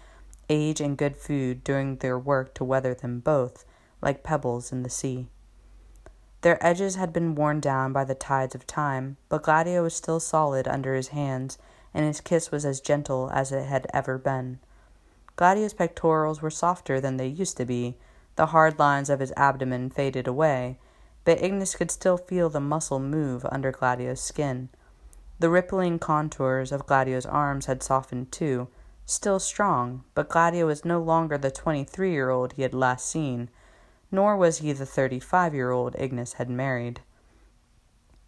age 0.51 0.81
and 0.81 0.99
good 0.99 1.17
food 1.17 1.63
doing 1.63 1.99
their 1.99 2.19
work 2.19 2.53
to 2.55 2.65
weather 2.65 2.95
them 2.95 3.21
both, 3.21 3.65
like 4.01 4.25
pebbles 4.25 4.73
in 4.73 4.83
the 4.83 4.91
sea. 4.91 5.29
Their 6.41 6.59
edges 6.67 6.97
had 6.97 7.13
been 7.13 7.37
worn 7.37 7.61
down 7.61 7.93
by 7.93 8.03
the 8.03 8.17
tides 8.17 8.57
of 8.57 8.67
time, 8.67 9.19
but 9.29 9.45
Gladio 9.45 9.85
was 9.85 9.95
still 9.95 10.19
solid 10.19 10.67
under 10.67 10.97
his 10.97 11.09
hands, 11.15 11.59
and 11.95 12.05
his 12.05 12.21
kiss 12.21 12.51
was 12.51 12.65
as 12.65 12.81
gentle 12.81 13.31
as 13.33 13.53
it 13.53 13.67
had 13.67 13.87
ever 13.95 14.19
been. 14.19 14.59
Gladio's 15.37 15.75
pectorals 15.75 16.43
were 16.43 16.51
softer 16.51 17.01
than 17.01 17.19
they 17.19 17.29
used 17.29 17.57
to 17.59 17.65
be, 17.65 17.97
the 18.35 18.47
hard 18.47 18.81
lines 18.81 19.09
of 19.09 19.21
his 19.21 19.33
abdomen 19.37 19.91
faded 19.91 20.27
away, 20.27 20.81
but 21.25 21.43
Ignis 21.43 21.75
could 21.75 21.91
still 21.91 22.17
feel 22.17 22.51
the 22.51 22.61
muscle 22.61 22.99
move 22.99 23.47
under 23.51 23.71
Gladio's 23.71 24.21
skin. 24.21 24.69
The 25.39 25.51
rippling 25.51 25.99
contours 25.99 26.73
of 26.73 26.87
Gladio's 26.87 27.27
arms 27.27 27.67
had 27.67 27.83
softened 27.83 28.31
too, 28.33 28.69
still 29.07 29.39
strong, 29.39 30.05
but 30.15 30.29
Gladio 30.29 30.67
was 30.67 30.85
no 30.85 31.01
longer 31.01 31.37
the 31.37 31.51
twenty 31.51 31.85
three 31.85 32.13
year 32.13 32.31
old 32.31 32.53
he 32.53 32.63
had 32.63 32.75
last 32.75 33.07
seen, 33.07 33.51
nor 34.11 34.37
was 34.37 34.59
he 34.59 34.73
the 34.73 34.87
thirty 34.87 35.19
five 35.19 35.55
year 35.55 35.71
old 35.71 35.97
Ignis 35.99 36.35
had 36.35 36.49
married. 36.49 37.01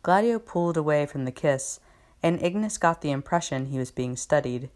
Gladio 0.02 0.38
pulled 0.38 0.76
away 0.76 1.06
from 1.06 1.24
the 1.24 1.32
kiss, 1.32 1.80
and 2.22 2.42
Ignis 2.42 2.78
got 2.78 3.00
the 3.00 3.10
impression 3.10 3.66
he 3.66 3.78
was 3.78 3.90
being 3.90 4.16
studied. 4.16 4.70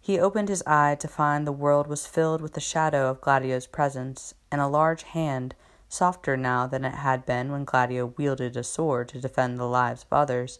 He 0.00 0.18
opened 0.18 0.48
his 0.48 0.62
eye 0.66 0.96
to 0.96 1.08
find 1.08 1.46
the 1.46 1.52
world 1.52 1.86
was 1.86 2.06
filled 2.06 2.40
with 2.40 2.54
the 2.54 2.60
shadow 2.60 3.08
of 3.08 3.20
Gladio's 3.20 3.66
presence, 3.66 4.34
and 4.50 4.60
a 4.60 4.66
large 4.66 5.04
hand, 5.04 5.54
softer 5.92 6.38
now 6.38 6.66
than 6.66 6.86
it 6.86 6.94
had 6.94 7.26
been 7.26 7.52
when 7.52 7.66
Gladio 7.66 8.06
wielded 8.16 8.56
a 8.56 8.64
sword 8.64 9.08
to 9.08 9.20
defend 9.20 9.58
the 9.58 9.66
lives 9.66 10.04
of 10.04 10.12
others, 10.12 10.58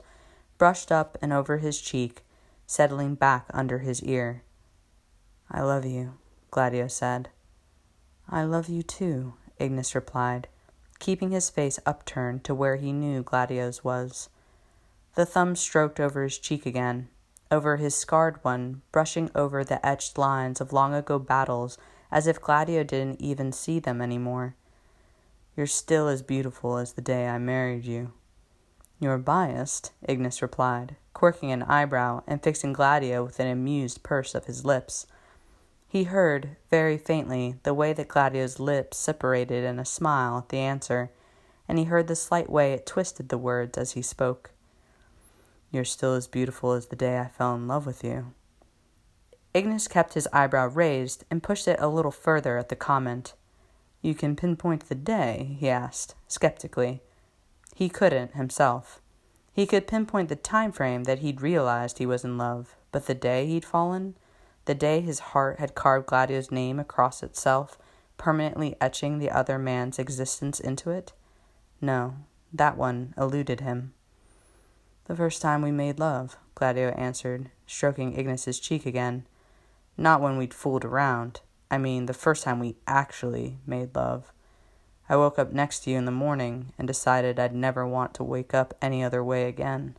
brushed 0.58 0.92
up 0.92 1.16
and 1.22 1.32
over 1.32 1.56
his 1.56 1.80
cheek, 1.80 2.22
settling 2.66 3.14
back 3.14 3.46
under 3.54 3.78
his 3.78 4.02
ear. 4.02 4.42
I 5.50 5.62
love 5.62 5.86
you, 5.86 6.18
Gladio 6.50 6.86
said. 6.86 7.30
I 8.28 8.42
love 8.44 8.68
you 8.68 8.82
too, 8.82 9.32
Ignis 9.58 9.94
replied, 9.94 10.48
keeping 10.98 11.30
his 11.30 11.48
face 11.48 11.78
upturned 11.86 12.44
to 12.44 12.54
where 12.54 12.76
he 12.76 12.92
knew 12.92 13.22
Gladio's 13.22 13.82
was. 13.82 14.28
The 15.14 15.24
thumb 15.24 15.56
stroked 15.56 15.98
over 15.98 16.24
his 16.24 16.38
cheek 16.38 16.66
again, 16.66 17.08
over 17.50 17.78
his 17.78 17.94
scarred 17.94 18.38
one, 18.42 18.82
brushing 18.92 19.30
over 19.34 19.64
the 19.64 19.84
etched 19.84 20.18
lines 20.18 20.60
of 20.60 20.74
long 20.74 20.92
ago 20.92 21.18
battles 21.18 21.78
as 22.10 22.26
if 22.26 22.40
Gladio 22.40 22.84
didn't 22.84 23.22
even 23.22 23.50
see 23.50 23.78
them 23.78 24.02
any 24.02 24.18
more. 24.18 24.56
You're 25.56 25.66
still 25.66 26.08
as 26.08 26.22
beautiful 26.22 26.78
as 26.78 26.94
the 26.94 27.02
day 27.02 27.28
I 27.28 27.38
married 27.38 27.84
you. 27.84 28.12
You're 28.98 29.18
biased, 29.18 29.92
Ignis 30.08 30.40
replied, 30.40 30.96
quirking 31.12 31.52
an 31.52 31.64
eyebrow 31.64 32.22
and 32.26 32.42
fixing 32.42 32.72
Gladio 32.72 33.24
with 33.24 33.38
an 33.38 33.48
amused 33.48 34.02
purse 34.02 34.34
of 34.34 34.46
his 34.46 34.64
lips. 34.64 35.06
He 35.88 36.04
heard, 36.04 36.56
very 36.70 36.96
faintly, 36.96 37.56
the 37.64 37.74
way 37.74 37.92
that 37.92 38.08
Gladio's 38.08 38.58
lips 38.58 38.96
separated 38.96 39.62
in 39.62 39.78
a 39.78 39.84
smile 39.84 40.38
at 40.38 40.48
the 40.48 40.58
answer, 40.58 41.10
and 41.68 41.78
he 41.78 41.84
heard 41.84 42.06
the 42.06 42.16
slight 42.16 42.48
way 42.48 42.72
it 42.72 42.86
twisted 42.86 43.28
the 43.28 43.36
words 43.36 43.76
as 43.76 43.92
he 43.92 44.00
spoke. 44.00 44.52
You're 45.70 45.84
still 45.84 46.14
as 46.14 46.28
beautiful 46.28 46.72
as 46.72 46.86
the 46.86 46.96
day 46.96 47.18
I 47.18 47.28
fell 47.28 47.54
in 47.54 47.68
love 47.68 47.84
with 47.84 48.02
you. 48.02 48.32
Ignis 49.52 49.86
kept 49.86 50.14
his 50.14 50.28
eyebrow 50.32 50.68
raised 50.68 51.24
and 51.30 51.42
pushed 51.42 51.68
it 51.68 51.78
a 51.78 51.88
little 51.88 52.10
further 52.10 52.56
at 52.56 52.70
the 52.70 52.76
comment. 52.76 53.34
You 54.02 54.14
can 54.14 54.36
pinpoint 54.36 54.88
the 54.88 54.94
day? 54.94 55.56
he 55.58 55.70
asked, 55.70 56.14
skeptically. 56.28 57.00
He 57.74 57.88
couldn't, 57.88 58.34
himself. 58.34 59.00
He 59.52 59.66
could 59.66 59.86
pinpoint 59.86 60.28
the 60.28 60.36
time 60.36 60.72
frame 60.72 61.04
that 61.04 61.20
he'd 61.20 61.40
realized 61.40 61.98
he 61.98 62.06
was 62.06 62.24
in 62.24 62.36
love, 62.36 62.76
but 62.90 63.06
the 63.06 63.14
day 63.14 63.46
he'd 63.46 63.64
fallen? 63.64 64.16
the 64.64 64.74
day 64.74 65.00
his 65.00 65.18
heart 65.18 65.58
had 65.58 65.74
carved 65.74 66.06
Gladio's 66.06 66.50
name 66.50 66.78
across 66.78 67.22
itself, 67.22 67.78
permanently 68.16 68.76
etching 68.80 69.18
the 69.18 69.30
other 69.30 69.58
man's 69.58 69.98
existence 69.98 70.60
into 70.60 70.90
it? 70.90 71.12
No, 71.80 72.14
that 72.52 72.76
one 72.76 73.14
eluded 73.16 73.60
him. 73.60 73.92
The 75.06 75.16
first 75.16 75.42
time 75.42 75.62
we 75.62 75.72
made 75.72 75.98
love, 75.98 76.36
Gladio 76.54 76.90
answered, 76.90 77.50
stroking 77.66 78.16
Ignis's 78.16 78.60
cheek 78.60 78.86
again. 78.86 79.26
Not 79.96 80.20
when 80.20 80.36
we'd 80.36 80.54
fooled 80.54 80.84
around. 80.84 81.40
I 81.72 81.78
mean, 81.78 82.04
the 82.04 82.12
first 82.12 82.44
time 82.44 82.60
we 82.60 82.76
actually 82.86 83.56
made 83.66 83.96
love. 83.96 84.30
I 85.08 85.16
woke 85.16 85.38
up 85.38 85.52
next 85.52 85.80
to 85.80 85.90
you 85.90 85.96
in 85.96 86.04
the 86.04 86.10
morning 86.10 86.74
and 86.76 86.86
decided 86.86 87.40
I'd 87.40 87.54
never 87.54 87.86
want 87.86 88.12
to 88.14 88.22
wake 88.22 88.52
up 88.52 88.76
any 88.82 89.02
other 89.02 89.24
way 89.24 89.48
again. 89.48 89.96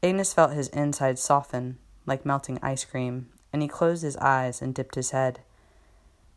Ignis 0.00 0.32
felt 0.32 0.52
his 0.52 0.68
insides 0.68 1.20
soften, 1.20 1.78
like 2.06 2.24
melting 2.24 2.60
ice 2.62 2.84
cream, 2.84 3.30
and 3.52 3.62
he 3.62 3.68
closed 3.68 4.04
his 4.04 4.16
eyes 4.18 4.62
and 4.62 4.72
dipped 4.72 4.94
his 4.94 5.10
head. 5.10 5.40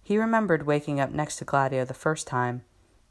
He 0.02 0.18
remembered 0.18 0.66
waking 0.66 1.00
up 1.00 1.12
next 1.12 1.36
to 1.36 1.46
Gladio 1.46 1.86
the 1.86 1.94
first 1.94 2.26
time, 2.26 2.64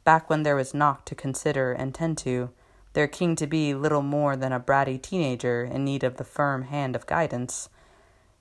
back 0.02 0.28
when 0.28 0.42
there 0.42 0.56
was 0.56 0.72
Noct 0.72 1.04
to 1.04 1.14
consider 1.14 1.72
and 1.72 1.94
tend 1.94 2.18
to, 2.18 2.50
their 2.94 3.06
king 3.06 3.36
to 3.36 3.46
be 3.46 3.74
little 3.74 4.02
more 4.02 4.34
than 4.34 4.52
a 4.52 4.58
bratty 4.58 5.00
teenager 5.00 5.62
in 5.62 5.84
need 5.84 6.02
of 6.02 6.16
the 6.16 6.24
firm 6.24 6.64
hand 6.64 6.96
of 6.96 7.06
guidance. 7.06 7.68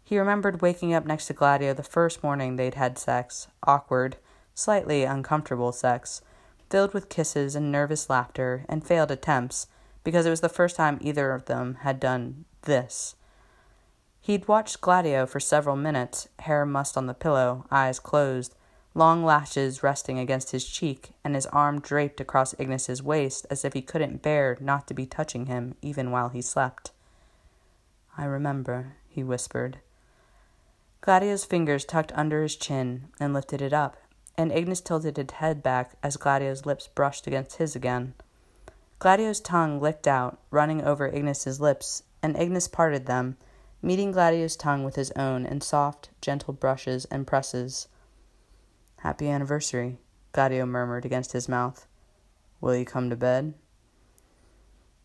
He 0.10 0.18
remembered 0.18 0.64
waking 0.64 0.91
up 0.95 1.05
next 1.05 1.28
to 1.28 1.34
Gladio 1.34 1.72
the 1.72 1.84
first 1.84 2.24
morning 2.24 2.55
they'd 2.55 2.74
had 2.74 2.97
sex, 2.97 3.47
awkward, 3.62 4.18
slightly 4.55 5.03
uncomfortable 5.03 5.72
sex, 5.72 6.24
filled 6.68 6.95
with 6.95 7.10
kisses 7.10 7.55
and 7.55 7.72
nervous 7.72 8.10
laughter 8.10 8.66
and 8.68 8.84
failed 8.84 9.12
attempts, 9.12 9.68
because 10.03 10.26
it 10.26 10.32
was 10.32 10.41
the 10.41 10.49
first 10.49 10.76
time 10.76 10.97
either 10.99 11.32
of 11.32 11.45
them 11.45 11.76
had 11.82 11.99
done 11.99 12.45
this. 12.64 13.18
He'd 14.20 14.47
watched 14.47 14.82
Gladio 14.82 15.28
for 15.28 15.39
several 15.39 15.76
minutes, 15.76 16.28
hair 16.39 16.66
mussed 16.66 16.97
on 16.97 17.05
the 17.05 17.14
pillow, 17.14 17.68
eyes 17.70 17.99
closed, 17.99 18.55
long 18.95 19.24
lashes 19.24 19.84
resting 19.84 20.18
against 20.18 20.49
his 20.49 20.66
cheek, 20.66 21.12
and 21.24 21.36
his 21.36 21.45
arm 21.45 21.80
draped 21.80 22.20
across 22.20 22.55
Ignis's 22.57 23.03
waist 23.03 23.45
as 23.51 23.64
if 23.64 23.74
he 23.74 23.84
couldn't 23.84 24.24
bear 24.24 24.57
not 24.60 24.88
to 24.88 24.95
be 24.95 25.05
touching 25.05 25.45
him 25.45 25.76
even 25.84 26.10
while 26.10 26.30
he 26.30 26.41
slept. 26.41 26.89
I 28.18 28.26
remember, 28.26 28.95
he 29.07 29.24
whispered. 29.24 29.78
Gladio's 31.02 31.45
fingers 31.45 31.86
tucked 31.86 32.12
under 32.14 32.43
his 32.43 32.56
chin 32.56 33.08
and 33.20 33.34
lifted 33.34 33.62
it 33.62 33.74
up, 33.74 33.95
and 34.38 34.52
Ignis 34.52 34.82
tilted 34.82 35.18
his 35.18 35.32
head 35.32 35.64
back 35.64 35.95
as 36.04 36.18
Gladio's 36.18 36.66
lips 36.66 36.88
brushed 36.88 37.26
against 37.26 37.58
his 37.58 37.76
again. 37.76 38.14
Gladio's 39.00 39.39
tongue 39.39 39.80
licked 39.80 40.08
out, 40.08 40.39
running 40.52 40.84
over 40.84 41.08
Ignis's 41.08 41.62
lips, 41.62 42.04
and 42.22 42.38
Ignis 42.38 42.68
parted 42.68 43.06
them, 43.06 43.38
meeting 43.82 44.12
Gladio's 44.12 44.58
tongue 44.58 44.84
with 44.84 44.97
his 44.97 45.12
own 45.12 45.45
in 45.45 45.62
soft, 45.62 46.10
gentle 46.22 46.54
brushes 46.54 47.06
and 47.06 47.26
presses. 47.26 47.88
Happy 48.97 49.30
anniversary, 49.30 50.00
Gladio 50.34 50.66
murmured 50.66 51.06
against 51.06 51.32
his 51.32 51.47
mouth. 51.47 51.88
Will 52.60 52.76
you 52.76 52.84
come 52.84 53.10
to 53.10 53.16
bed? 53.16 53.54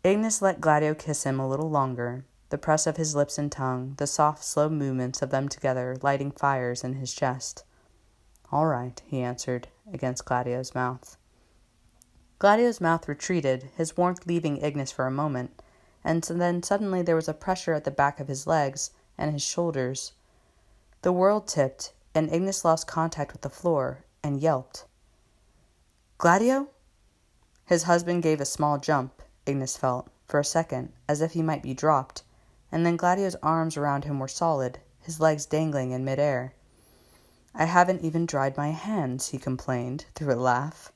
Ignis 0.03 0.43
let 0.43 0.61
Gladio 0.61 0.95
kiss 0.95 1.23
him 1.23 1.39
a 1.39 1.49
little 1.49 1.71
longer, 1.71 2.25
the 2.51 2.59
press 2.59 2.87
of 2.87 2.97
his 2.97 3.15
lips 3.15 3.39
and 3.39 3.51
tongue, 3.51 3.95
the 3.99 4.07
soft, 4.07 4.45
slow 4.45 4.69
movements 4.69 5.23
of 5.23 5.31
them 5.31 5.49
together 5.49 5.97
lighting 6.03 6.31
fires 6.31 6.85
in 6.85 6.95
his 6.95 7.13
chest. 7.13 7.65
All 8.53 8.67
right, 8.67 9.03
he 9.07 9.23
answered, 9.23 9.69
against 9.93 10.25
Gladio's 10.25 10.75
mouth. 10.75 11.17
Gladio's 12.39 12.81
mouth 12.81 13.09
retreated, 13.09 13.71
his 13.77 13.97
warmth 13.97 14.27
leaving 14.27 14.59
Ignis 14.59 14.93
for 14.93 15.07
a 15.07 15.11
moment, 15.11 15.63
and 16.05 16.23
then 16.23 16.63
suddenly 16.63 17.03
there 17.03 17.17
was 17.17 17.29
a 17.29 17.35
pressure 17.35 17.73
at 17.73 17.85
the 17.85 17.91
back 17.91 18.21
of 18.21 18.29
his 18.29 18.47
legs 18.47 18.91
and 19.17 19.33
his 19.33 19.43
shoulders. 19.43 20.13
The 21.03 21.13
world 21.13 21.49
tipped, 21.49 21.93
and 22.15 22.33
Ignis 22.33 22.65
lost 22.65 22.87
contact 22.87 23.33
with 23.33 23.43
the 23.43 23.51
floor 23.51 24.05
and 24.23 24.41
yelped. 24.41 24.85
Gladio? 26.19 26.69
His 27.67 27.85
husband 27.85 28.23
gave 28.23 28.41
a 28.41 28.45
small 28.45 28.79
jump, 28.79 29.23
Ignis 29.47 29.77
felt, 29.77 30.09
for 30.27 30.39
a 30.39 30.45
second, 30.45 30.93
as 31.09 31.21
if 31.21 31.33
he 31.33 31.43
might 31.43 31.63
be 31.63 31.75
dropped, 31.75 32.23
and 32.75 32.85
then 32.85 32.97
Gladio's 32.97 33.37
arms 33.37 33.77
around 33.77 34.03
him 34.03 34.19
were 34.19 34.27
solid, 34.27 34.81
his 34.99 35.21
legs 35.21 35.47
dangling 35.47 35.93
in 35.93 36.05
midair. 36.05 36.53
I 37.55 37.67
haven't 37.67 38.01
even 38.01 38.27
dried 38.27 38.57
my 38.57 38.71
hands, 38.71 39.29
he 39.29 39.39
complained, 39.39 40.07
through 40.17 40.35
a 40.35 40.35
laugh. 40.35 40.91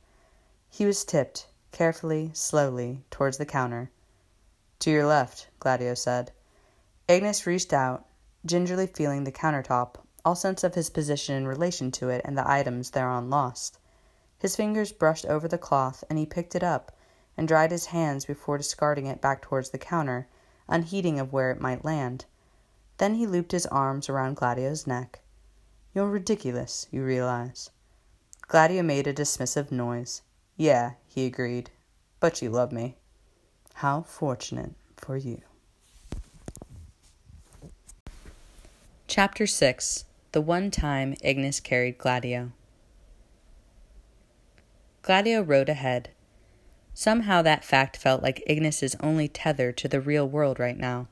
He 0.68 0.84
was 0.84 1.04
tipped, 1.04 1.46
carefully, 1.70 2.32
slowly, 2.34 3.04
towards 3.12 3.38
the 3.38 3.46
counter. 3.46 3.92
To 4.80 4.90
your 4.90 5.06
left, 5.06 5.46
Gladio 5.60 5.94
said. 5.94 6.32
Ignis 7.06 7.46
reached 7.46 7.72
out, 7.72 8.06
gingerly 8.44 8.88
feeling 8.88 9.22
the 9.22 9.30
countertop, 9.30 9.98
all 10.24 10.34
sense 10.34 10.64
of 10.64 10.74
his 10.74 10.90
position 10.90 11.36
in 11.36 11.46
relation 11.46 11.92
to 11.92 12.08
it 12.08 12.22
and 12.24 12.36
the 12.36 12.50
items 12.50 12.90
thereon 12.90 13.30
lost. 13.30 13.78
His 14.36 14.56
fingers 14.56 14.90
brushed 14.90 15.26
over 15.26 15.46
the 15.46 15.58
cloth, 15.58 16.02
and 16.10 16.18
he 16.18 16.26
picked 16.26 16.56
it 16.56 16.64
up 16.64 16.90
and 17.36 17.46
dried 17.46 17.70
his 17.70 17.86
hands 17.86 18.24
before 18.24 18.58
discarding 18.58 19.06
it 19.06 19.20
back 19.20 19.42
towards 19.42 19.70
the 19.70 19.78
counter, 19.78 20.26
unheeding 20.68 21.18
of 21.18 21.32
where 21.32 21.50
it 21.50 21.60
might 21.60 21.84
land. 21.84 22.24
Then 22.98 23.14
he 23.14 23.26
looped 23.26 23.52
his 23.52 23.66
arms 23.66 24.08
around 24.08 24.36
Gladio's 24.36 24.86
neck. 24.86 25.20
You're 25.94 26.08
ridiculous, 26.08 26.86
you 26.90 27.02
realize. 27.02 27.70
Gladio 28.42 28.82
made 28.82 29.06
a 29.06 29.14
dismissive 29.14 29.70
noise. 29.70 30.22
Yeah, 30.56 30.92
he 31.06 31.26
agreed. 31.26 31.70
But 32.20 32.42
you 32.42 32.50
love 32.50 32.72
me. 32.72 32.96
How 33.74 34.02
fortunate 34.02 34.74
for 34.96 35.16
you. 35.16 35.40
Chapter 39.06 39.46
6 39.46 40.04
the 40.32 40.40
one 40.42 40.70
time 40.70 41.14
Ignis 41.22 41.58
carried 41.58 41.96
Gladio. 41.96 42.52
Gladio 45.02 45.40
rode 45.40 45.70
ahead. 45.70 46.10
Somehow 47.00 47.42
that 47.42 47.64
fact 47.64 47.96
felt 47.96 48.24
like 48.24 48.42
Ignis's 48.44 48.96
only 48.98 49.28
tether 49.28 49.70
to 49.70 49.86
the 49.86 50.00
real 50.00 50.28
world 50.28 50.58
right 50.58 50.76
now. 50.76 51.06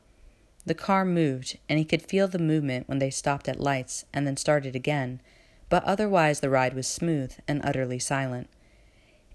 The 0.64 0.74
car 0.74 1.04
moved, 1.04 1.58
and 1.68 1.78
he 1.78 1.84
could 1.84 2.02
feel 2.02 2.26
the 2.26 2.40
movement 2.40 2.88
when 2.88 2.98
they 2.98 3.08
stopped 3.08 3.48
at 3.48 3.60
lights 3.60 4.04
and 4.12 4.26
then 4.26 4.36
started 4.36 4.74
again, 4.74 5.20
but 5.68 5.84
otherwise 5.84 6.40
the 6.40 6.50
ride 6.50 6.74
was 6.74 6.88
smooth 6.88 7.34
and 7.46 7.64
utterly 7.64 8.00
silent. 8.00 8.48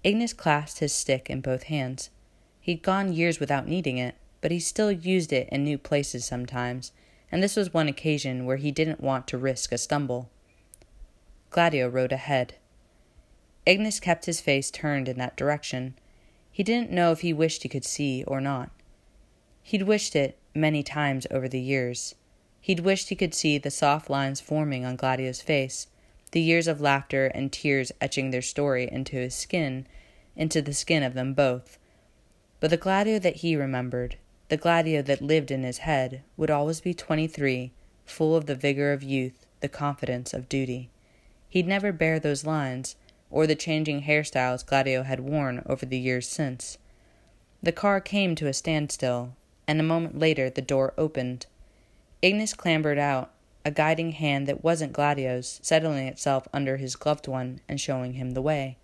Ignis 0.04 0.34
clasped 0.34 0.80
his 0.80 0.92
stick 0.92 1.30
in 1.30 1.40
both 1.40 1.62
hands. 1.62 2.10
He'd 2.60 2.82
gone 2.82 3.14
years 3.14 3.40
without 3.40 3.66
needing 3.66 3.96
it, 3.96 4.14
but 4.42 4.50
he 4.50 4.60
still 4.60 4.92
used 4.92 5.32
it 5.32 5.48
in 5.50 5.64
new 5.64 5.78
places 5.78 6.26
sometimes, 6.26 6.92
and 7.32 7.42
this 7.42 7.56
was 7.56 7.72
one 7.72 7.88
occasion 7.88 8.44
where 8.44 8.58
he 8.58 8.70
didn't 8.70 9.00
want 9.00 9.26
to 9.28 9.38
risk 9.38 9.72
a 9.72 9.78
stumble. 9.78 10.28
Gladio 11.48 11.88
rode 11.88 12.12
ahead. 12.12 12.56
Ignis 13.64 13.98
kept 13.98 14.26
his 14.26 14.42
face 14.42 14.70
turned 14.70 15.08
in 15.08 15.16
that 15.16 15.34
direction. 15.34 15.94
He 16.52 16.62
didn't 16.62 16.90
know 16.90 17.12
if 17.12 17.22
he 17.22 17.32
wished 17.32 17.62
he 17.62 17.68
could 17.68 17.84
see 17.84 18.22
or 18.24 18.40
not. 18.40 18.70
He'd 19.62 19.84
wished 19.84 20.14
it 20.14 20.36
many 20.54 20.82
times 20.82 21.26
over 21.30 21.48
the 21.48 21.60
years. 21.60 22.14
He'd 22.60 22.80
wished 22.80 23.08
he 23.08 23.16
could 23.16 23.34
see 23.34 23.56
the 23.56 23.70
soft 23.70 24.10
lines 24.10 24.40
forming 24.40 24.84
on 24.84 24.96
Gladio's 24.96 25.40
face, 25.40 25.88
the 26.32 26.40
years 26.40 26.68
of 26.68 26.80
laughter 26.80 27.26
and 27.26 27.50
tears 27.50 27.90
etching 28.00 28.30
their 28.30 28.42
story 28.42 28.88
into 28.92 29.16
his 29.16 29.34
skin, 29.34 29.86
into 30.36 30.60
the 30.60 30.74
skin 30.74 31.02
of 31.02 31.14
them 31.14 31.32
both. 31.32 31.78
But 32.60 32.70
the 32.70 32.76
Gladio 32.76 33.18
that 33.18 33.36
he 33.36 33.56
remembered, 33.56 34.16
the 34.48 34.56
Gladio 34.56 35.02
that 35.02 35.22
lived 35.22 35.50
in 35.50 35.62
his 35.62 35.78
head 35.78 36.22
would 36.36 36.50
always 36.50 36.80
be 36.80 36.94
twenty 36.94 37.26
three, 37.26 37.72
full 38.04 38.36
of 38.36 38.46
the 38.46 38.54
vigor 38.54 38.92
of 38.92 39.02
youth, 39.02 39.46
the 39.60 39.68
confidence 39.68 40.34
of 40.34 40.48
duty. 40.48 40.90
He'd 41.48 41.66
never 41.66 41.92
bear 41.92 42.20
those 42.20 42.44
lines, 42.44 42.96
or 43.32 43.46
the 43.46 43.56
changing 43.56 44.02
hairstyles 44.02 44.64
Gladio 44.64 45.02
had 45.02 45.18
worn 45.18 45.62
over 45.66 45.84
the 45.84 45.98
years 45.98 46.28
since. 46.28 46.78
The 47.62 47.72
car 47.72 48.00
came 48.00 48.34
to 48.36 48.46
a 48.46 48.52
standstill, 48.52 49.34
and 49.66 49.80
a 49.80 49.84
moment 49.84 50.18
later 50.18 50.50
the 50.50 50.62
door 50.62 50.94
opened. 50.96 51.46
Ignis 52.20 52.54
clambered 52.54 52.98
out, 52.98 53.30
a 53.64 53.70
guiding 53.70 54.12
hand 54.12 54.46
that 54.46 54.62
wasn't 54.62 54.92
Gladio's 54.92 55.58
settling 55.62 56.06
itself 56.06 56.46
under 56.52 56.76
his 56.76 56.96
gloved 56.96 57.26
one 57.26 57.60
and 57.68 57.80
showing 57.80 58.14
him 58.14 58.32
the 58.32 58.42
way. 58.42 58.76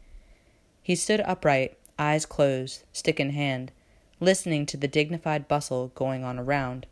He 0.83 0.95
stood 0.95 1.21
upright, 1.21 1.77
eyes 1.99 2.25
closed, 2.25 2.85
stick 2.93 3.21
in 3.21 3.31
hand, 3.31 3.73
listening 4.21 4.67
to 4.67 4.77
the 4.77 4.89
dignified 4.89 5.49
bustle 5.49 5.93
going 5.95 6.25
on 6.25 6.39
around. 6.39 6.87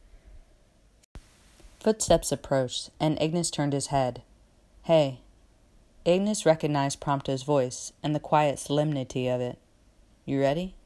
Footsteps 1.81 2.33
approached, 2.33 2.91
and 2.99 3.21
Ignis 3.21 3.51
turned 3.51 3.73
his 3.73 3.89
head. 3.89 4.23
Hey. 4.83 5.21
Ignis 6.07 6.47
recognized 6.47 7.01
Prompto's 7.01 7.43
voice 7.43 7.93
and 8.01 8.15
the 8.15 8.21
quiet 8.21 8.61
solemnity 8.61 9.27
of 9.27 9.41
it. 9.41 9.59
You 10.25 10.41
ready? 10.41 10.77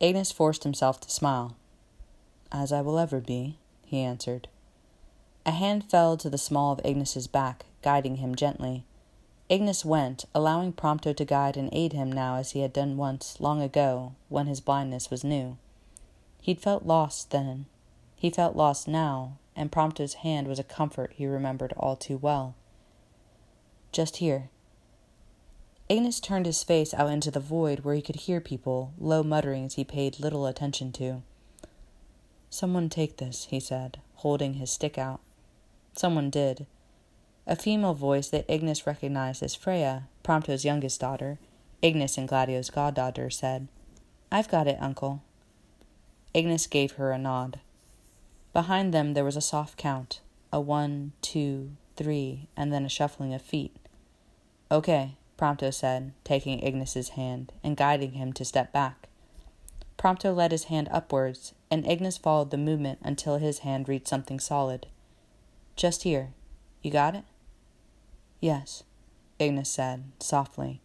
Ignis 0.00 0.32
forced 0.32 0.64
himself 0.64 1.00
to 1.02 1.10
smile. 1.10 1.54
As 2.50 2.72
I 2.72 2.80
will 2.80 2.98
ever 2.98 3.20
be, 3.20 3.56
he 3.84 4.00
answered. 4.00 4.48
A 5.46 5.52
hand 5.52 5.88
fell 5.88 6.16
to 6.16 6.28
the 6.28 6.38
small 6.38 6.72
of 6.72 6.80
Ignis's 6.84 7.28
back, 7.28 7.66
guiding 7.82 8.16
him 8.16 8.34
gently. 8.34 8.82
Ignis 9.48 9.84
went, 9.84 10.24
allowing 10.34 10.72
Prompto 10.72 11.14
to 11.14 11.24
guide 11.24 11.56
and 11.56 11.68
aid 11.72 11.92
him 11.92 12.10
now 12.10 12.34
as 12.34 12.50
he 12.50 12.62
had 12.62 12.72
done 12.72 12.96
once, 12.96 13.40
long 13.40 13.62
ago, 13.62 14.14
when 14.28 14.48
his 14.48 14.60
blindness 14.60 15.08
was 15.08 15.22
new. 15.22 15.56
He'd 16.42 16.60
felt 16.60 16.84
lost 16.84 17.30
then. 17.30 17.66
He 18.16 18.30
felt 18.30 18.56
lost 18.56 18.88
now, 18.88 19.38
and 19.54 19.70
Prompto's 19.70 20.14
hand 20.14 20.48
was 20.48 20.58
a 20.58 20.64
comfort 20.64 21.12
he 21.14 21.26
remembered 21.26 21.72
all 21.76 21.94
too 21.94 22.16
well. 22.16 22.56
Just 23.96 24.18
here. 24.18 24.50
Ignis 25.88 26.20
turned 26.20 26.44
his 26.44 26.62
face 26.62 26.92
out 26.92 27.08
into 27.08 27.30
the 27.30 27.40
void 27.40 27.80
where 27.80 27.94
he 27.94 28.02
could 28.02 28.16
hear 28.16 28.42
people, 28.42 28.92
low 28.98 29.22
mutterings 29.22 29.76
he 29.76 29.84
paid 29.84 30.20
little 30.20 30.44
attention 30.44 30.92
to. 30.92 31.22
Someone 32.50 32.90
take 32.90 33.16
this, 33.16 33.46
he 33.48 33.58
said, 33.58 33.98
holding 34.16 34.52
his 34.52 34.70
stick 34.70 34.98
out. 34.98 35.20
Someone 35.94 36.28
did. 36.28 36.66
A 37.46 37.56
female 37.56 37.94
voice 37.94 38.28
that 38.28 38.44
Ignis 38.48 38.86
recognized 38.86 39.42
as 39.42 39.54
Freya, 39.54 40.08
Prompto's 40.22 40.62
youngest 40.62 41.00
daughter, 41.00 41.38
Ignis 41.80 42.18
and 42.18 42.28
Gladio's 42.28 42.68
goddaughter, 42.68 43.30
said, 43.30 43.66
I've 44.30 44.50
got 44.50 44.66
it, 44.66 44.76
uncle. 44.78 45.22
Ignis 46.34 46.66
gave 46.66 46.92
her 46.92 47.12
a 47.12 47.18
nod. 47.18 47.60
Behind 48.52 48.92
them 48.92 49.14
there 49.14 49.24
was 49.24 49.36
a 49.36 49.40
soft 49.40 49.78
count 49.78 50.20
a 50.52 50.60
one, 50.60 51.12
two, 51.22 51.70
three, 51.96 52.50
and 52.58 52.70
then 52.70 52.84
a 52.84 52.90
shuffling 52.90 53.32
of 53.32 53.40
feet. 53.40 53.74
Okay, 54.70 55.16
Prompto 55.38 55.72
said, 55.72 56.12
taking 56.24 56.58
Ignis's 56.60 57.10
hand 57.10 57.52
and 57.62 57.76
guiding 57.76 58.12
him 58.12 58.32
to 58.32 58.44
step 58.44 58.72
back. 58.72 59.08
Prompto 59.96 60.34
led 60.34 60.50
his 60.50 60.64
hand 60.64 60.88
upwards, 60.90 61.54
and 61.70 61.86
Ignis 61.86 62.18
followed 62.18 62.50
the 62.50 62.56
movement 62.56 62.98
until 63.02 63.36
his 63.36 63.60
hand 63.60 63.88
reached 63.88 64.08
something 64.08 64.40
solid. 64.40 64.86
Just 65.76 66.02
here. 66.02 66.32
You 66.82 66.90
got 66.90 67.14
it? 67.14 67.24
Yes, 68.40 68.82
Ignis 69.38 69.70
said, 69.70 70.04
softly. 70.20 70.80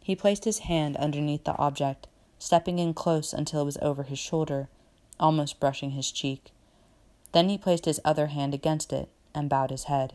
He 0.00 0.14
placed 0.14 0.44
his 0.44 0.60
hand 0.60 0.96
underneath 0.96 1.44
the 1.44 1.56
object, 1.56 2.06
stepping 2.38 2.78
in 2.78 2.92
close 2.94 3.32
until 3.32 3.62
it 3.62 3.64
was 3.66 3.78
over 3.80 4.02
his 4.02 4.18
shoulder, 4.18 4.68
almost 5.18 5.60
brushing 5.60 5.90
his 5.92 6.12
cheek. 6.12 6.50
Then 7.32 7.48
he 7.48 7.56
placed 7.56 7.86
his 7.86 8.00
other 8.04 8.26
hand 8.26 8.52
against 8.54 8.92
it 8.92 9.08
and 9.34 9.48
bowed 9.48 9.70
his 9.70 9.84
head. 9.84 10.14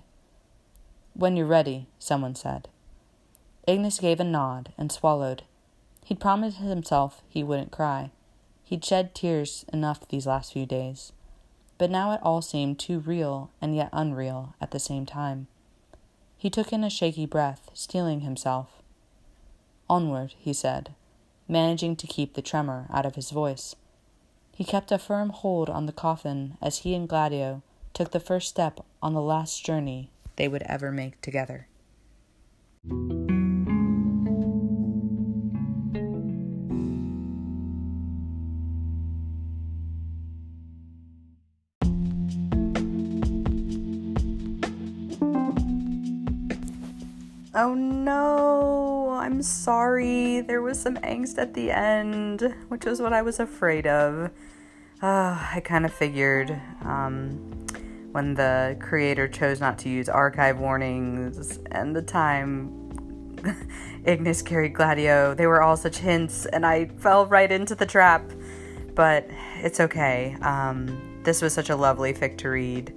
When 1.13 1.35
you're 1.35 1.45
ready, 1.45 1.87
someone 1.97 2.35
said. 2.35 2.69
Ignis 3.67 3.99
gave 3.99 4.19
a 4.19 4.23
nod 4.23 4.73
and 4.77 4.91
swallowed. 4.91 5.43
He'd 6.05 6.19
promised 6.19 6.57
himself 6.57 7.21
he 7.29 7.43
wouldn't 7.43 7.71
cry. 7.71 8.11
He'd 8.63 8.85
shed 8.85 9.13
tears 9.13 9.65
enough 9.71 10.07
these 10.07 10.27
last 10.27 10.53
few 10.53 10.65
days. 10.65 11.11
But 11.77 11.89
now 11.89 12.11
it 12.11 12.19
all 12.23 12.41
seemed 12.41 12.79
too 12.79 12.99
real 12.99 13.51
and 13.61 13.75
yet 13.75 13.89
unreal 13.93 14.53
at 14.59 14.71
the 14.71 14.79
same 14.79 15.05
time. 15.05 15.47
He 16.37 16.49
took 16.49 16.71
in 16.71 16.83
a 16.83 16.89
shaky 16.89 17.25
breath, 17.25 17.69
steeling 17.73 18.21
himself. 18.21 18.81
Onward, 19.89 20.35
he 20.37 20.53
said, 20.53 20.93
managing 21.47 21.95
to 21.97 22.07
keep 22.07 22.33
the 22.33 22.41
tremor 22.41 22.87
out 22.91 23.05
of 23.05 23.15
his 23.15 23.31
voice. 23.31 23.75
He 24.53 24.63
kept 24.63 24.91
a 24.91 24.99
firm 24.99 25.29
hold 25.29 25.69
on 25.69 25.85
the 25.85 25.91
coffin 25.91 26.57
as 26.61 26.79
he 26.79 26.93
and 26.93 27.07
Gladio 27.07 27.61
took 27.93 28.11
the 28.11 28.19
first 28.19 28.49
step 28.49 28.85
on 29.01 29.13
the 29.13 29.21
last 29.21 29.65
journey 29.65 30.11
they 30.35 30.47
would 30.47 30.63
ever 30.63 30.91
make 30.91 31.21
together. 31.21 31.67
Oh 47.55 47.73
no, 47.73 49.17
I'm 49.19 49.41
sorry. 49.41 50.41
There 50.41 50.61
was 50.61 50.79
some 50.79 50.97
angst 50.97 51.39
at 51.39 51.55
the 51.55 51.71
end, 51.71 52.53
which 52.67 52.85
was 52.85 53.01
what 53.01 53.11
I 53.11 53.23
was 53.23 53.39
afraid 53.39 53.87
of. 53.87 54.29
Uh, 55.01 55.47
I 55.55 55.59
kind 55.65 55.83
of 55.83 55.91
figured 55.91 56.51
um, 56.83 57.31
when 58.11 58.35
the 58.35 58.77
creator 58.79 59.27
chose 59.27 59.59
not 59.59 59.79
to 59.79 59.89
use 59.89 60.09
archive 60.09 60.59
warnings 60.59 61.57
and 61.71 61.95
the 61.95 62.03
time 62.03 62.71
Ignis 64.05 64.43
carried 64.43 64.75
Gladio, 64.75 65.33
they 65.33 65.47
were 65.47 65.63
all 65.63 65.75
such 65.75 65.97
hints, 65.97 66.45
and 66.45 66.63
I 66.63 66.85
fell 66.99 67.25
right 67.25 67.51
into 67.51 67.73
the 67.73 67.85
trap. 67.85 68.31
But 68.93 69.27
it's 69.55 69.79
okay. 69.79 70.35
Um, 70.43 71.21
this 71.23 71.41
was 71.41 71.53
such 71.53 71.71
a 71.71 71.75
lovely 71.75 72.13
fic 72.13 72.37
to 72.39 72.49
read 72.49 72.93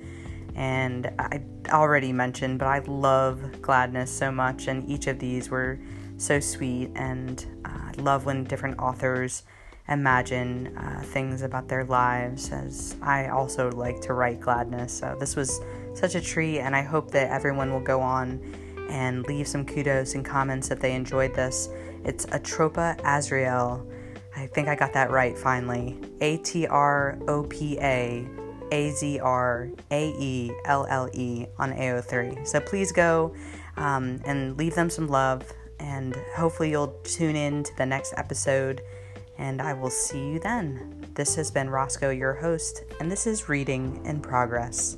and 0.55 1.11
I 1.18 1.42
already 1.69 2.13
mentioned, 2.13 2.59
but 2.59 2.67
I 2.67 2.79
love 2.81 3.41
Gladnis 3.61 4.09
so 4.09 4.31
much, 4.31 4.69
and 4.69 4.89
each 4.89 5.07
of 5.07 5.19
these 5.19 5.51
were 5.51 5.79
so 6.17 6.41
sweet, 6.41 6.91
and 6.95 7.45
uh, 7.65 7.69
I 7.69 7.93
love 8.01 8.27
when 8.27 8.45
different 8.45 8.79
authors 8.79 9.43
imagine 9.89 10.77
uh, 10.77 11.03
things 11.03 11.43
about 11.43 11.69
their 11.69 11.85
lives, 11.85 12.51
as 12.51 12.97
I 13.03 13.29
also 13.29 13.71
like 13.73 14.01
to 14.03 14.15
write 14.15 14.41
Gladnis. 14.41 14.91
So 14.91 15.17
this 15.19 15.37
was 15.37 15.61
such 15.95 16.15
a 16.15 16.21
treat, 16.21 16.61
and 16.61 16.77
I 16.77 16.83
hope 16.83 17.11
that 17.11 17.31
everyone 17.31 17.73
will 17.73 17.81
go 17.81 18.01
on 18.01 18.41
and 18.89 19.27
leave 19.27 19.49
some 19.49 19.65
kudos 19.65 20.15
and 20.15 20.25
comments 20.25 20.69
that 20.69 20.81
they 20.81 20.95
enjoyed 20.95 21.35
this. 21.35 21.69
It's 22.05 22.27
Atropa 22.27 23.01
Azraelle. 23.03 23.87
I 24.37 24.47
think 24.47 24.69
I 24.69 24.75
got 24.75 24.93
that 24.93 25.11
right 25.11 25.37
finally. 25.37 25.99
A 26.21 26.39
T 26.39 26.67
R 26.67 27.19
O 27.29 27.43
P 27.45 27.79
A 27.81 28.27
a 28.73 28.91
Z 28.91 29.20
R 29.20 29.68
A 29.93 30.09
E 30.18 30.51
L 30.64 30.87
L 30.89 31.09
E 31.12 31.47
on 31.59 31.73
AO3. 31.73 32.47
So 32.49 32.59
please 32.59 32.91
go 32.91 33.33
um, 33.77 34.20
and 34.25 34.57
leave 34.59 34.75
them 34.75 34.91
some 34.91 35.07
love, 35.07 35.45
and 35.79 36.16
hopefully 36.35 36.70
you'll 36.70 36.99
tune 37.05 37.37
in 37.37 37.62
to 37.62 37.77
the 37.77 37.87
next 37.87 38.14
episode. 38.16 38.81
And 39.39 39.62
I 39.62 39.73
will 39.75 39.91
see 39.91 40.33
you 40.33 40.39
then. 40.39 41.07
This 41.14 41.35
has 41.37 41.51
been 41.51 41.68
Roscoe, 41.68 42.11
your 42.11 42.35
host, 42.35 42.85
and 43.01 43.11
this 43.11 43.27
is 43.27 43.49
Reading 43.49 44.01
in 44.05 44.20
Progress. 44.20 44.97